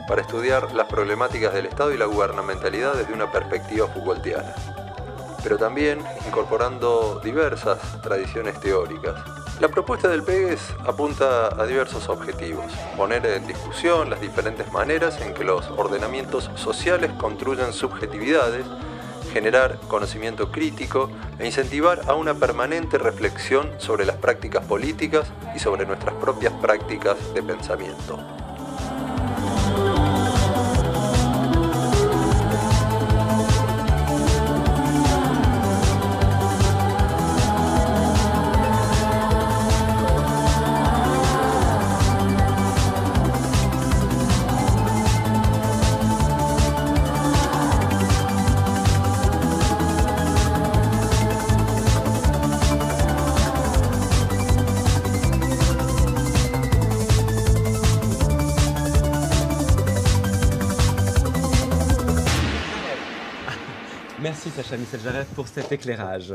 para 0.08 0.22
estudiar 0.22 0.74
las 0.74 0.88
problemáticas 0.88 1.54
del 1.54 1.66
Estado 1.66 1.94
y 1.94 1.98
la 1.98 2.06
gubernamentalidad 2.06 2.94
desde 2.94 3.14
una 3.14 3.30
perspectiva 3.30 3.88
Foucaultiana, 3.88 4.56
pero 5.44 5.58
también 5.58 6.00
incorporando 6.26 7.20
diversas 7.22 7.80
tradiciones 8.02 8.60
teóricas. 8.62 9.16
La 9.60 9.68
propuesta 9.68 10.08
del 10.08 10.24
PEGES 10.24 10.74
apunta 10.86 11.62
a 11.62 11.66
diversos 11.66 12.08
objetivos, 12.08 12.72
poner 12.96 13.26
en 13.26 13.46
discusión 13.46 14.10
las 14.10 14.22
diferentes 14.22 14.72
maneras 14.72 15.20
en 15.20 15.34
que 15.34 15.44
los 15.44 15.70
ordenamientos 15.72 16.50
sociales 16.56 17.12
construyen 17.20 17.74
subjetividades 17.74 18.66
generar 19.34 19.80
conocimiento 19.88 20.52
crítico 20.52 21.10
e 21.40 21.46
incentivar 21.48 22.02
a 22.08 22.14
una 22.14 22.36
permanente 22.36 23.00
reflexión 23.00 23.72
sobre 23.80 24.06
las 24.06 24.18
prácticas 24.18 24.64
políticas 24.66 25.32
y 25.56 25.60
sobre 25.60 25.86
nuestras 25.88 26.14
propias 26.16 26.54
prácticas 26.54 27.34
de 27.34 27.42
pensamiento. 27.42 28.43
Merci 64.74 64.86
Sacha 64.92 64.98
Michel 64.98 65.00
Jaref 65.02 65.28
pour 65.36 65.48
cet 65.48 65.72
éclairage. 65.72 66.34